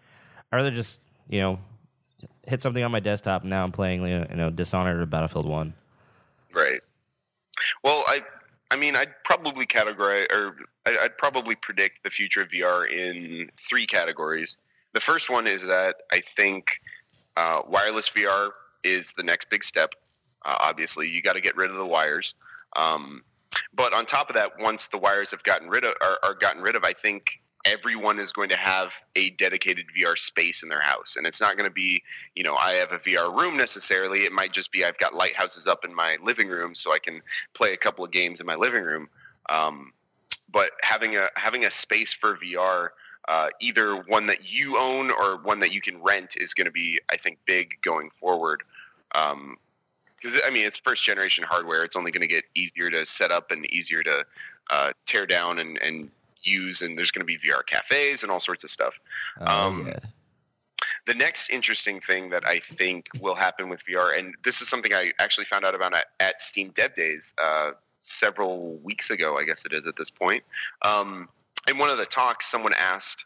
[0.52, 1.00] I'd rather just
[1.30, 1.60] you know
[2.48, 5.74] hit something on my desktop and now I'm playing you know Dishonored or Battlefield One.
[6.54, 6.80] right.
[7.84, 8.22] Well, I,
[8.72, 10.56] I mean, I'd probably categorize, or
[10.86, 14.58] I- I'd probably predict the future of VR in three categories.
[14.98, 16.72] The first one is that I think
[17.36, 18.50] uh, wireless VR
[18.84, 19.94] is the next big step.
[20.44, 22.34] Uh, obviously, you got to get rid of the wires.
[22.76, 23.22] Um,
[23.76, 26.64] but on top of that, once the wires have gotten rid of are, are gotten
[26.64, 27.30] rid of, I think
[27.64, 31.58] everyone is going to have a dedicated VR space in their house, and it's not
[31.58, 32.02] going to be,
[32.34, 34.22] you know, I have a VR room necessarily.
[34.22, 37.22] It might just be I've got lighthouses up in my living room, so I can
[37.54, 39.10] play a couple of games in my living room.
[39.48, 39.94] Um,
[40.52, 42.90] but having a having a space for VR,
[43.28, 46.72] uh, either one that you own or one that you can rent, is going to
[46.72, 48.64] be, I think, big going forward.
[49.16, 49.58] Um,
[50.16, 51.84] because I mean, it's first generation hardware.
[51.84, 54.26] It's only going to get easier to set up and easier to
[54.72, 56.10] uh, tear down and, and
[56.42, 59.00] use, and there's going to be VR cafes and all sorts of stuff.
[59.40, 60.00] Oh, Um, yeah.
[61.06, 64.94] The next interesting thing that I think will happen with VR, and this is something
[64.94, 67.72] I actually found out about at, at Steam Dev Days uh,
[68.02, 70.44] several weeks ago, I guess it is at this point.
[70.82, 71.30] Um,
[71.68, 73.26] in one of the talks, someone asked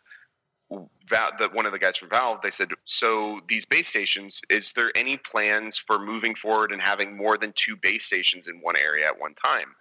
[1.10, 2.40] that the, one of the guys from Valve.
[2.42, 7.18] They said, "So these base stations, is there any plans for moving forward and having
[7.18, 9.76] more than two base stations in one area at one time?"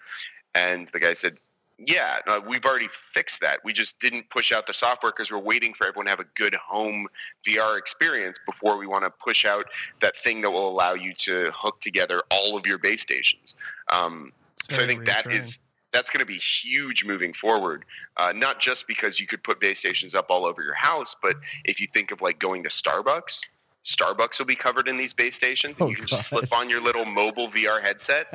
[0.54, 1.38] And the guy said,
[1.86, 3.60] yeah, uh, we've already fixed that.
[3.64, 6.26] We just didn't push out the software because we're waiting for everyone to have a
[6.36, 7.06] good home
[7.46, 9.64] VR experience before we want to push out
[10.02, 13.56] that thing that will allow you to hook together all of your base stations.
[13.90, 14.32] Um,
[14.68, 15.60] so I think that is
[15.92, 17.84] that's going to be huge moving forward.
[18.16, 21.36] Uh, not just because you could put base stations up all over your house, but
[21.64, 23.40] if you think of like going to Starbucks.
[23.82, 26.68] Starbucks will be covered in these base stations, and Oh, you can just slip on
[26.68, 28.26] your little mobile VR headset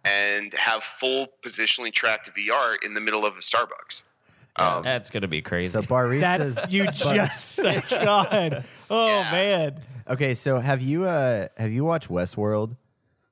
[0.04, 4.04] and have full positionally tracked VR in the middle of a Starbucks.
[4.56, 5.70] Um, That's gonna be crazy.
[5.72, 6.54] So baristas.
[6.54, 8.64] That's you just said God.
[8.88, 9.32] Oh Yeah.
[9.32, 9.80] man.
[10.10, 12.76] okay, so have you uh have you watched Westworld?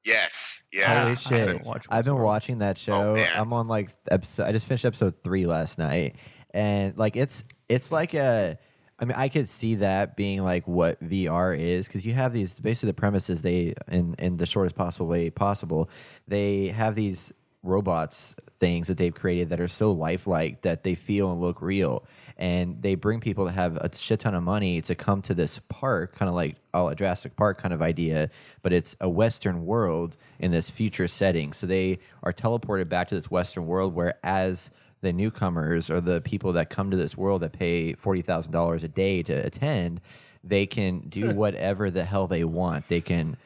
[0.04, 1.04] Yes, yeah.
[1.04, 1.62] Holy shit!
[1.88, 3.16] I've been watching that show.
[3.16, 3.26] Oh.
[3.34, 4.44] I'm on like episode.
[4.44, 6.16] I just finished episode three last night,
[6.52, 8.58] and like it's it's like a.
[8.98, 12.60] I mean, I could see that being like what VR is because you have these
[12.60, 15.90] basically the premises they in in the shortest possible way possible.
[16.28, 17.32] They have these
[17.64, 22.04] robots things that they've created that are so lifelike that they feel and look real
[22.42, 25.60] and they bring people that have a shit ton of money to come to this
[25.68, 28.28] park kind of like all a Jurassic Park kind of idea
[28.62, 33.14] but it's a western world in this future setting so they are teleported back to
[33.14, 34.70] this western world where as
[35.02, 39.22] the newcomers or the people that come to this world that pay $40,000 a day
[39.22, 40.00] to attend
[40.42, 43.36] they can do whatever the hell they want they can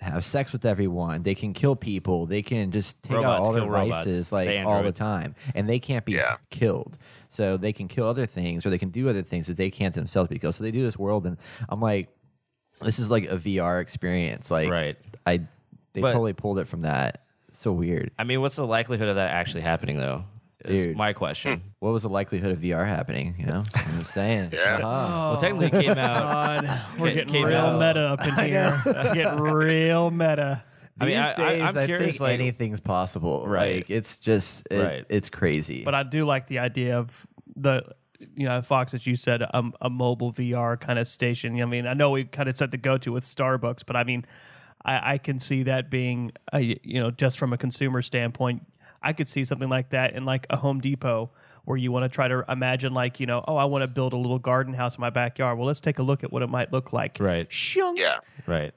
[0.00, 1.24] have sex with everyone.
[1.24, 2.26] They can kill people.
[2.26, 4.06] They can just take out all their kill robots.
[4.06, 6.36] vices like The all the time, and they can't be Yeah.
[6.50, 6.96] killed.
[7.28, 9.94] So they can kill other things, or they can do other things, but they can't
[9.94, 10.54] themselves be killed.
[10.54, 11.36] So they do this world, and
[11.68, 12.08] I'm like,
[12.80, 14.50] this is like a VR experience.
[14.50, 14.96] Like, Right.
[15.26, 15.38] I
[15.92, 17.22] they But- totally pulled it from that.
[17.50, 18.10] So weird.
[18.18, 20.24] I mean, what's the likelihood of that actually happening, though?
[20.64, 20.96] Is Dude.
[20.96, 21.62] my question.
[21.78, 23.34] What was the likelihood of VR happening?
[23.38, 24.50] You know, I'm just saying.
[24.52, 24.76] Yeah.
[24.82, 24.82] Uh-huh.
[25.30, 26.20] well, technically, it came out.
[26.64, 28.82] God, we're Ca- getting came real out- meta up in here.
[29.14, 30.62] getting real meta.
[31.00, 33.46] I mean, These I- I- days, I'm I curious, think like- anything's possible.
[33.46, 33.76] Right.
[33.76, 35.04] Like, it's just, it- Right.
[35.08, 35.84] it's crazy.
[35.84, 37.26] But I do like the idea of
[37.56, 37.82] the,
[38.34, 41.60] you know, Fox, as you said, a, a mobile VR kind of station.
[41.60, 44.04] I mean, I know we kind of set the go to with Starbucks, but I
[44.04, 44.24] mean,
[44.84, 48.62] I, I can see that being, a, you know, just from a consumer standpoint,
[49.02, 51.30] I could see something like that in like a Home Depot
[51.64, 54.14] where you want to try to imagine, like, you know, oh, I want to build
[54.14, 55.58] a little garden house in my backyard.
[55.58, 57.18] Well, let's take a look at what it might look like.
[57.20, 57.46] Right.
[57.52, 57.98] Shunk.
[57.98, 58.16] Yeah.
[58.46, 58.72] Right.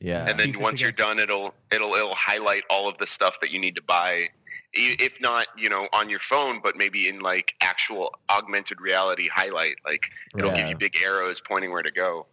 [0.00, 0.26] Yeah.
[0.28, 3.58] and then once you're done it'll it'll it'll highlight all of the stuff that you
[3.60, 4.28] need to buy
[4.72, 9.74] if not you know on your phone but maybe in like actual augmented reality highlight
[9.84, 10.04] like
[10.38, 10.56] it'll Yeah.
[10.58, 12.26] give you big arrows pointing where to go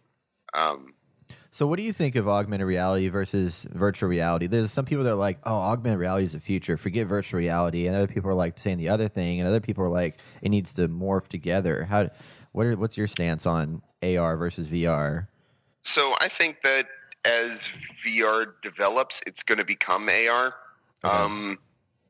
[0.54, 0.94] um,
[1.50, 4.46] So, what do you think of augmented reality versus virtual reality?
[4.46, 6.76] There's some people that are like, "Oh, augmented reality is the future.
[6.78, 9.84] Forget virtual reality," and other people are like saying the other thing, and other people
[9.84, 12.08] are like, "It needs to morph together." How?
[12.52, 15.28] What are, what's your stance on AR versus VR?
[15.82, 16.86] so i think that
[17.24, 17.68] as
[18.04, 20.54] vr develops it's going to become ar
[21.04, 21.58] um,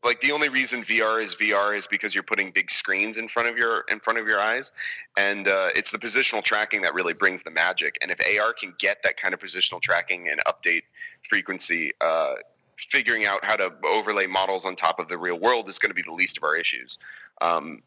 [0.05, 3.49] like the only reason VR is VR is because you're putting big screens in front
[3.49, 4.73] of your in front of your eyes,
[5.17, 7.99] and uh, it's the positional tracking that really brings the magic.
[8.01, 10.83] And if AR can get that kind of positional tracking and update
[11.29, 12.35] frequency, uh,
[12.77, 15.97] figuring out how to overlay models on top of the real world is going to
[15.97, 16.99] be the least of our issues.
[17.41, 17.83] Um,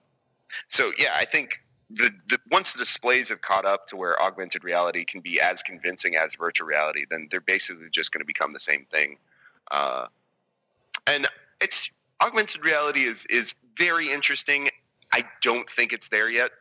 [0.68, 1.62] so yeah, I think
[1.94, 5.64] the, the once the displays have caught up to where augmented reality can be as
[5.64, 9.18] convincing as virtual reality, then they're basically just going to become the same thing.
[9.70, 10.08] Uh,
[11.08, 11.28] and
[11.62, 11.92] it's
[12.22, 14.70] augmented reality is is very interesting.
[15.12, 16.52] I don't think it's there yet.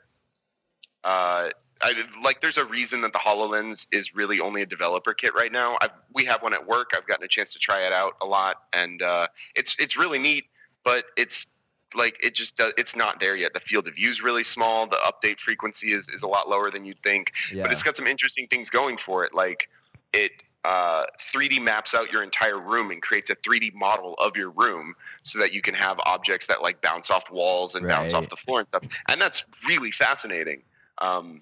[1.04, 1.50] Uh,
[1.82, 2.40] I like.
[2.40, 5.78] There's a reason that the Hololens is really only a developer kit right now.
[5.80, 6.90] I've, we have one at work.
[6.94, 10.18] I've gotten a chance to try it out a lot, and uh, it's it's really
[10.18, 10.44] neat.
[10.84, 11.46] But it's
[11.94, 13.52] like it just does, it's not there yet.
[13.54, 14.86] The field of view is really small.
[14.86, 17.62] The update frequency is is a lot lower than you'd think Yeah.
[17.64, 19.34] but it's got some interesting things going for it.
[19.34, 19.68] Like
[20.12, 20.32] it
[20.64, 24.94] uh, 3D maps out your entire room and creates a 3D model of your room
[25.22, 28.36] so that you can have objects that like bounce off walls and bounce off the
[28.36, 28.82] floor and stuff.
[29.08, 30.60] And that's really fascinating.
[30.98, 31.40] Um,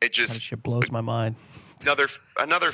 [0.00, 1.34] it That just shit blows my mind.
[1.80, 2.06] another
[2.38, 2.70] another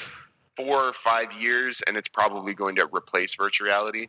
[0.56, 4.08] four or five years, and it's probably going to replace virtual reality.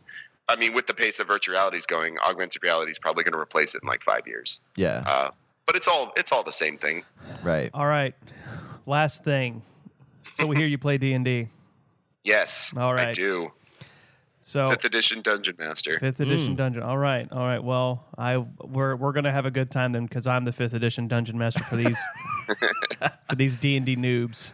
[0.50, 3.34] I mean, with the pace that virtual reality is going, augmented reality is probably going
[3.34, 4.60] to replace it in like five years.
[4.76, 5.30] yeah, Uh,
[5.68, 7.04] but it's all it's all the same thing.
[7.44, 7.70] right.
[7.74, 8.16] All right.
[8.88, 9.62] Last thing.
[10.32, 11.48] So we hear you play D and D.
[12.24, 13.10] Yes, All right.
[13.10, 13.52] I do.
[14.42, 16.00] So Fifth edition Dungeon Master.
[16.00, 16.82] Fifth edition dungeon.
[16.82, 17.64] All right, all right.
[17.64, 21.08] Well, I we're we're gonna have a good time then because I'm the fifth edition
[21.08, 22.00] dungeon master for these
[23.30, 24.54] for these D and D noobs.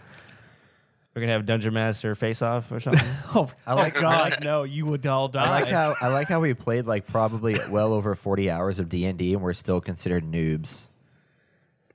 [1.15, 3.05] We're gonna have Dungeon Master face off or something.
[3.33, 4.63] Oh, I like- God, no!
[4.63, 5.45] You would all die.
[5.45, 8.89] I like how I like how we played like probably well over forty hours of
[8.89, 10.81] D and D, and we're still considered noobs.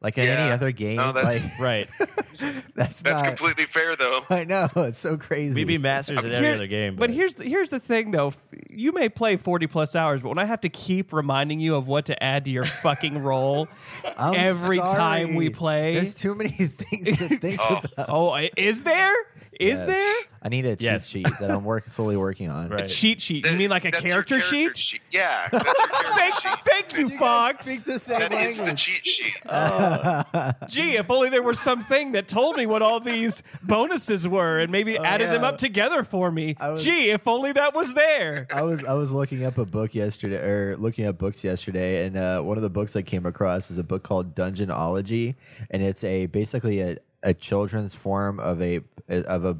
[0.02, 0.54] Like in any Yeah.
[0.54, 1.88] other game, No, that's- like right.
[2.80, 3.28] that's That's not.
[3.36, 4.24] completely fair, though.
[4.30, 5.54] I know it's so crazy.
[5.54, 6.96] We'd be masters at every Here- other game.
[6.96, 8.32] But here's the, here's the thing though.
[8.70, 11.86] You may play 40 plus hours, but when I have to keep reminding you of
[11.88, 13.68] what to add to your fucking roll
[14.16, 14.92] I'm every sorry.
[14.96, 15.94] time we play.
[15.94, 17.80] There's too many things to think Oh.
[17.92, 18.06] about.
[18.08, 19.14] oh, i- is there?
[19.60, 19.86] Is Yes.
[19.86, 20.14] there?
[20.42, 21.06] I need a cheat Yes.
[21.06, 22.70] sheet that I'm work, slowly working on.
[22.70, 22.88] Right.
[22.88, 23.44] Cheat sheet.
[23.44, 25.00] You mean like a That's your character, character sheet?
[25.10, 26.58] Yeah, that's your character Thank, sheet.
[26.64, 27.66] thank you, Fox.
[27.66, 29.36] Speak the same That is the cheat sheet.
[30.68, 34.72] Gee, if only there was something that told me what all these bonuses were and
[34.72, 36.56] maybe added them up together for me.
[36.58, 38.46] was- Gee, if only that was there.
[38.52, 42.16] I was I was looking up a book yesterday, or looking up books yesterday, and
[42.16, 45.34] uh, one of the books I came across is a book called Dungeonology,
[45.70, 49.58] and it's a basically a, a children's form of a of a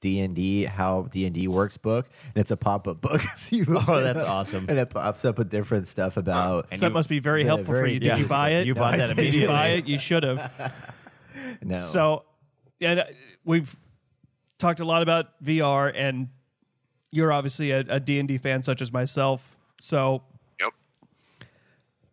[0.00, 3.20] D and D how D and D works book, and it's a pop up book.
[3.36, 4.66] So you Oh, that's up, awesome.
[4.68, 6.68] And it pops up with different stuff uh, about.
[6.74, 7.98] So that must be very Yeah, helpful for you.
[8.00, 8.16] Did yeah.
[8.16, 8.66] you buy it?
[8.66, 9.16] You bought I that did.
[9.16, 9.46] Did you immediately.
[9.54, 9.86] buy it?
[9.86, 10.72] You should have.
[11.62, 12.24] no, So,
[12.78, 13.04] yeah, uh,
[13.44, 13.76] we've
[14.58, 16.28] talked a lot about VR, and
[17.10, 19.56] you're obviously a, a D&D fan such as myself.
[19.80, 20.22] So,
[20.60, 20.72] Yep.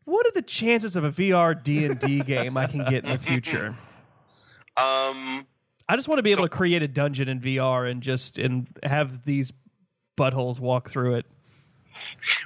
[0.06, 3.76] what are the chances of a VR D&D game I can get in the future?
[4.78, 5.48] Um,
[5.90, 8.68] I just want to be able to create a dungeon in VR and just and
[8.84, 9.52] have these
[10.18, 11.26] buttholes walk through it.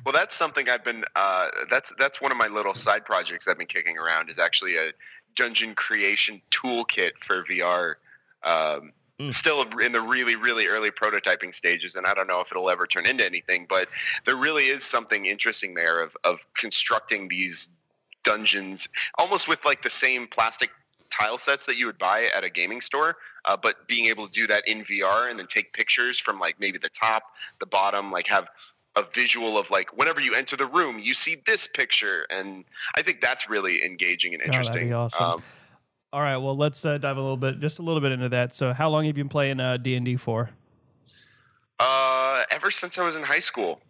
[0.06, 1.03] well, that's something I've been.
[1.16, 4.30] Uh, that's that's one of my little side projects I've been kicking around.
[4.30, 4.91] Is actually a
[5.36, 7.95] dungeon creation toolkit for VR.
[8.44, 8.94] Um,
[9.30, 12.88] Still in the really, really early prototyping stages, and I don't know if it'll ever
[12.88, 13.68] turn into anything.
[13.70, 13.88] But
[14.26, 17.70] there really is something interesting there of of constructing these
[18.24, 18.88] dungeons
[19.18, 20.70] almost with like the same plastic
[21.22, 23.15] tile sets that you would buy at a gaming store,
[23.45, 26.60] uh, but being able to do that in VR and then take pictures from like
[26.60, 27.23] maybe the top,
[27.60, 28.48] the bottom, like have
[28.95, 32.65] a visual of like whenever you enter the room, you see this picture, and
[32.95, 34.88] I think that's really engaging and that'd interesting.
[34.89, 35.26] be awesome.
[35.26, 35.43] Um,
[36.14, 38.53] All right, well, let's uh, dive a little bit, just a little bit into that.
[38.53, 40.49] So, how long have you been playing uh, D&D for?
[41.81, 43.81] uh, ever since I was in high school,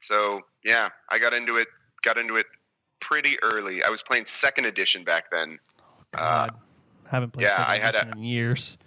[0.00, 1.68] so yeah, I got into it.
[2.02, 2.46] Got into it
[3.00, 3.82] pretty early.
[3.82, 5.58] I was playing second edition back then.
[6.12, 6.54] God,
[7.08, 8.78] haven't played yeah, I had a- in years.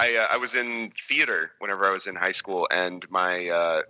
[0.00, 3.82] I uh, I was in theater whenever I was in high school, and my uh,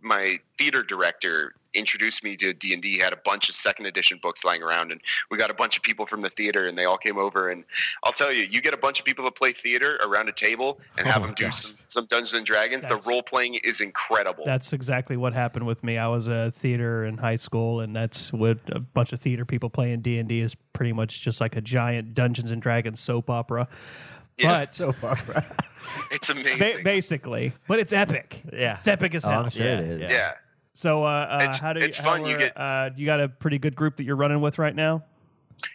[0.00, 2.98] my theater director introduced me to D and D.
[2.98, 5.00] Had a bunch of second edition books lying around, and
[5.30, 7.50] we got a bunch of people from the theater, and they all came over.
[7.50, 7.64] And
[8.04, 10.80] I'll tell you, you get a bunch of people to play theater around a table
[10.98, 12.82] and have Oh, them do some, some Dungeons and Dragons.
[12.84, 14.44] That's- the role playing is incredible.
[14.44, 15.98] That's exactly what happened with me.
[15.98, 19.70] I was a theater in high school, and that's what a bunch of theater people
[19.70, 23.30] playing D and D is pretty much just like a giant Dungeons and Dragons soap
[23.30, 23.68] opera.
[24.38, 24.60] Yeah.
[24.60, 25.44] But so opera.
[26.10, 26.58] it's amazing.
[26.58, 28.42] ba- basically, but it's epic.
[28.52, 28.78] Yeah.
[28.78, 29.44] It's epic as Oh, hell.
[29.44, 30.00] I'm sure Yeah, it is.
[30.00, 30.10] yeah.
[30.10, 30.32] yeah.
[30.74, 31.86] So, uh, uh, how do you?
[31.86, 32.26] it's how fun.
[32.26, 35.04] You get- uh, you got a pretty good group that you're running with right now.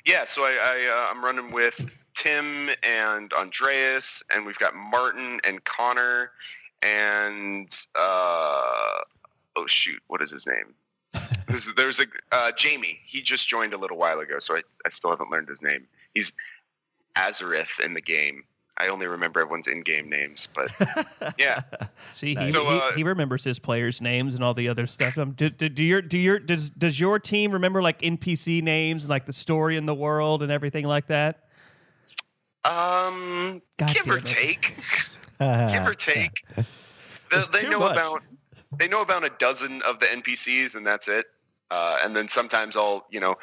[0.06, 5.40] Yeah, so I, I uh, I'm running with Tim and Andreas, and we've got Martin
[5.44, 6.32] and Connor,
[6.82, 9.00] and uh,
[9.56, 10.74] oh shoot, what is his name?
[11.48, 13.00] there's, there's a uh, Jamie.
[13.06, 15.88] He just joined a little while ago, so I, I still haven't learned his name.
[16.14, 16.34] He's
[17.16, 18.44] Azareth in the game.
[18.80, 20.72] I only remember everyone's in-game names, but
[21.40, 21.62] yeah,
[22.14, 25.18] See, he, So, uh, he remembers his players' names and all the other stuff.
[25.18, 29.04] Um, do, do, do your do your does does your team remember like NPC names
[29.04, 31.48] and like the story in the world and everything like that?
[32.68, 34.26] um, God give or it.
[34.26, 34.76] take.
[35.40, 36.44] give or take.
[37.30, 37.92] The, they know much.
[37.92, 38.24] about
[38.80, 41.26] they know about a dozen of the NPCs, and that's it.
[41.70, 43.36] Uh, and then sometimes I'll, you know,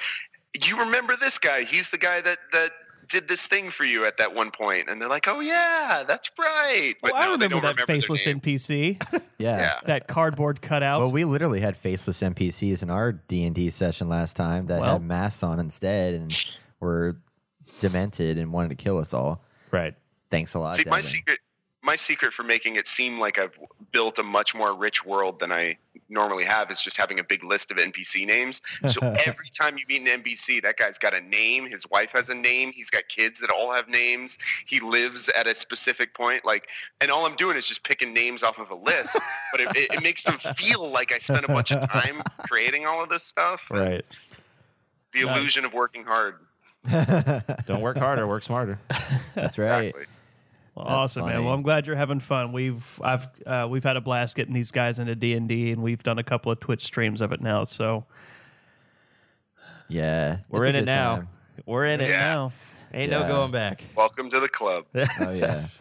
[0.65, 1.65] you remember this guy?
[1.65, 2.71] He's the guy that that
[3.09, 6.31] did this thing for you at that one point, and they're like, "Oh yeah, that's
[6.39, 8.25] right." Oh, but oh, I no, they remember that remember faceless.
[8.27, 9.03] NPC,
[9.39, 9.57] Yeah.
[9.59, 9.75] Yeah.
[9.87, 11.01] that cardboard cutout.
[11.03, 14.81] Well, we literally had faceless NPCs in our D and D session last time that
[14.81, 16.35] Well- had masks on instead and
[16.81, 17.17] were
[17.81, 19.43] demented and wanted to kill us all.
[19.71, 19.95] Right.
[20.31, 20.75] Thanks a lot.
[20.77, 21.39] See, my secret,
[21.85, 23.57] my secret for making it seem like I've
[23.93, 25.77] built a much more rich world than I
[26.09, 28.63] normally have is just having a big list of NPC names.
[28.87, 31.67] So every time you meet an NPC, that guy's got a name.
[31.67, 32.73] His wife has a name.
[32.73, 34.39] He's got kids that all have names.
[34.67, 36.45] He lives at a specific point.
[36.45, 36.69] Like,
[37.01, 39.19] and all I'm doing is just picking names off of a list.
[39.53, 42.87] but it, it, it makes them feel like I spent a bunch of time creating
[42.87, 43.63] all of this stuff.
[43.71, 44.05] Right.
[45.13, 46.37] The illusion of working hard.
[47.67, 48.79] Don't work harder, work smarter.
[49.35, 49.87] That's right.
[49.87, 50.07] Exactly.
[50.75, 51.45] Well, That's awesome, man.
[51.45, 52.53] Well, I'm glad you're having fun.
[52.53, 55.83] We've I've uh, we've had a blast getting these guys into D and D, and
[55.83, 57.63] we've done a couple of Twitch streams of it now.
[57.65, 58.07] So
[59.89, 61.17] Yeah, We're in it now.
[61.17, 61.29] time.
[61.67, 62.09] We're in it.
[62.09, 62.35] Yeah.
[62.35, 62.53] now,
[62.93, 63.21] Ain't Yeah.
[63.21, 63.85] no going back.
[63.97, 64.85] Welcome to the club.
[65.21, 65.67] Oh yeah.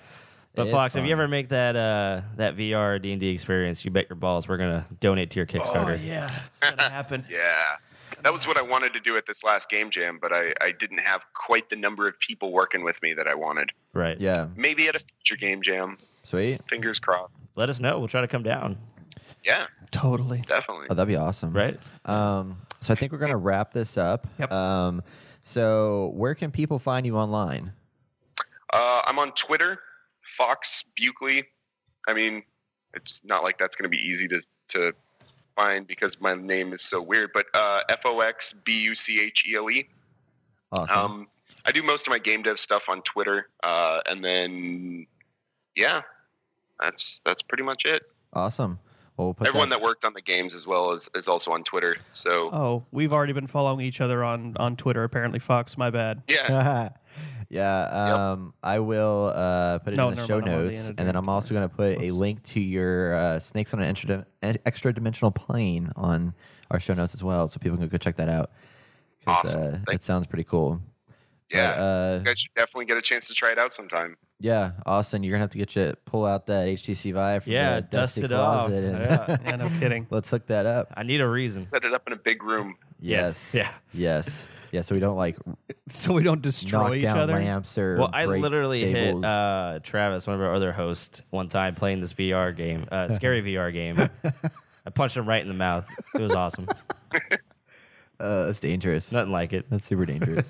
[0.56, 3.84] But It's Fox, if you ever make that uh, that VR D and D experience,
[3.84, 6.00] you bet your balls we're gonna donate to your oh Kickstarter.
[6.06, 7.26] yeah, it's gonna happen.
[7.28, 7.76] Yeah,
[8.22, 10.72] that was what I wanted to do at this last game jam, but I, I
[10.72, 13.72] didn't have quite the number of people working with me that I wanted.
[13.94, 14.20] Right.
[14.22, 15.98] Yeah, Maybe at a future game jam.
[16.24, 16.62] sweet.
[16.70, 17.46] Fingers crossed.
[17.56, 17.98] Let us know.
[17.98, 18.78] We'll try to come down.
[19.44, 20.44] Yeah, Totally.
[20.48, 20.86] definitely.
[20.90, 21.52] Oh, that'd be awesome.
[21.52, 21.80] Right.
[22.06, 24.28] Um, so I think we're gonna wrap this up.
[24.38, 24.52] Yep.
[24.52, 25.02] Um,
[25.42, 27.74] so where can people find you online?
[28.72, 29.78] Uh, I'm on Twitter,
[30.38, 31.44] Fox Buchele.
[32.08, 32.44] I mean,
[32.94, 34.94] it's not like that's going to be easy to to
[35.56, 37.32] find because my name is so weird.
[37.34, 39.88] But uh, F O X B U C H E L E.
[40.72, 40.98] Awesome.
[41.12, 41.28] Um,
[41.66, 45.06] I do most of my game dev stuff on Twitter, uh, and then
[45.76, 46.02] yeah,
[46.80, 48.04] that's that's pretty much it.
[48.34, 48.80] awesome.
[49.16, 51.52] Well, we'll put Everyone that, that worked on the games as well is, is also
[51.52, 51.96] on Twitter.
[52.14, 55.04] So Oh, we've already been following each other on on Twitter.
[55.04, 55.78] Apparently, Fox.
[55.78, 56.24] My bad.
[56.28, 56.90] yeah,
[57.54, 58.32] yeah.
[58.32, 60.72] Um, I will uh, put it No, in the never show mind, I'm on the
[60.74, 63.74] notes, end and then I'm also going to put a link to your uh, Snakes
[63.74, 66.34] on an extra, extra dimensional plane on
[66.72, 68.52] our show notes as well, so people can go check that out.
[69.26, 69.62] 'Cause, Awesome.
[69.64, 70.82] Uh, Thank it sounds pretty cool.
[71.52, 71.76] yeah.
[71.76, 74.18] But, uh, you guys should definitely get a chance to try it out sometime.
[74.40, 77.44] yeah, Austin, you're gonna have to get you pull out that HTC Vive.
[77.44, 78.68] From Yeah, the dust dusty it off.
[78.68, 79.38] closet and Yeah.
[79.46, 80.08] Yeah, no kidding.
[80.10, 80.92] let's hook that up.
[80.98, 81.62] I need a reason.
[81.62, 82.76] Set it up in a big room.
[83.00, 83.54] Yes.
[83.54, 83.72] Yeah.
[83.94, 84.48] Yes.
[84.74, 84.82] Yeah.
[84.82, 85.38] So we don't like
[85.90, 87.34] So we don't destroy knock each down other.
[87.34, 89.22] lamps or Well, I break literally tables.
[89.24, 93.08] hit uh, Travis, one of our other hosts, one time playing this VR game, uh,
[93.16, 94.00] scary VR game.
[94.86, 95.88] I punched him right in the mouth.
[96.16, 96.68] It was awesome.
[98.20, 99.12] uh, that's dangerous.
[99.12, 99.70] Nothing like it.
[99.70, 100.50] That's super dangerous.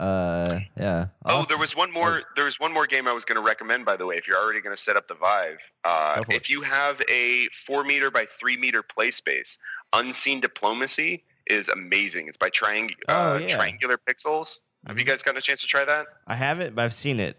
[0.00, 1.08] uh, yeah.
[1.26, 2.22] Oh, there was one more.
[2.36, 3.84] There was one more game I was going to recommend.
[3.84, 6.32] By the way, if you're already going to set up the Vive, uh, Go for
[6.32, 6.36] it.
[6.36, 9.58] if you have a four meter by three meter play space,
[9.92, 12.28] Unseen Diplomacy is amazing.
[12.28, 13.46] It's by triang- Oh, uh, yeah.
[13.48, 14.60] triangular pixels.
[14.86, 16.06] Have you guys gotten a chance to try that?
[16.26, 17.36] I haven't, but I've seen it.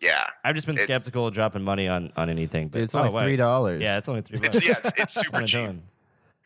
[0.00, 2.68] Yeah, I've just been skeptical of dropping money on, on anything.
[2.68, 3.22] But it's oh, only wait.
[3.24, 3.82] three dollars.
[3.82, 4.56] Yeah, it's only three bucks.
[4.56, 5.82] it's yeah, it's, it's super am cheap, doing?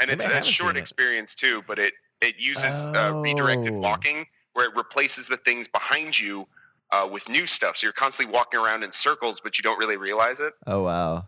[0.01, 0.81] and it's Maybe I a haven't short seen it.
[0.81, 1.63] experience too.
[1.69, 3.79] But it it uses uh, redirected Oh.
[3.79, 6.49] walking, where it replaces the things behind you
[6.91, 7.77] uh, with new stuff.
[7.77, 10.53] So you're constantly walking around in circles, but you don't really realize it.
[10.67, 11.27] Oh wow,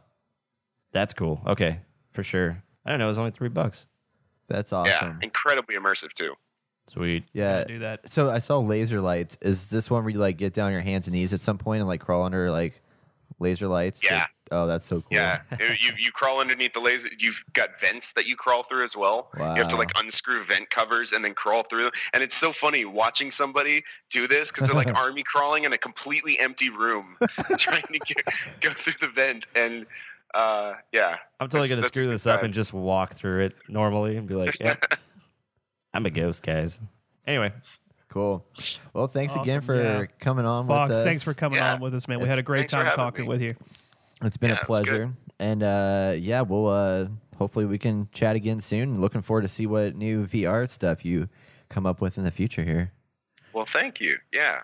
[0.91, 1.41] That's cool.
[1.47, 1.79] Okay,
[2.11, 2.61] for sure.
[2.85, 3.05] I don't know.
[3.05, 3.87] It was only three bucks.
[4.49, 5.09] That's awesome.
[5.09, 6.35] Yeah, incredibly immersive too.
[6.89, 7.25] Sweet.
[7.33, 7.65] Yeah.
[7.65, 8.09] do that.
[8.09, 9.37] So I saw laser lights.
[9.41, 11.59] Is this one where you like get down on your hands and knees at some
[11.59, 12.81] point and like crawl under like
[13.41, 14.03] laser lights?
[14.05, 14.19] Yeah.
[14.21, 15.09] Like- oh, that's so cool.
[15.11, 17.09] Yeah, you you crawl underneath the laser.
[17.19, 19.31] You've got vents that you crawl through as well.
[19.37, 19.55] Wow.
[19.55, 21.91] You have to like unscrew vent covers and then crawl through.
[22.15, 25.79] And it's so funny watching somebody do this because they're like army crawling in a
[25.79, 27.17] completely empty room,
[27.59, 28.23] trying to get,
[28.61, 29.47] go through the vent.
[29.57, 29.87] And
[30.35, 34.17] uh, yeah, I'm totally gonna screw good this up and just walk through it normally
[34.17, 34.85] and be like, "Yep,
[35.95, 36.81] I'm a ghost, guys."
[37.27, 37.53] Anyway,
[38.09, 38.47] Cool.
[38.95, 40.05] Well, thanks again for yeah.
[40.21, 41.05] coming on Fox, with us.
[41.05, 41.75] thanks for coming Yeah.
[41.75, 42.21] on with us, man.
[42.21, 43.29] We had a great time talking me.
[43.29, 43.55] with you.
[44.23, 44.87] It's been Yeah, a it was good.
[44.87, 45.13] pleasure.
[45.39, 48.99] And uh, yeah, we'll uh, hopefully we can chat again soon.
[48.99, 51.29] Looking forward to see what new VR stuff you
[51.69, 52.93] come up with in the future here.
[53.53, 54.17] well, thank you.
[54.33, 54.61] Yeah,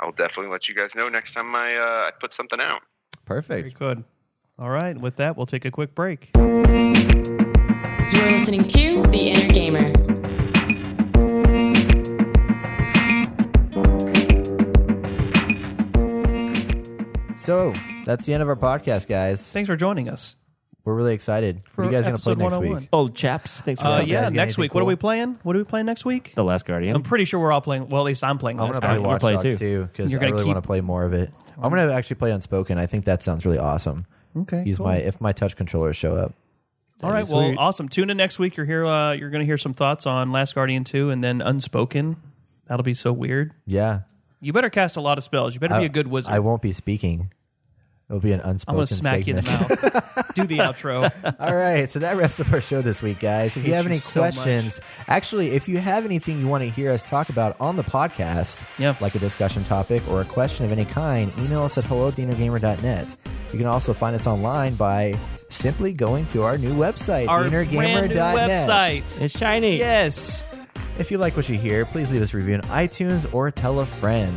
[0.00, 2.82] I'll definitely let you guys know next time I uh, I put something out.
[3.26, 3.78] Very Perfect.
[3.78, 4.04] good.
[4.60, 4.96] All right.
[4.98, 6.30] With that, we'll take a quick break.
[6.36, 6.52] You're
[8.30, 9.92] listening to The Inner Gamer.
[17.36, 17.72] So
[18.04, 19.42] that's the end of our podcast, guys.
[19.42, 20.36] Thanks for joining us.
[20.84, 21.62] We're really excited.
[21.70, 22.80] For what are you guys going to play episode next 101.
[22.82, 22.88] week?
[22.92, 24.12] old chaps, thanks for Uh, having me.
[24.12, 24.74] yeah, guys next anything week.
[24.74, 24.88] What are cool?
[24.88, 25.38] we playing?
[25.42, 26.32] What are we playing next week?
[26.34, 26.94] the Last Guardian.
[26.96, 27.88] I'm pretty sure we're all playing.
[27.88, 28.60] Well, at least I'm playing.
[28.60, 29.56] I'm Last going to play You'll Watch play Dogs too.
[29.56, 31.30] too because You're I gonna really want to play more of it.
[31.60, 32.78] I'm going to actually play Unspoken.
[32.78, 34.06] I think that sounds really awesome.
[34.36, 34.62] Okay.
[34.64, 34.86] Use cool.
[34.86, 36.32] my if my touch controllers show up.
[37.02, 37.26] All right.
[37.26, 37.56] Well, sweet.
[37.58, 37.88] awesome.
[37.88, 38.56] Tune in next week.
[38.56, 38.84] You're here.
[38.86, 42.16] Uh, you're going to hear some thoughts on Last Guardian 2 and then Unspoken.
[42.66, 43.52] That'll be so weird.
[43.66, 44.00] Yeah,
[44.40, 45.54] You better cast a lot of spells.
[45.54, 46.32] You better be a good wizard.
[46.32, 47.32] I won't be speaking.
[48.08, 48.74] It'll be an unspoken.
[48.76, 48.84] I'm unspoken.
[48.84, 49.50] going to smack you in the
[49.82, 49.94] segment.
[50.16, 50.34] mouth.
[50.34, 51.36] Do the outro.
[51.40, 53.56] All right, so that wraps up our show this week, guys.
[53.56, 56.62] If you Hate have you any so questions, actually, if you have anything you want
[56.64, 58.94] to hear us talk about on the podcast, Yeah.
[59.00, 62.14] like a discussion topic or a question of any kind, email us at hello at
[62.14, 63.16] theinnergamer.net.
[63.52, 65.14] You can also find us online by
[65.48, 68.68] simply going to our new website, Our brand new theinnergamer.net.
[68.68, 69.20] website.
[69.20, 69.76] it's shiny.
[69.78, 70.44] Yes.
[70.98, 73.80] If you like what you hear, please leave us a review on iTunes or tell
[73.80, 74.36] a friend.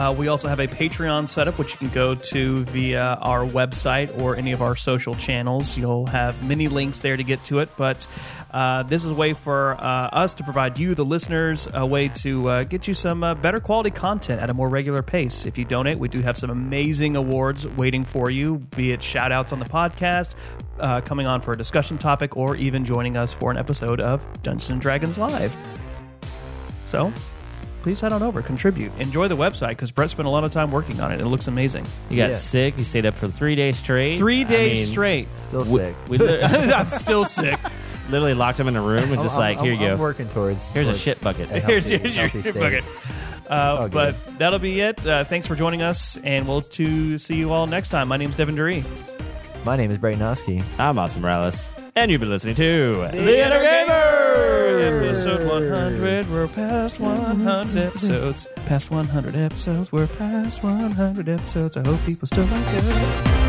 [0.00, 4.18] Uh, we also have a Patreon setup, which you can go to via our website
[4.18, 5.76] or any of our social channels.
[5.76, 7.68] You'll have many links there to get to it.
[7.76, 8.06] But
[8.50, 12.08] uh, this is a way for uh, us to provide you, the listeners, a way
[12.08, 15.44] to uh, get you some uh, better quality content at a more regular pace.
[15.44, 19.32] If you donate, we do have some amazing awards waiting for you, be it shout
[19.32, 20.34] outs on the podcast,
[20.78, 24.24] uh, coming on for a discussion topic, or even joining us for an episode of
[24.42, 25.54] Dungeons and Dragons Live.
[26.86, 27.12] So
[27.82, 30.70] please head on over, contribute, enjoy the website because Brett spent a lot of time
[30.70, 31.20] working on it.
[31.20, 31.86] It looks amazing.
[32.08, 32.36] He got Yeah.
[32.36, 32.74] sick.
[32.76, 34.18] He stayed up for three days straight.
[34.18, 35.28] Three I days mean, straight.
[35.48, 35.96] Still We, sick.
[36.08, 37.58] we li- I'm still sick.
[38.10, 40.02] literally locked him in a room and just I'm- like, here I'm- you I'm go.
[40.02, 40.62] working towards.
[40.72, 41.50] Here's a towards shit bucket.
[41.50, 42.60] a here's, healthy- here's your, healthy your state.
[42.60, 42.84] bucket.
[43.50, 45.04] Uh, all but that'll be it.
[45.04, 48.06] Uh, thanks for joining us, and we'll to see you all next time.
[48.06, 48.84] My name's Devin Duree.
[49.64, 50.62] My name is Brayton Oski.
[50.78, 54.49] I'm Austin Morales, and you've been listening to The Inner Gamer!
[54.78, 56.30] Episode 100.
[56.30, 58.46] We're past 100 episodes.
[58.66, 59.90] Past 100 episodes.
[59.90, 61.76] We're past 100 episodes.
[61.76, 63.39] I hope people still like us.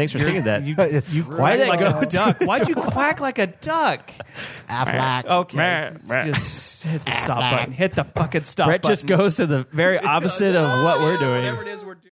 [0.00, 0.62] Thanks for you're- singing that.
[0.64, 2.40] You, It's you really quack that like go a duck.
[2.40, 4.10] Why'd you quack like a duck?
[4.66, 5.26] Aflac.
[5.40, 6.24] Okay, Meh, meh.
[6.32, 7.72] just hit the stop button.
[7.72, 8.92] Hit the fucking stop Brett button.
[8.94, 11.44] just goes to the very opposite of what we're doing.
[11.44, 12.06] Whatever it is we're doing.